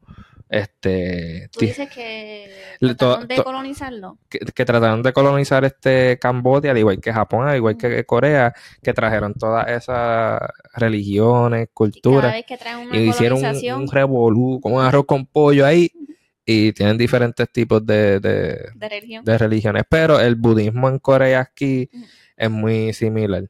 este... 0.49 1.49
Tú 1.53 1.61
dices 1.61 1.89
que 1.91 2.51
trataron 2.81 3.29
de 3.29 3.43
colonizarlo. 3.43 4.19
que, 4.29 4.39
que 4.41 4.65
trataron 4.65 5.03
de 5.03 5.13
colonizar 5.13 5.65
este 5.65 6.19
Cambodia, 6.19 6.73
al 6.73 6.79
igual 6.79 7.01
que 7.01 7.13
Japón, 7.13 7.47
al 7.47 7.57
igual 7.57 7.77
que 7.77 8.05
Corea, 8.05 8.53
que 8.83 8.93
trajeron 8.93 9.35
todas 9.35 9.69
esas 9.69 10.41
religiones, 10.75 11.63
Y 11.63 11.67
cada 11.67 11.75
culturas, 11.75 12.33
vez 12.33 12.47
que 12.47 12.57
traen 12.57 12.89
una 12.89 12.97
y 12.97 13.09
hicieron 13.11 13.39
un, 13.45 13.73
un 13.83 13.89
revolú 13.91 14.59
con 14.61 14.73
un 14.75 14.83
arroz 14.83 15.05
con 15.07 15.25
pollo 15.27 15.65
ahí, 15.67 15.91
y 16.53 16.73
tienen 16.73 16.99
diferentes 16.99 17.49
tipos 17.53 17.85
de, 17.87 18.19
de, 18.21 18.71
de 18.75 18.89
religión. 18.89 19.25
de 19.25 19.39
religiones, 19.39 19.85
pero 19.89 20.19
el 20.19 20.35
budismo 20.35 20.89
en 20.89 20.99
Corea 20.99 21.41
aquí 21.41 21.89
es 22.37 22.51
muy 22.51 22.93
similar. 22.93 23.45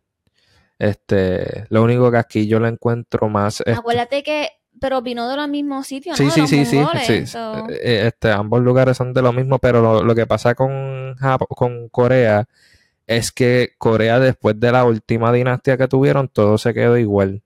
Este, 0.78 1.66
lo 1.68 1.82
único 1.82 2.10
que 2.10 2.16
aquí 2.18 2.46
yo 2.46 2.58
lo 2.58 2.68
encuentro 2.68 3.28
más 3.28 3.60
este, 3.60 3.72
Acuérdate 3.72 4.22
que, 4.22 4.48
pero 4.80 5.02
vino 5.02 5.28
de 5.28 5.36
los 5.36 5.48
mismos 5.48 5.86
sitios, 5.86 6.16
Sí, 6.16 6.24
¿no? 6.24 6.30
sí, 6.30 6.46
sí, 6.46 6.64
sí, 6.64 6.76
mongoles, 6.76 7.06
sí. 7.06 7.26
so- 7.26 7.66
Eh, 7.68 8.06
Este, 8.06 8.30
ambos 8.30 8.62
lugares 8.62 8.96
son 8.96 9.12
de 9.12 9.22
lo 9.22 9.32
mismo, 9.32 9.58
pero 9.58 9.80
lo, 9.82 10.02
lo 10.02 10.14
que 10.14 10.26
pasa 10.26 10.54
con, 10.54 11.16
Jap- 11.16 11.46
con 11.48 11.88
Corea 11.90 12.46
es 13.06 13.32
que 13.32 13.70
Corea 13.78 14.18
después 14.20 14.58
de 14.60 14.72
la 14.72 14.84
última 14.84 15.32
dinastía 15.32 15.76
que 15.76 15.88
tuvieron, 15.88 16.28
todo 16.28 16.56
se 16.58 16.72
quedó 16.72 16.96
igual. 16.96 17.42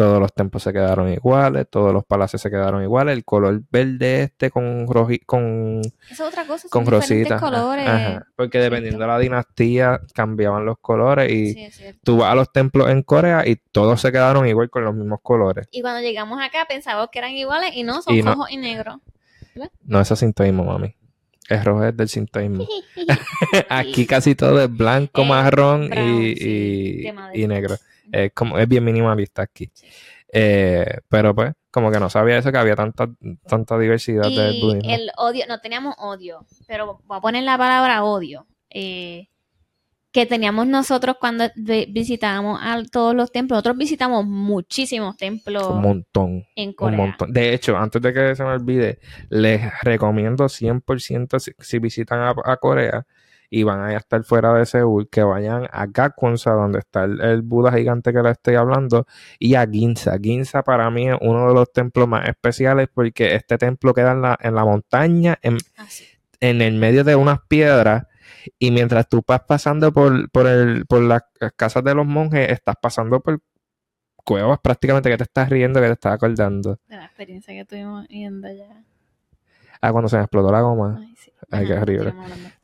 Todos 0.00 0.18
los 0.18 0.32
templos 0.32 0.62
se 0.62 0.72
quedaron 0.72 1.12
iguales, 1.12 1.66
todos 1.68 1.92
los 1.92 2.06
palacios 2.06 2.40
se 2.40 2.48
quedaron 2.48 2.82
iguales, 2.82 3.14
el 3.14 3.22
color 3.22 3.60
verde 3.70 4.22
este 4.22 4.50
con 4.50 4.86
roji- 4.86 5.26
con, 5.26 5.82
es 6.10 6.20
otra 6.22 6.46
cosa, 6.46 6.62
son 6.62 6.70
con 6.70 6.84
colores. 7.38 7.86
Ajá, 7.86 8.26
Porque 8.34 8.58
dependiendo 8.60 8.98
de 9.00 9.06
la 9.06 9.18
dinastía 9.18 10.00
cambiaban 10.14 10.64
los 10.64 10.78
colores 10.78 11.30
y 11.30 11.52
Sí, 11.52 11.64
es 11.64 11.96
tú 12.02 12.16
vas 12.16 12.32
a 12.32 12.34
los 12.34 12.50
templos 12.50 12.88
en 12.88 13.02
Corea 13.02 13.46
y 13.46 13.56
todos 13.56 14.00
se 14.00 14.10
quedaron 14.10 14.48
igual 14.48 14.70
con 14.70 14.84
los 14.84 14.94
mismos 14.94 15.18
colores. 15.22 15.68
Y 15.70 15.82
cuando 15.82 16.00
llegamos 16.00 16.40
acá 16.42 16.64
pensábamos 16.66 17.10
que 17.12 17.18
eran 17.18 17.32
iguales 17.32 17.72
y 17.74 17.82
no, 17.82 18.00
son 18.00 18.14
Y 18.14 18.22
no. 18.22 18.46
y 18.48 18.56
negros. 18.56 18.96
No 19.84 20.00
es 20.00 20.10
así 20.10 20.24
mismo, 20.38 20.64
mami. 20.64 20.94
El 21.50 21.62
rojo 21.62 21.84
es 21.84 21.94
del 21.94 22.08
sintoísmo. 22.08 22.64
Aquí 23.68 24.06
casi 24.06 24.34
todo 24.34 24.62
es 24.62 24.74
blanco, 24.74 25.22
Eh, 25.22 25.26
marrón 25.26 25.90
brown, 25.90 26.22
y, 26.22 26.36
sí, 26.36 27.04
y 27.34 27.46
negro. 27.46 27.76
Es, 28.12 28.32
como, 28.32 28.58
es 28.58 28.68
bien 28.68 28.84
minimalista 28.84 29.42
aquí. 29.42 29.70
Eh, 30.32 30.98
pero 31.08 31.34
pues, 31.34 31.52
como 31.70 31.90
que 31.90 31.98
no 32.00 32.08
sabía 32.10 32.38
eso, 32.38 32.52
que 32.52 32.58
había 32.58 32.76
tanta, 32.76 33.08
tanta 33.46 33.78
diversidad 33.78 34.22
del 34.30 34.54
Y 34.56 34.60
budismo. 34.60 34.90
el 34.90 35.10
odio, 35.16 35.44
no 35.48 35.60
teníamos 35.60 35.94
odio, 35.98 36.46
pero 36.66 37.00
voy 37.04 37.18
a 37.18 37.20
poner 37.20 37.42
la 37.44 37.58
palabra 37.58 38.04
odio. 38.04 38.46
eh, 38.70 39.26
que 40.12 40.26
teníamos 40.26 40.66
nosotros 40.66 41.16
cuando 41.20 41.44
vi- 41.54 41.86
visitábamos 41.88 42.58
a 42.60 42.82
todos 42.90 43.14
los 43.14 43.30
templos. 43.30 43.58
Nosotros 43.58 43.76
visitamos 43.76 44.26
muchísimos 44.26 45.16
templos 45.16 45.68
Un 45.68 45.82
montón. 45.82 46.44
en 46.56 46.70
Un 46.70 46.74
Corea. 46.74 46.96
montón. 46.98 47.32
De 47.32 47.54
hecho, 47.54 47.76
antes 47.76 48.02
de 48.02 48.12
que 48.12 48.34
se 48.34 48.42
me 48.42 48.50
olvide, 48.50 48.98
les 49.28 49.62
recomiendo 49.82 50.48
100% 50.48 51.38
si, 51.38 51.52
si 51.60 51.78
visitan 51.78 52.18
a, 52.22 52.34
a 52.44 52.56
Corea 52.56 53.06
y 53.50 53.64
van 53.64 53.80
a 53.80 53.94
estar 53.96 54.22
fuera 54.22 54.54
de 54.54 54.64
Seúl, 54.64 55.08
que 55.10 55.22
vayan 55.22 55.66
a 55.72 55.86
Gakwansa, 55.86 56.52
donde 56.52 56.78
está 56.78 57.04
el, 57.04 57.20
el 57.20 57.42
Buda 57.42 57.72
gigante 57.72 58.12
que 58.12 58.22
les 58.22 58.32
estoy 58.32 58.54
hablando, 58.54 59.06
y 59.38 59.56
a 59.56 59.66
Ginza. 59.66 60.16
Ginza 60.22 60.62
para 60.62 60.88
mí 60.90 61.08
es 61.08 61.16
uno 61.20 61.48
de 61.48 61.54
los 61.54 61.72
templos 61.72 62.06
más 62.06 62.28
especiales 62.28 62.88
porque 62.94 63.34
este 63.34 63.58
templo 63.58 63.92
queda 63.92 64.12
en 64.12 64.22
la, 64.22 64.38
en 64.40 64.54
la 64.54 64.64
montaña, 64.64 65.38
en, 65.42 65.58
Así. 65.76 66.04
en 66.38 66.62
el 66.62 66.74
medio 66.76 67.02
de 67.04 67.16
unas 67.16 67.40
piedras. 67.48 68.06
Y 68.58 68.70
mientras 68.70 69.08
tú 69.08 69.22
vas 69.26 69.42
pasando 69.46 69.92
por, 69.92 70.30
por, 70.30 70.46
el, 70.46 70.86
por 70.86 71.02
las 71.02 71.22
casas 71.56 71.84
de 71.84 71.94
los 71.94 72.06
monjes, 72.06 72.48
estás 72.50 72.76
pasando 72.80 73.20
por 73.20 73.40
cuevas 74.24 74.60
prácticamente 74.60 75.10
que 75.10 75.16
te 75.16 75.24
estás 75.24 75.50
riendo, 75.50 75.80
que 75.80 75.86
te 75.88 75.92
estás 75.92 76.14
acordando. 76.14 76.78
De 76.88 76.96
la 76.96 77.04
experiencia 77.06 77.52
que 77.54 77.64
tuvimos 77.64 78.06
yendo 78.08 78.48
allá. 78.48 78.84
Ah, 79.80 79.92
cuando 79.92 80.08
se 80.08 80.16
me 80.16 80.22
explotó 80.22 80.52
la 80.52 80.60
goma. 80.60 80.96
Ay, 81.00 81.14
sí. 81.16 81.32
Ay, 81.50 81.66
qué 81.66 81.74
horrible. 81.74 82.14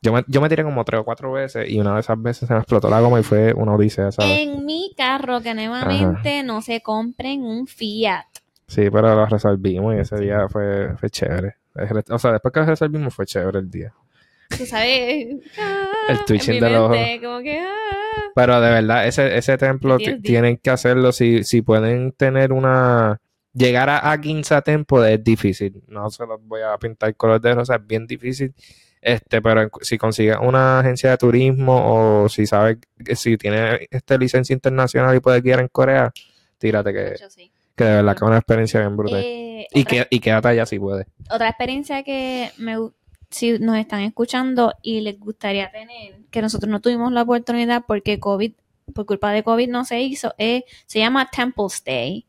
Yo 0.02 0.12
me, 0.12 0.22
yo 0.28 0.40
me 0.40 0.48
tiré 0.48 0.62
como 0.62 0.84
tres 0.84 1.00
o 1.00 1.04
cuatro 1.04 1.32
veces 1.32 1.68
y 1.68 1.80
una 1.80 1.94
de 1.94 2.00
esas 2.00 2.20
veces 2.20 2.46
se 2.46 2.54
me 2.54 2.60
explotó 2.60 2.88
la 2.88 3.00
goma 3.00 3.18
y 3.18 3.22
fue 3.22 3.52
una 3.54 3.74
odisea, 3.74 4.12
¿sabes? 4.12 4.38
En 4.38 4.64
mi 4.64 4.92
carro, 4.96 5.40
que 5.40 5.54
nuevamente 5.54 6.42
no 6.42 6.60
se 6.62 6.82
compren 6.82 7.42
un 7.42 7.66
Fiat. 7.66 8.26
Sí, 8.68 8.90
pero 8.90 9.14
lo 9.14 9.26
resolvimos 9.26 9.94
y 9.94 9.98
ese 9.98 10.16
día 10.16 10.48
fue, 10.48 10.96
fue 10.98 11.08
chévere. 11.10 11.54
O 12.10 12.18
sea, 12.18 12.32
después 12.32 12.52
que 12.52 12.60
lo 12.60 12.66
resolvimos 12.66 13.14
fue 13.14 13.26
chévere 13.26 13.58
el 13.60 13.70
día. 13.70 13.92
Tú 14.56 14.64
sabes. 14.66 15.36
ah, 15.58 15.86
El 16.08 16.24
twitching 16.24 16.62
ojo. 16.64 16.88
mente, 16.90 17.24
Como 17.24 17.40
que. 17.40 17.58
ah. 17.60 17.96
Pero 18.34 18.60
de 18.60 18.70
verdad, 18.70 19.06
ese, 19.06 19.36
ese 19.36 19.56
templo 19.56 19.96
tienen 20.22 20.58
que 20.58 20.70
hacerlo 20.70 21.12
si, 21.12 21.42
si 21.44 21.62
pueden 21.62 22.12
tener 22.12 22.52
una... 22.52 23.20
Llegar 23.57 23.88
a, 23.88 24.12
a 24.12 24.18
Ginza 24.18 24.61
Temple 24.61 25.14
es 25.14 25.24
difícil. 25.24 25.82
No 25.88 26.11
se 26.11 26.26
los 26.26 26.44
voy 26.46 26.61
a 26.62 26.76
pintar 26.78 27.14
color 27.16 27.40
de 27.40 27.54
rosa, 27.54 27.76
es 27.76 27.86
bien 27.86 28.07
difícil. 28.07 28.52
Este, 29.00 29.40
pero 29.40 29.62
en- 29.62 29.70
si 29.82 29.96
consigues 29.98 30.36
una 30.42 30.80
agencia 30.80 31.11
de 31.11 31.16
turismo 31.16 32.24
o 32.24 32.28
si 32.28 32.44
sabes 32.46 32.78
si 33.14 33.36
tiene 33.38 33.86
este 33.90 34.18
licencia 34.18 34.52
internacional 34.52 35.14
y 35.16 35.20
puedes 35.20 35.42
guiar 35.42 35.61
en 35.61 35.68
Corea, 35.68 36.12
tírate 36.59 36.92
que, 36.92 37.14
sí. 37.30 37.50
que 37.76 37.84
de 37.84 37.90
verdad 37.96 38.12
que 38.14 38.24
es 38.24 38.28
una 38.28 38.38
experiencia 38.38 38.80
bien 38.80 38.96
brutal. 38.96 39.22
Eh, 39.24 39.66
y, 39.72 39.80
otra, 39.82 39.90
que, 39.90 40.07
y 40.11 40.20
quédate 40.20 40.48
allá 40.48 40.66
si 40.66 40.78
puedes. 40.78 41.07
otra 41.30 41.48
experiencia 41.48 42.02
que 42.02 42.50
me 42.59 42.76
si 43.30 43.59
nos 43.59 43.76
están 43.76 44.00
escuchando 44.00 44.72
y 44.82 45.00
les 45.00 45.18
gustaría 45.18 45.70
tener, 45.70 46.16
que 46.30 46.42
nosotros 46.42 46.70
no 46.70 46.80
tuvimos 46.80 47.12
la 47.12 47.22
oportunidad 47.22 47.84
porque 47.86 48.18
COVID, 48.20 48.52
por 48.94 49.07
culpa 49.07 49.32
de 49.32 49.42
COVID 49.42 49.68
no 49.68 49.84
se 49.84 50.00
hizo, 50.00 50.34
es, 50.38 50.64
se 50.86 50.98
llama 51.00 51.28
Temple 51.30 51.66
Stay. 51.68 52.26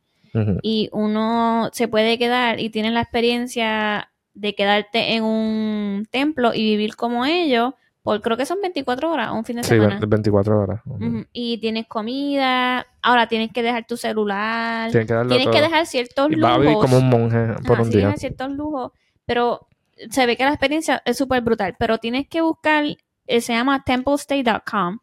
Y 0.62 0.90
uno 0.92 1.70
se 1.74 1.88
puede 1.88 2.18
quedar 2.18 2.60
y 2.60 2.70
tiene 2.70 2.92
la 2.92 3.02
experiencia 3.02 4.12
de 4.34 4.54
quedarte 4.56 5.14
en 5.16 5.24
un 5.24 6.08
templo 6.12 6.54
y 6.54 6.62
vivir 6.64 6.96
como 6.96 7.26
ellos 7.26 7.74
por 8.04 8.22
creo 8.22 8.38
que 8.38 8.46
son 8.46 8.60
24 8.62 9.12
horas 9.12 9.32
un 9.34 9.44
fin 9.44 9.58
de 9.58 9.64
Sí, 9.64 9.70
semana. 9.70 10.00
24 10.08 10.62
horas. 10.62 10.82
Y 11.34 11.58
tienes 11.58 11.88
comida, 11.88 12.86
ahora 13.02 13.28
tienes 13.28 13.52
que 13.52 13.62
dejar 13.64 13.86
tu 13.86 13.98
celular, 13.98 14.90
Tienes 14.92 15.08
que 15.08 15.26
tienes 15.28 15.48
que 15.50 15.62
dejar 15.62 15.86
ciertos 15.86 16.32
Y 16.32 16.36
vas 16.36 16.52
a 16.54 16.58
lujos. 16.58 16.62
vivir 16.62 16.78
como 16.78 16.98
un 17.00 17.10
monje 17.10 17.54
por 17.66 17.82
un 17.82 17.92
sí, 17.92 17.98
día. 17.98 18.14
ciertos 18.16 18.50
lujos, 18.52 18.92
pero 19.26 19.68
se 20.10 20.26
ve 20.26 20.38
que 20.38 20.44
la 20.46 20.52
experiencia 20.52 21.02
es 21.04 21.18
súper 21.18 21.42
brutal, 21.42 21.76
pero 21.78 21.98
tienes 21.98 22.28
que 22.30 22.40
buscar, 22.42 22.86
eh, 23.26 23.42
se 23.42 23.52
llama 23.54 23.84
templestay.com 23.84 25.00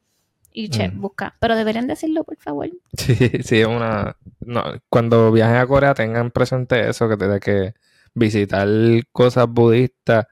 y 0.57 0.69
che, 0.71 0.89
Mm. 0.89 1.01
busca, 1.03 1.35
pero 1.41 1.57
deberían 1.57 1.87
decirlo 1.87 2.25
por 2.25 2.37
favor. 2.39 2.71
Sí, 2.97 3.15
sí, 3.43 3.61
es 3.61 3.67
una... 3.67 4.17
No, 4.41 4.63
cuando 4.89 5.31
viajen 5.33 5.57
a 5.57 5.67
Corea 5.67 5.93
tengan 5.95 6.31
presente 6.31 6.89
eso, 6.89 7.09
que 7.09 7.17
de 7.17 7.41
que 7.41 7.75
visitar 8.15 8.67
cosas 9.13 9.47
budistas 9.49 10.27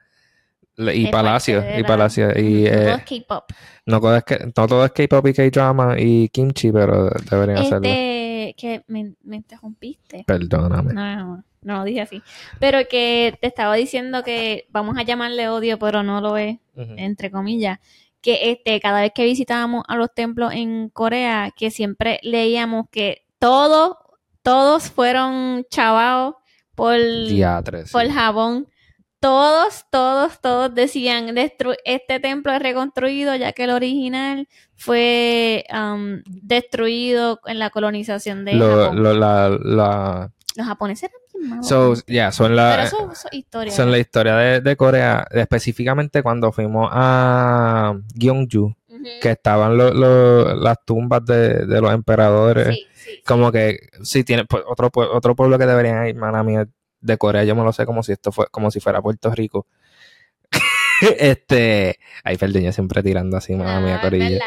y 0.76 1.06
palacios, 1.08 1.64
y 1.76 1.82
la- 1.82 1.86
palacios, 1.86 2.34
y 2.36 2.64
no 2.64 2.70
todo 2.70 2.78
eh, 2.80 2.94
es 3.06 3.22
K-pop. 3.24 3.44
no, 3.86 4.00
todo 4.00 4.20
no 4.56 4.66
todo 4.66 4.84
es 4.86 4.92
K-pop 4.92 5.26
y 5.26 5.34
K-drama 5.34 5.96
y 5.98 6.28
kimchi, 6.30 6.72
pero 6.72 7.10
deberían 7.30 7.58
hacerlo. 7.58 7.88
Este, 7.88 8.54
que 8.56 8.82
me, 8.86 9.12
me 9.22 9.36
interrumpiste. 9.36 10.24
Perdóname. 10.26 10.94
No, 10.94 11.44
no, 11.62 11.84
dije 11.84 12.00
así. 12.00 12.22
Pero 12.58 12.78
que 12.88 13.36
te 13.40 13.46
estaba 13.48 13.74
diciendo 13.76 14.22
que 14.22 14.66
vamos 14.70 14.96
a 14.98 15.02
llamarle 15.02 15.48
odio, 15.48 15.78
pero 15.78 16.02
no 16.02 16.20
lo 16.20 16.36
es, 16.36 16.56
Ujú. 16.74 16.94
entre 16.96 17.30
comillas. 17.30 17.78
Que 18.22 18.52
este, 18.52 18.80
cada 18.80 19.00
vez 19.02 19.12
que 19.14 19.24
visitábamos 19.24 19.82
a 19.88 19.96
los 19.96 20.14
templos 20.14 20.52
en 20.54 20.88
Corea, 20.90 21.50
que 21.56 21.70
siempre 21.70 22.20
leíamos 22.22 22.86
que 22.90 23.26
todos, 23.38 23.96
todos 24.42 24.90
fueron 24.90 25.66
chavados 25.70 26.36
por, 26.74 26.96
Diatres, 26.98 27.86
sí. 27.88 27.92
por 27.92 28.08
Japón. 28.08 28.68
Todos, 29.20 29.84
todos, 29.90 30.40
todos 30.40 30.74
decían, 30.74 31.28
"Destru- 31.36 31.76
este 31.84 32.18
templo 32.18 32.52
es 32.52 32.60
reconstruido 32.60 33.36
ya 33.36 33.52
que 33.52 33.64
el 33.64 33.70
original 33.70 34.48
fue 34.74 35.64
um, 35.72 36.22
destruido 36.26 37.38
en 37.46 37.58
la 37.60 37.70
colonización 37.70 38.44
de 38.44 38.54
Lo- 38.54 38.84
Japón. 38.84 39.02
lo- 39.02 39.14
la, 39.14 39.48
la, 39.62 40.32
Los 40.56 40.66
japoneses 40.66 41.04
eran 41.10 41.21
so, 41.62 41.94
yeah, 42.06 42.32
son 42.32 42.54
la, 42.56 42.70
Pero 42.72 42.82
eso 42.82 43.12
eso 43.12 43.28
es 43.30 43.38
historia. 43.38 43.72
son 43.72 43.90
la 43.90 43.98
historia 43.98 44.36
de, 44.36 44.60
de 44.60 44.76
Corea, 44.76 45.26
específicamente 45.30 46.22
cuando 46.22 46.52
fuimos 46.52 46.88
a 46.92 47.94
Gyeongju, 48.14 48.74
que 49.20 49.30
estaban 49.32 49.76
lo- 49.76 49.92
lo- 49.92 50.54
las 50.54 50.76
tumbas 50.84 51.24
de, 51.24 51.66
de 51.66 51.80
los 51.80 51.92
emperadores. 51.92 52.68
Sí, 52.68 52.86
sí, 52.94 53.10
sí. 53.16 53.22
Como 53.26 53.50
que 53.52 53.78
si 54.02 54.22
tiene 54.24 54.44
pues, 54.44 54.62
otro 54.66 54.90
otro 54.94 55.34
pueblo 55.34 55.58
que 55.58 55.66
deberían 55.66 56.06
ir, 56.06 56.14
mala 56.16 56.42
mía, 56.42 56.66
de 57.00 57.18
Corea, 57.18 57.42
yo 57.44 57.56
me 57.56 57.64
lo 57.64 57.72
sé 57.72 57.84
como 57.84 58.02
si 58.04 58.12
esto 58.12 58.30
fue 58.30 58.46
como 58.50 58.70
si 58.70 58.78
fuera 58.80 59.02
Puerto 59.02 59.30
Rico. 59.34 59.66
este, 61.00 61.98
ay, 62.22 62.36
perdón, 62.36 62.62
yo 62.62 62.72
siempre 62.72 63.02
tirando 63.02 63.36
así, 63.36 63.54
mala 63.56 63.80
No, 63.80 63.86
mía, 63.86 63.96
es 63.96 64.00
Corilla. 64.02 64.38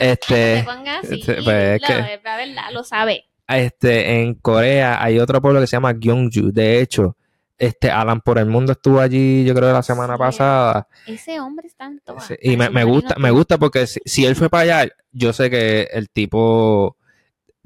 Este, 0.00 0.64
No 0.66 0.82
te 0.82 0.90
así. 0.90 1.20
este, 1.20 1.42
pues, 1.42 1.46
es 1.46 1.82
lo- 1.82 1.86
que- 1.86 2.14
es 2.14 2.22
verdad, 2.22 2.64
lo 2.72 2.84
sabe. 2.84 3.24
Este, 3.48 4.20
en 4.22 4.34
Corea 4.34 5.02
hay 5.02 5.18
otro 5.18 5.40
pueblo 5.40 5.60
que 5.60 5.66
se 5.66 5.76
llama 5.76 5.92
Gyeongju. 5.94 6.52
De 6.52 6.80
hecho, 6.80 7.16
este 7.56 7.90
Alan 7.90 8.20
por 8.20 8.38
el 8.38 8.46
mundo 8.46 8.72
estuvo 8.72 9.00
allí, 9.00 9.44
yo 9.44 9.54
creo 9.54 9.72
la 9.72 9.82
semana 9.82 10.14
Sí. 10.14 10.18
pasada. 10.18 10.88
Ese 11.06 11.40
hombre 11.40 11.66
está 11.66 11.86
en. 11.86 12.00
Sí, 12.26 12.34
y 12.42 12.56
me, 12.56 12.70
me 12.70 12.84
gusta, 12.84 13.14
me 13.18 13.30
gusta 13.30 13.58
porque 13.58 13.86
si, 13.86 14.00
si 14.04 14.26
él 14.26 14.36
fue 14.36 14.48
para 14.50 14.80
allá, 14.82 14.92
yo 15.12 15.32
sé 15.32 15.50
que 15.50 15.88
el 15.92 16.10
tipo 16.10 16.96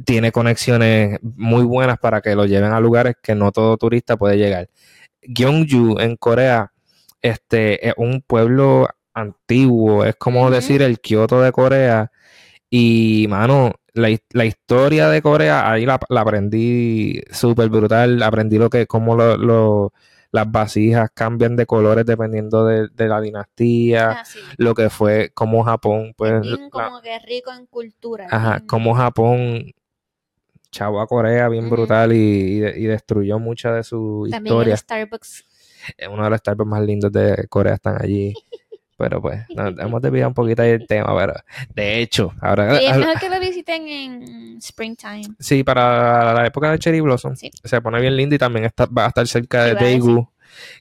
tiene 0.05 0.33
conexiones 0.33 1.19
muy 1.23 1.65
buenas 1.65 1.99
para 1.99 2.21
que 2.23 2.35
lo 2.35 2.47
lleven 2.47 2.73
a 2.73 2.81
lugares 2.81 3.17
que 3.23 3.35
no 3.35 3.53
todo 3.53 3.77
turista 3.77 4.17
puede 4.17 4.37
llegar. 4.39 4.69
Gyeongju 5.23 5.99
en 6.01 6.17
Corea, 6.17 6.73
este, 7.21 7.87
es 7.89 7.95
un 7.97 8.23
pueblo 8.23 8.89
antiguo, 9.15 10.05
es 10.05 10.17
como 10.17 10.51
decir 10.51 10.81
el 10.83 10.99
Kioto 11.01 11.41
de 11.43 11.53
Corea. 11.53 12.11
Y, 12.71 13.27
mano, 13.29 13.73
la, 13.95 14.09
la 14.31 14.45
historia 14.45 15.09
de 15.09 15.21
Corea, 15.23 15.71
ahí 15.71 15.85
la, 15.87 15.99
la 16.09 16.21
aprendí 16.23 17.21
súper 17.31 17.69
brutal. 17.69 18.23
Aprendí 18.23 18.59
lo 18.59 18.71
que, 18.71 18.87
cómo 18.87 19.17
lo, 19.17 19.37
lo- 19.37 19.93
las 20.31 20.51
vasijas 20.51 21.11
cambian 21.13 21.57
de 21.57 21.67
colores 21.67 22.07
dependiendo 22.07 22.65
de, 22.65 22.89
de 22.89 23.07
la 23.07 23.21
dinastía 23.21 24.11
Ah, 24.21 24.25
sí. 24.25 24.39
lo 24.57 24.75
que 24.75 24.89
fue 24.89 25.31
como 25.35 25.63
Japón, 25.63 26.15
pues, 26.17 26.41
Bien 26.41 26.63
la- 26.63 26.71
como 26.71 27.03
que 27.03 27.19
rico 27.19 27.53
en 27.53 27.67
cultura. 27.67 28.29
ajá, 28.31 28.55
bien- 28.57 28.67
como 28.67 28.95
Japón 28.95 29.73
chavo 30.71 31.01
a 31.03 31.07
Corea 31.07 31.49
bien 31.51 31.69
brutal 31.69 32.13
y, 32.15 32.17
y 32.17 32.61
de- 32.61 32.81
y 32.81 32.85
destruyó 32.87 33.39
mucha 33.39 33.73
de 33.75 33.85
su 33.85 34.27
También 34.31 34.55
historia. 34.55 34.73
el 34.73 34.79
Starbucks. 34.79 35.45
Es 35.99 36.09
uno 36.09 36.25
de 36.25 36.31
los 36.31 36.39
Starbucks 36.39 36.71
más 36.71 36.81
lindos 36.83 37.13
de 37.13 37.47
Corea 37.51 37.75
están 37.75 38.01
allí. 38.01 38.33
Pero 39.03 39.21
pues, 39.21 39.41
nos 39.57 39.77
hemos 39.81 40.01
desviado 40.01 40.29
un 40.29 40.35
poquito 40.35 40.63
ahí 40.63 40.71
del 40.71 40.87
tema, 40.87 41.13
pero 41.19 41.35
de 41.75 42.01
hecho, 42.01 42.33
ahora 42.41 42.79
es 42.79 42.97
mejor 42.97 43.19
que 43.19 43.29
lo 43.29 43.41
visiten 43.41 43.89
en 43.89 44.57
springtime. 44.59 45.25
sí, 45.41 45.65
para 45.65 46.33
la 46.35 46.47
época 46.47 46.71
de 46.71 46.79
Cherry 46.79 47.01
Blossom 47.01 47.35
Sí. 47.35 47.51
se 47.65 47.81
pone 47.81 48.01
bien 48.01 48.17
lindo 48.17 48.37
y 48.37 48.39
también 48.39 48.65
está, 48.65 48.87
va 48.87 49.07
a 49.07 49.09
estar 49.09 49.27
cerca 49.27 49.65
de. 49.65 49.75
Daegu, 49.75 50.29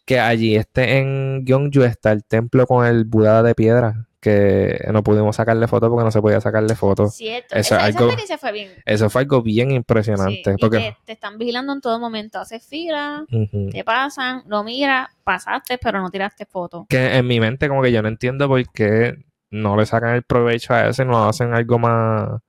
que 0.05 0.19
allí 0.19 0.55
este 0.55 0.99
en 0.99 1.43
Gyeongju 1.45 1.81
está 1.81 2.11
el 2.11 2.23
templo 2.23 2.67
con 2.67 2.85
el 2.85 3.05
Buda 3.05 3.41
de 3.41 3.55
piedra, 3.55 4.05
que 4.21 4.79
no 4.93 5.01
pudimos 5.03 5.35
sacarle 5.35 5.67
fotos 5.67 5.89
porque 5.89 6.05
no 6.05 6.11
se 6.11 6.21
podía 6.21 6.39
sacarle 6.39 6.75
fotos. 6.75 7.15
Cierto. 7.15 7.55
Eso 7.55 7.75
esa, 7.75 7.89
es 7.89 7.95
esa 7.95 8.03
experiencia 8.03 8.37
fue 8.37 8.51
bien. 8.51 8.71
Eso 8.85 9.09
fue 9.09 9.21
algo 9.23 9.41
bien 9.41 9.71
impresionante. 9.71 10.51
Sí, 10.51 10.57
porque, 10.61 10.77
te, 10.77 10.97
te 11.05 11.11
están 11.13 11.39
vigilando 11.39 11.73
en 11.73 11.81
todo 11.81 11.99
momento. 11.99 12.39
Haces 12.39 12.63
fila, 12.63 13.25
te 13.71 13.83
pasan, 13.83 14.43
lo 14.47 14.63
miras, 14.63 15.09
pasaste, 15.23 15.79
pero 15.79 15.99
no 15.99 16.11
tiraste 16.11 16.45
foto. 16.45 16.85
que 16.87 17.17
en 17.17 17.25
mi 17.25 17.39
mente 17.39 17.67
como 17.67 17.81
que 17.81 17.91
yo 17.91 18.03
no 18.03 18.07
entiendo 18.09 18.47
por 18.47 18.63
qué 18.71 19.15
no 19.49 19.75
le 19.75 19.85
sacan 19.87 20.15
el 20.15 20.23
provecho 20.23 20.73
a 20.73 20.87
eso 20.87 21.01
y 21.01 21.05
no 21.05 21.27
hacen 21.27 21.53
algo 21.53 21.79
más... 21.79 22.41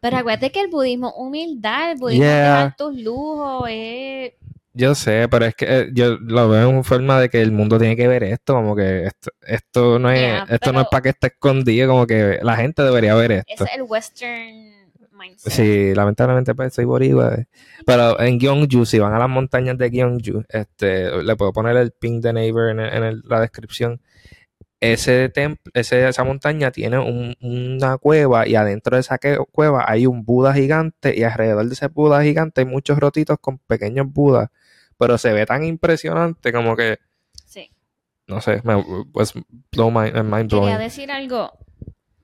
Pero 0.00 0.18
acuérdate 0.18 0.52
que 0.52 0.60
el 0.60 0.68
budismo, 0.70 1.12
humildad, 1.14 1.90
el 1.90 1.98
budismo 1.98 2.24
Yeah. 2.24 2.48
es 2.48 2.54
dejar 2.54 2.76
tus 2.76 2.96
lujos, 3.02 3.64
es... 3.68 4.32
Yo 4.74 4.94
sé, 4.94 5.26
pero 5.30 5.46
es 5.46 5.54
que 5.54 5.64
eh, 5.68 5.88
yo 5.92 6.18
lo 6.20 6.48
veo 6.48 6.70
en 6.70 6.84
forma 6.84 7.18
de 7.20 7.28
que 7.28 7.40
el 7.40 7.50
mundo 7.52 7.78
tiene 7.78 7.96
que 7.96 8.06
ver 8.06 8.22
esto, 8.22 8.54
como 8.54 8.76
que 8.76 9.04
esto, 9.06 9.30
esto 9.42 9.98
no 9.98 10.10
es, 10.10 10.20
Yeah, 10.20 10.46
esto 10.48 10.72
no 10.72 10.82
es 10.82 10.86
para 10.88 11.02
que 11.02 11.08
esté 11.08 11.26
escondido, 11.28 11.88
como 11.88 12.06
que 12.06 12.38
la 12.42 12.56
gente 12.56 12.82
debería 12.82 13.14
ver 13.14 13.32
esto. 13.32 13.64
es 13.64 13.70
el 13.74 13.82
western 13.82 14.74
mindset. 15.10 15.52
Sí, 15.52 15.94
lamentablemente 15.94 16.54
pues 16.54 16.74
soy 16.74 16.84
boricua. 16.84 17.34
eh. 17.34 17.46
Pero 17.84 18.20
en 18.20 18.38
Gyeongju, 18.38 18.86
si 18.86 18.98
van 19.00 19.14
a 19.14 19.18
las 19.18 19.28
montañas 19.28 19.76
de 19.78 19.90
Gyeongju, 19.90 20.44
este, 20.48 21.22
le 21.24 21.34
puedo 21.36 21.52
poner 21.52 21.76
el 21.76 21.90
ping 21.90 22.20
de 22.20 22.32
neighbor 22.34 22.70
en, 22.70 22.78
el- 22.80 22.92
en 22.94 23.02
el- 23.04 23.22
la 23.26 23.40
descripción. 23.40 24.00
Ese 24.80 25.28
templo, 25.28 25.72
ese, 25.74 26.08
esa 26.08 26.22
montaña 26.22 26.70
tiene 26.70 26.98
un- 26.98 27.34
una 27.40 27.98
cueva 27.98 28.46
y 28.46 28.54
adentro 28.54 28.96
de 28.96 29.00
esa 29.00 29.18
cueva 29.50 29.84
hay 29.88 30.06
un 30.06 30.24
Buda 30.24 30.54
gigante 30.54 31.18
y 31.18 31.24
alrededor 31.24 31.66
de 31.66 31.74
ese 31.74 31.88
Buda 31.88 32.22
gigante 32.22 32.60
hay 32.60 32.66
muchos 32.66 32.98
rotitos 32.98 33.38
con 33.40 33.58
pequeños 33.58 34.06
Budas. 34.12 34.50
Pero 34.96 35.18
se 35.18 35.32
ve 35.32 35.46
tan 35.46 35.64
impresionante 35.64 36.52
como 36.52 36.76
que, 36.76 36.98
Sí. 37.44 37.70
no 38.28 38.40
sé, 38.40 38.60
me, 38.64 38.82
pues 39.12 39.32
blow 39.72 39.90
my, 39.90 40.12
mind 40.22 40.48
blowing. 40.50 40.64
Quería 40.68 40.78
decir 40.78 41.10
algo. 41.10 41.52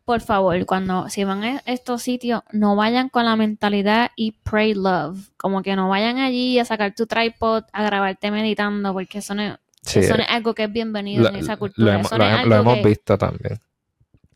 Por 0.05 0.21
favor, 0.21 0.65
cuando 0.67 1.09
si 1.09 1.25
van 1.25 1.43
a 1.45 1.63
estos 1.65 2.03
sitios, 2.03 2.43
no 2.53 2.77
vayan 2.77 3.09
con 3.09 3.25
la 3.25 3.37
mentalidad 3.37 4.11
y 4.17 4.33
pray 4.33 4.75
love. 4.75 5.31
Como 5.39 5.63
que 5.63 5.75
no 5.77 5.89
vayan 5.89 6.19
allí 6.19 6.59
a 6.59 6.65
sacar 6.67 6.95
tu 6.95 7.07
tripod, 7.07 7.65
a 7.73 7.83
grabarte 7.85 8.31
meditando, 8.31 8.93
porque 8.93 9.19
eso 9.19 9.35
no 9.35 9.43
es, 9.43 9.55
Sí, 9.85 10.01
eso 10.01 10.17
no 10.17 10.23
es 10.23 10.29
algo 10.31 10.55
que 10.55 10.65
es 10.65 10.73
bienvenido 10.73 11.29
en 11.29 11.37
esa 11.37 11.53
lo 11.53 11.59
cultura. 11.59 11.95
hemos, 11.95 12.07
eso 12.07 12.19
lo 12.19 12.25
no 12.45 12.55
hemos 12.57 12.75
que- 12.77 12.89
visto 12.89 13.19
también. 13.19 13.61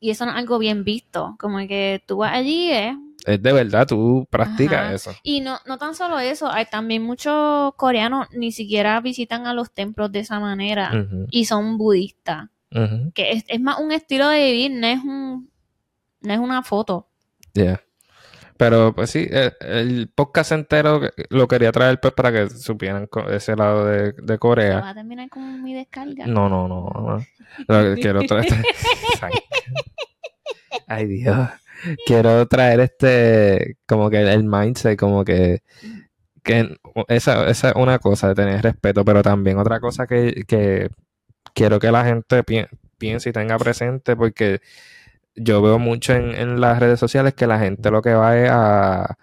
Y 0.01 0.11
eso 0.11 0.24
no 0.26 0.32
es 0.32 0.36
algo 0.38 0.59
bien 0.59 0.84
visto. 0.84 1.34
Como 1.40 1.59
que 1.66 2.03
tú 2.07 2.18
vas 2.18 2.32
allí, 2.32 2.70
¿eh? 2.70 2.96
Es 3.26 3.42
de 3.42 3.53
verdad, 3.53 3.86
tú 3.86 4.26
practicas 4.30 4.78
Ajá. 4.84 4.94
eso. 4.94 5.11
Y 5.24 5.40
no, 5.40 5.59
no 5.66 5.76
tan 5.76 5.94
solo 5.94 6.18
eso, 6.20 6.49
hay 6.51 6.66
también 6.66 7.03
muchos 7.03 7.74
coreanos 7.74 8.28
ni 8.32 8.53
siquiera 8.53 9.01
visitan 9.01 9.46
a 9.46 9.55
los 9.55 9.72
templos 9.72 10.12
de 10.12 10.20
esa 10.20 10.38
manera 10.38 10.92
y 11.30 11.44
son 11.46 11.76
budistas. 11.78 12.49
Que 13.14 13.32
es, 13.32 13.44
es 13.49 13.61
más 13.61 13.78
un 13.80 13.90
estilo 13.92 14.28
de 14.28 14.44
vivir, 14.53 14.70
no 14.72 14.86
es 14.86 14.99
un 15.03 15.51
no 16.20 16.32
es 16.32 16.38
una 16.38 16.62
foto. 16.62 17.09
Yeah. 17.55 17.80
Pero 18.59 18.93
pues 18.95 19.11
sí, 19.11 19.27
el, 19.31 19.53
el 19.61 20.11
podcast 20.15 20.53
entero 20.53 21.01
lo 21.31 21.49
quería 21.49 21.73
traer 21.73 22.01
pues 22.01 22.13
para 22.13 22.31
que 22.33 22.51
supieran 22.51 23.09
ese 23.31 23.57
lado 23.57 23.87
de, 23.87 24.13
de 24.13 24.39
Corea. 24.39 24.81
va 24.81 24.91
a 24.91 24.95
terminar 24.95 25.29
con 25.31 25.63
mi 25.63 25.75
descarga. 25.75 26.27
No, 26.27 26.49
no, 26.49 26.69
no. 26.69 26.91
no. 26.93 27.19
Lo 27.69 27.95
que 27.95 28.01
quiero 28.03 28.21
traer. 28.25 28.49
Ay, 30.87 31.07
Dios. 31.07 31.49
Quiero 32.07 32.47
traer 32.49 32.81
este, 32.81 33.77
como 33.87 34.11
que 34.11 34.21
el 34.21 34.43
mindset, 34.45 34.99
como 34.99 35.25
que, 35.25 35.61
que 36.43 36.77
esa, 37.09 37.49
esa 37.49 37.69
es 37.71 37.75
una 37.77 37.99
cosa 38.01 38.29
de 38.29 38.35
tener 38.35 38.63
respeto, 38.63 39.05
pero 39.05 39.23
también 39.23 39.59
otra 39.59 39.79
cosa 39.79 40.07
que, 40.07 40.43
que 40.49 40.89
quiero 41.55 41.79
que 41.79 41.93
la 41.93 42.05
gente 42.05 42.43
pi- 42.43 42.67
piense 42.99 43.31
y 43.31 43.33
tenga 43.33 43.57
presente, 43.59 44.17
porque 44.17 44.61
yo 45.41 45.62
veo 45.62 45.78
mucho 45.78 46.14
en, 46.14 46.34
en 46.34 46.61
las 46.61 46.78
redes 46.78 47.01
sociales 47.01 47.34
que 47.34 47.47
la 47.47 47.59
gente 47.59 47.91
lo 47.91 48.03
que 48.03 48.14
va 48.14 48.39
es 48.39 48.51
a, 48.51 49.16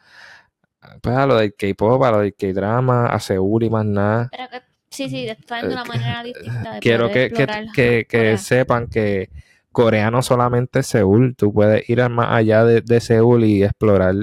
pues 1.02 1.16
a 1.16 1.26
lo 1.26 1.36
del 1.38 1.54
K-pop, 1.56 2.04
a 2.04 2.12
lo 2.12 2.20
del 2.20 2.36
K-drama, 2.36 3.08
a 3.08 3.20
Seúl 3.20 3.64
y 3.64 3.70
más 3.70 3.86
nada. 3.86 4.30
Pero 4.32 4.50
que, 4.50 4.62
sí, 4.90 5.10
sí, 5.10 5.28
está 5.28 5.62
de 5.62 5.74
una 5.74 5.86
manera 5.86 6.24
distinta 6.24 6.72
de 6.72 6.78
Eh, 6.78 6.80
Quiero 6.82 7.12
que, 7.12 7.32
que, 7.74 8.06
que, 8.10 8.38
sepan 8.38 8.88
que 8.88 9.30
Corea 9.72 10.12
no 10.12 10.22
solamente 10.22 10.80
es 10.80 10.88
Seúl, 10.88 11.36
tú 11.36 11.54
puedes 11.54 11.90
ir 11.90 12.08
más 12.10 12.32
allá 12.32 12.64
de, 12.64 12.82
de 12.82 13.00
Seúl 13.02 13.44
y 13.44 13.64
explorar 13.64 14.16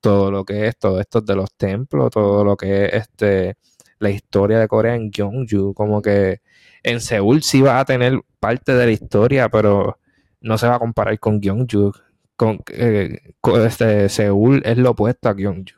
todo 0.00 0.30
lo 0.30 0.44
que 0.44 0.66
es, 0.68 0.78
todo 0.78 1.00
esto 1.00 1.20
de 1.20 1.34
los 1.34 1.52
templos, 1.54 2.10
todo 2.10 2.44
lo 2.44 2.56
que 2.56 2.86
es 2.86 2.94
este 2.94 3.56
la 3.98 4.10
historia 4.10 4.58
de 4.58 4.68
Corea 4.68 4.94
en 4.94 5.10
Gyeongju, 5.10 5.74
como 5.74 6.00
que 6.00 6.40
en 6.82 7.00
Seúl 7.00 7.42
sí 7.42 7.62
va 7.62 7.80
a 7.80 7.84
tener 7.84 8.20
parte 8.38 8.74
de 8.74 8.86
la 8.86 8.92
historia, 8.92 9.48
pero 9.48 9.98
no 10.40 10.58
se 10.58 10.66
va 10.66 10.76
a 10.76 10.78
comparar 10.78 11.18
con 11.18 11.40
Gyeongju. 11.40 11.92
Con, 12.36 12.60
eh, 12.72 13.34
este, 13.64 14.08
Seúl 14.08 14.62
es 14.64 14.78
lo 14.78 14.90
opuesto 14.90 15.28
a 15.28 15.34
Gyeongju, 15.34 15.74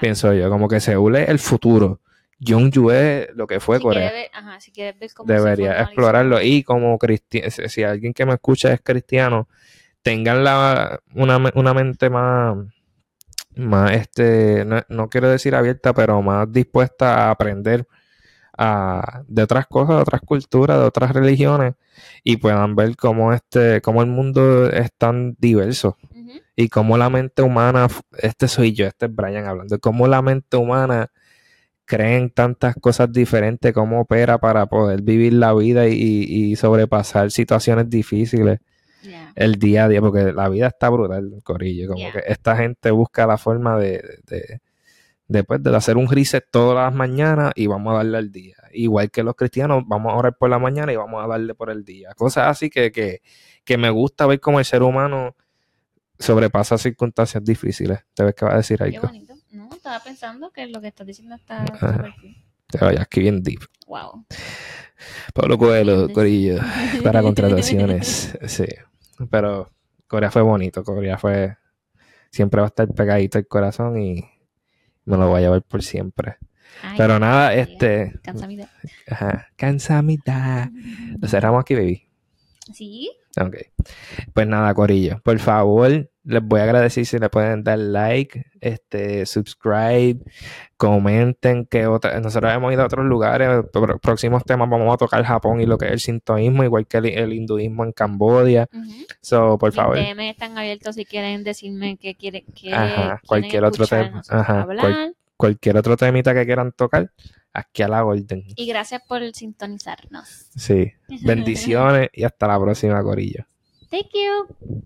pienso 0.00 0.32
yo, 0.32 0.50
como 0.50 0.66
que 0.68 0.80
Seúl 0.80 1.16
es 1.16 1.28
el 1.28 1.38
futuro. 1.38 2.00
Gyeongju 2.40 2.90
es 2.90 3.28
lo 3.34 3.46
que 3.46 3.60
fue 3.60 3.76
si 3.76 3.82
Corea. 3.84 4.10
ver, 4.10 4.30
ajá, 4.32 4.58
si 4.58 4.72
quieres 4.72 4.98
ver 4.98 5.10
cómo 5.14 5.32
debería 5.32 5.80
explorarlo. 5.80 6.42
Y 6.42 6.64
como 6.64 6.98
cristiano 6.98 7.50
si 7.50 7.68
si 7.68 7.82
alguien 7.84 8.12
que 8.12 8.26
me 8.26 8.34
escucha 8.34 8.72
es 8.72 8.80
cristiano 8.80 9.48
tengan 10.02 10.42
la 10.42 11.00
una, 11.14 11.40
una 11.54 11.74
mente 11.74 12.10
más 12.10 12.56
más 13.54 13.92
este 13.92 14.64
no, 14.64 14.82
no 14.88 15.08
quiero 15.08 15.28
decir 15.28 15.54
abierta 15.54 15.92
pero 15.92 16.20
más 16.22 16.50
dispuesta 16.50 17.26
a 17.26 17.30
aprender 17.30 17.86
a- 18.64 19.22
de 19.26 19.42
otras 19.42 19.66
cosas 19.66 19.96
de 19.96 20.02
otras 20.02 20.20
culturas 20.20 20.78
de 20.78 20.84
otras 20.84 21.12
religiones 21.12 21.74
y 22.22 22.36
puedan 22.36 22.76
ver 22.76 22.96
cómo 22.96 23.32
este 23.32 23.80
cómo 23.80 24.00
el 24.02 24.08
mundo 24.08 24.68
es 24.70 24.90
tan 24.96 25.34
diverso. 25.38 25.96
Y 26.54 26.68
cómo 26.68 26.96
la 26.98 27.08
mente 27.10 27.40
humana, 27.42 27.88
este 28.18 28.46
soy 28.46 28.72
yo, 28.74 28.86
este 28.86 29.06
es 29.06 29.14
Brian 29.14 29.46
hablando, 29.46 29.78
cómo 29.80 30.06
la 30.06 30.20
mente 30.22 30.56
humana 30.58 31.10
cree 31.86 32.16
en 32.18 32.30
tantas 32.30 32.74
cosas 32.76 33.10
diferentes, 33.12 33.72
cómo 33.72 34.00
opera 34.02 34.38
para 34.38 34.66
poder 34.66 35.02
vivir 35.02 35.32
la 35.32 35.52
vida 35.54 35.88
y, 35.88 35.94
y 36.28 36.56
sobrepasar 36.56 37.30
situaciones 37.30 37.88
difíciles 37.90 38.60
el 39.34 39.54
día 39.56 39.84
a 39.84 39.88
día, 39.88 40.00
porque 40.00 40.32
la 40.32 40.48
vida 40.48 40.68
está 40.68 40.88
brutal, 40.90 41.40
Corillo, 41.42 41.88
como 41.88 42.00
Yeah. 42.00 42.12
que 42.12 42.22
esta 42.26 42.54
gente 42.56 42.90
busca 42.92 43.26
la 43.26 43.36
forma 43.38 43.78
de, 43.78 44.02
de, 44.26 44.60
de, 45.32 45.44
pues, 45.44 45.62
de 45.62 45.74
hacer 45.74 45.96
un 45.96 46.08
reset 46.08 46.44
todas 46.50 46.84
las 46.84 46.94
mañanas 46.94 47.52
y 47.56 47.66
vamos 47.66 47.92
a 47.94 47.96
darle 47.98 48.18
al 48.18 48.30
día. 48.30 48.56
Igual 48.72 49.10
que 49.10 49.22
los 49.22 49.34
cristianos, 49.34 49.82
vamos 49.86 50.12
a 50.12 50.16
orar 50.16 50.36
por 50.36 50.50
la 50.50 50.58
mañana 50.58 50.92
y 50.92 50.96
vamos 50.96 51.24
a 51.24 51.26
darle 51.26 51.54
por 51.54 51.70
el 51.70 51.84
día. 51.84 52.12
Cosas 52.14 52.48
así 52.48 52.70
que, 52.70 52.92
que, 52.92 53.22
que 53.64 53.78
me 53.78 53.90
gusta 53.90 54.26
ver 54.26 54.40
cómo 54.40 54.58
el 54.58 54.64
ser 54.64 54.82
humano 54.82 55.34
sobrepasa 56.18 56.78
circunstancias 56.78 57.42
difíciles. 57.44 58.00
¿Te 58.14 58.24
ves 58.24 58.34
que 58.34 58.44
va 58.44 58.54
a 58.54 58.56
decir 58.58 58.78
Qué 58.78 58.84
algo? 58.84 59.08
bonito. 59.08 59.34
No, 59.50 59.68
estaba 59.72 60.00
pensando 60.00 60.50
que 60.50 60.66
lo 60.66 60.80
que 60.80 60.88
estás 60.88 61.06
diciendo 61.06 61.34
está 61.34 61.66
súper. 61.66 62.14
Te 62.68 62.78
vayas 62.78 63.02
aquí 63.02 63.20
bien 63.20 63.42
deep. 63.42 63.60
Wow. 63.86 64.24
Pablo 65.34 65.58
Coelho, 65.58 66.10
Corillo, 66.12 66.58
para 67.02 67.22
contrataciones. 67.22 68.38
Sí. 68.46 68.66
Pero 69.30 69.70
Corea 70.06 70.30
fue 70.30 70.42
bonito. 70.42 70.84
Corea 70.84 71.18
fue. 71.18 71.56
Siempre 72.30 72.60
va 72.60 72.66
a 72.66 72.68
estar 72.68 72.88
pegadito 72.94 73.38
el 73.38 73.46
corazón 73.46 74.00
y 74.00 74.31
me 75.04 75.16
lo 75.16 75.28
voy 75.28 75.38
a 75.38 75.42
llevar 75.42 75.62
por 75.62 75.82
siempre. 75.82 76.36
Ay, 76.82 76.94
Pero 76.96 77.18
nada, 77.18 77.54
este. 77.54 78.14
Cansamida. 78.22 78.68
Ajá. 79.08 79.48
Cansamita. 79.56 80.70
Lo 81.20 81.28
cerramos 81.28 81.60
aquí, 81.60 81.74
baby. 81.74 82.08
Sí. 82.72 83.10
Ok. 83.40 83.56
Pues 84.32 84.46
nada, 84.46 84.72
Corillo. 84.74 85.20
Por 85.22 85.38
favor, 85.38 86.10
les 86.24 86.42
voy 86.42 86.60
a 86.60 86.64
agradecer 86.64 87.04
si 87.04 87.18
le 87.18 87.28
pueden 87.28 87.64
dar 87.64 87.78
like, 87.78 88.44
este, 88.60 89.26
subscribe, 89.26 90.20
comenten 90.76 91.66
que 91.66 91.86
otra, 91.86 92.20
nosotros 92.20 92.52
hemos 92.52 92.72
ido 92.72 92.82
a 92.82 92.86
otros 92.86 93.04
lugares. 93.04 93.64
Próximos 94.00 94.44
temas 94.44 94.68
vamos 94.70 94.94
a 94.94 94.96
tocar 94.96 95.24
Japón 95.24 95.60
y 95.60 95.66
lo 95.66 95.78
que 95.78 95.86
es 95.86 95.92
el 95.92 96.00
sintoísmo, 96.00 96.62
igual 96.64 96.86
que 96.86 96.98
el, 96.98 97.06
el 97.06 97.32
hinduismo 97.32 97.84
en 97.84 97.92
Cambodia. 97.92 98.68
So, 99.20 99.58
por 99.58 99.70
Mis 99.70 99.76
favor. 99.76 99.96
DM 99.96 100.20
están 100.30 100.56
abiertos 100.56 100.94
si 100.94 101.04
quieren 101.04 101.42
decirme 101.42 101.96
que 101.96 102.14
quieren 102.14 102.44
que 102.54 102.72
Ajá, 102.72 103.20
cualquier 103.26 103.64
otro 103.64 103.86
tema. 103.86 104.22
Ajá. 104.28 104.66
Cualquier 105.36 105.76
otro 105.76 105.96
temita 105.96 106.32
que 106.34 106.46
quieran 106.46 106.70
tocar, 106.70 107.10
aquí 107.52 107.82
a 107.82 107.88
la 107.88 108.04
orden. 108.04 108.44
Y 108.54 108.66
gracias 108.66 109.02
por 109.08 109.20
sintonizarnos. 109.34 110.46
Sí. 110.54 110.92
Bendiciones 111.24 112.10
y 112.12 112.22
hasta 112.22 112.46
la 112.46 112.60
próxima, 112.60 113.02
Corillo. 113.02 113.44
Thank 113.90 114.12
you. 114.14 114.82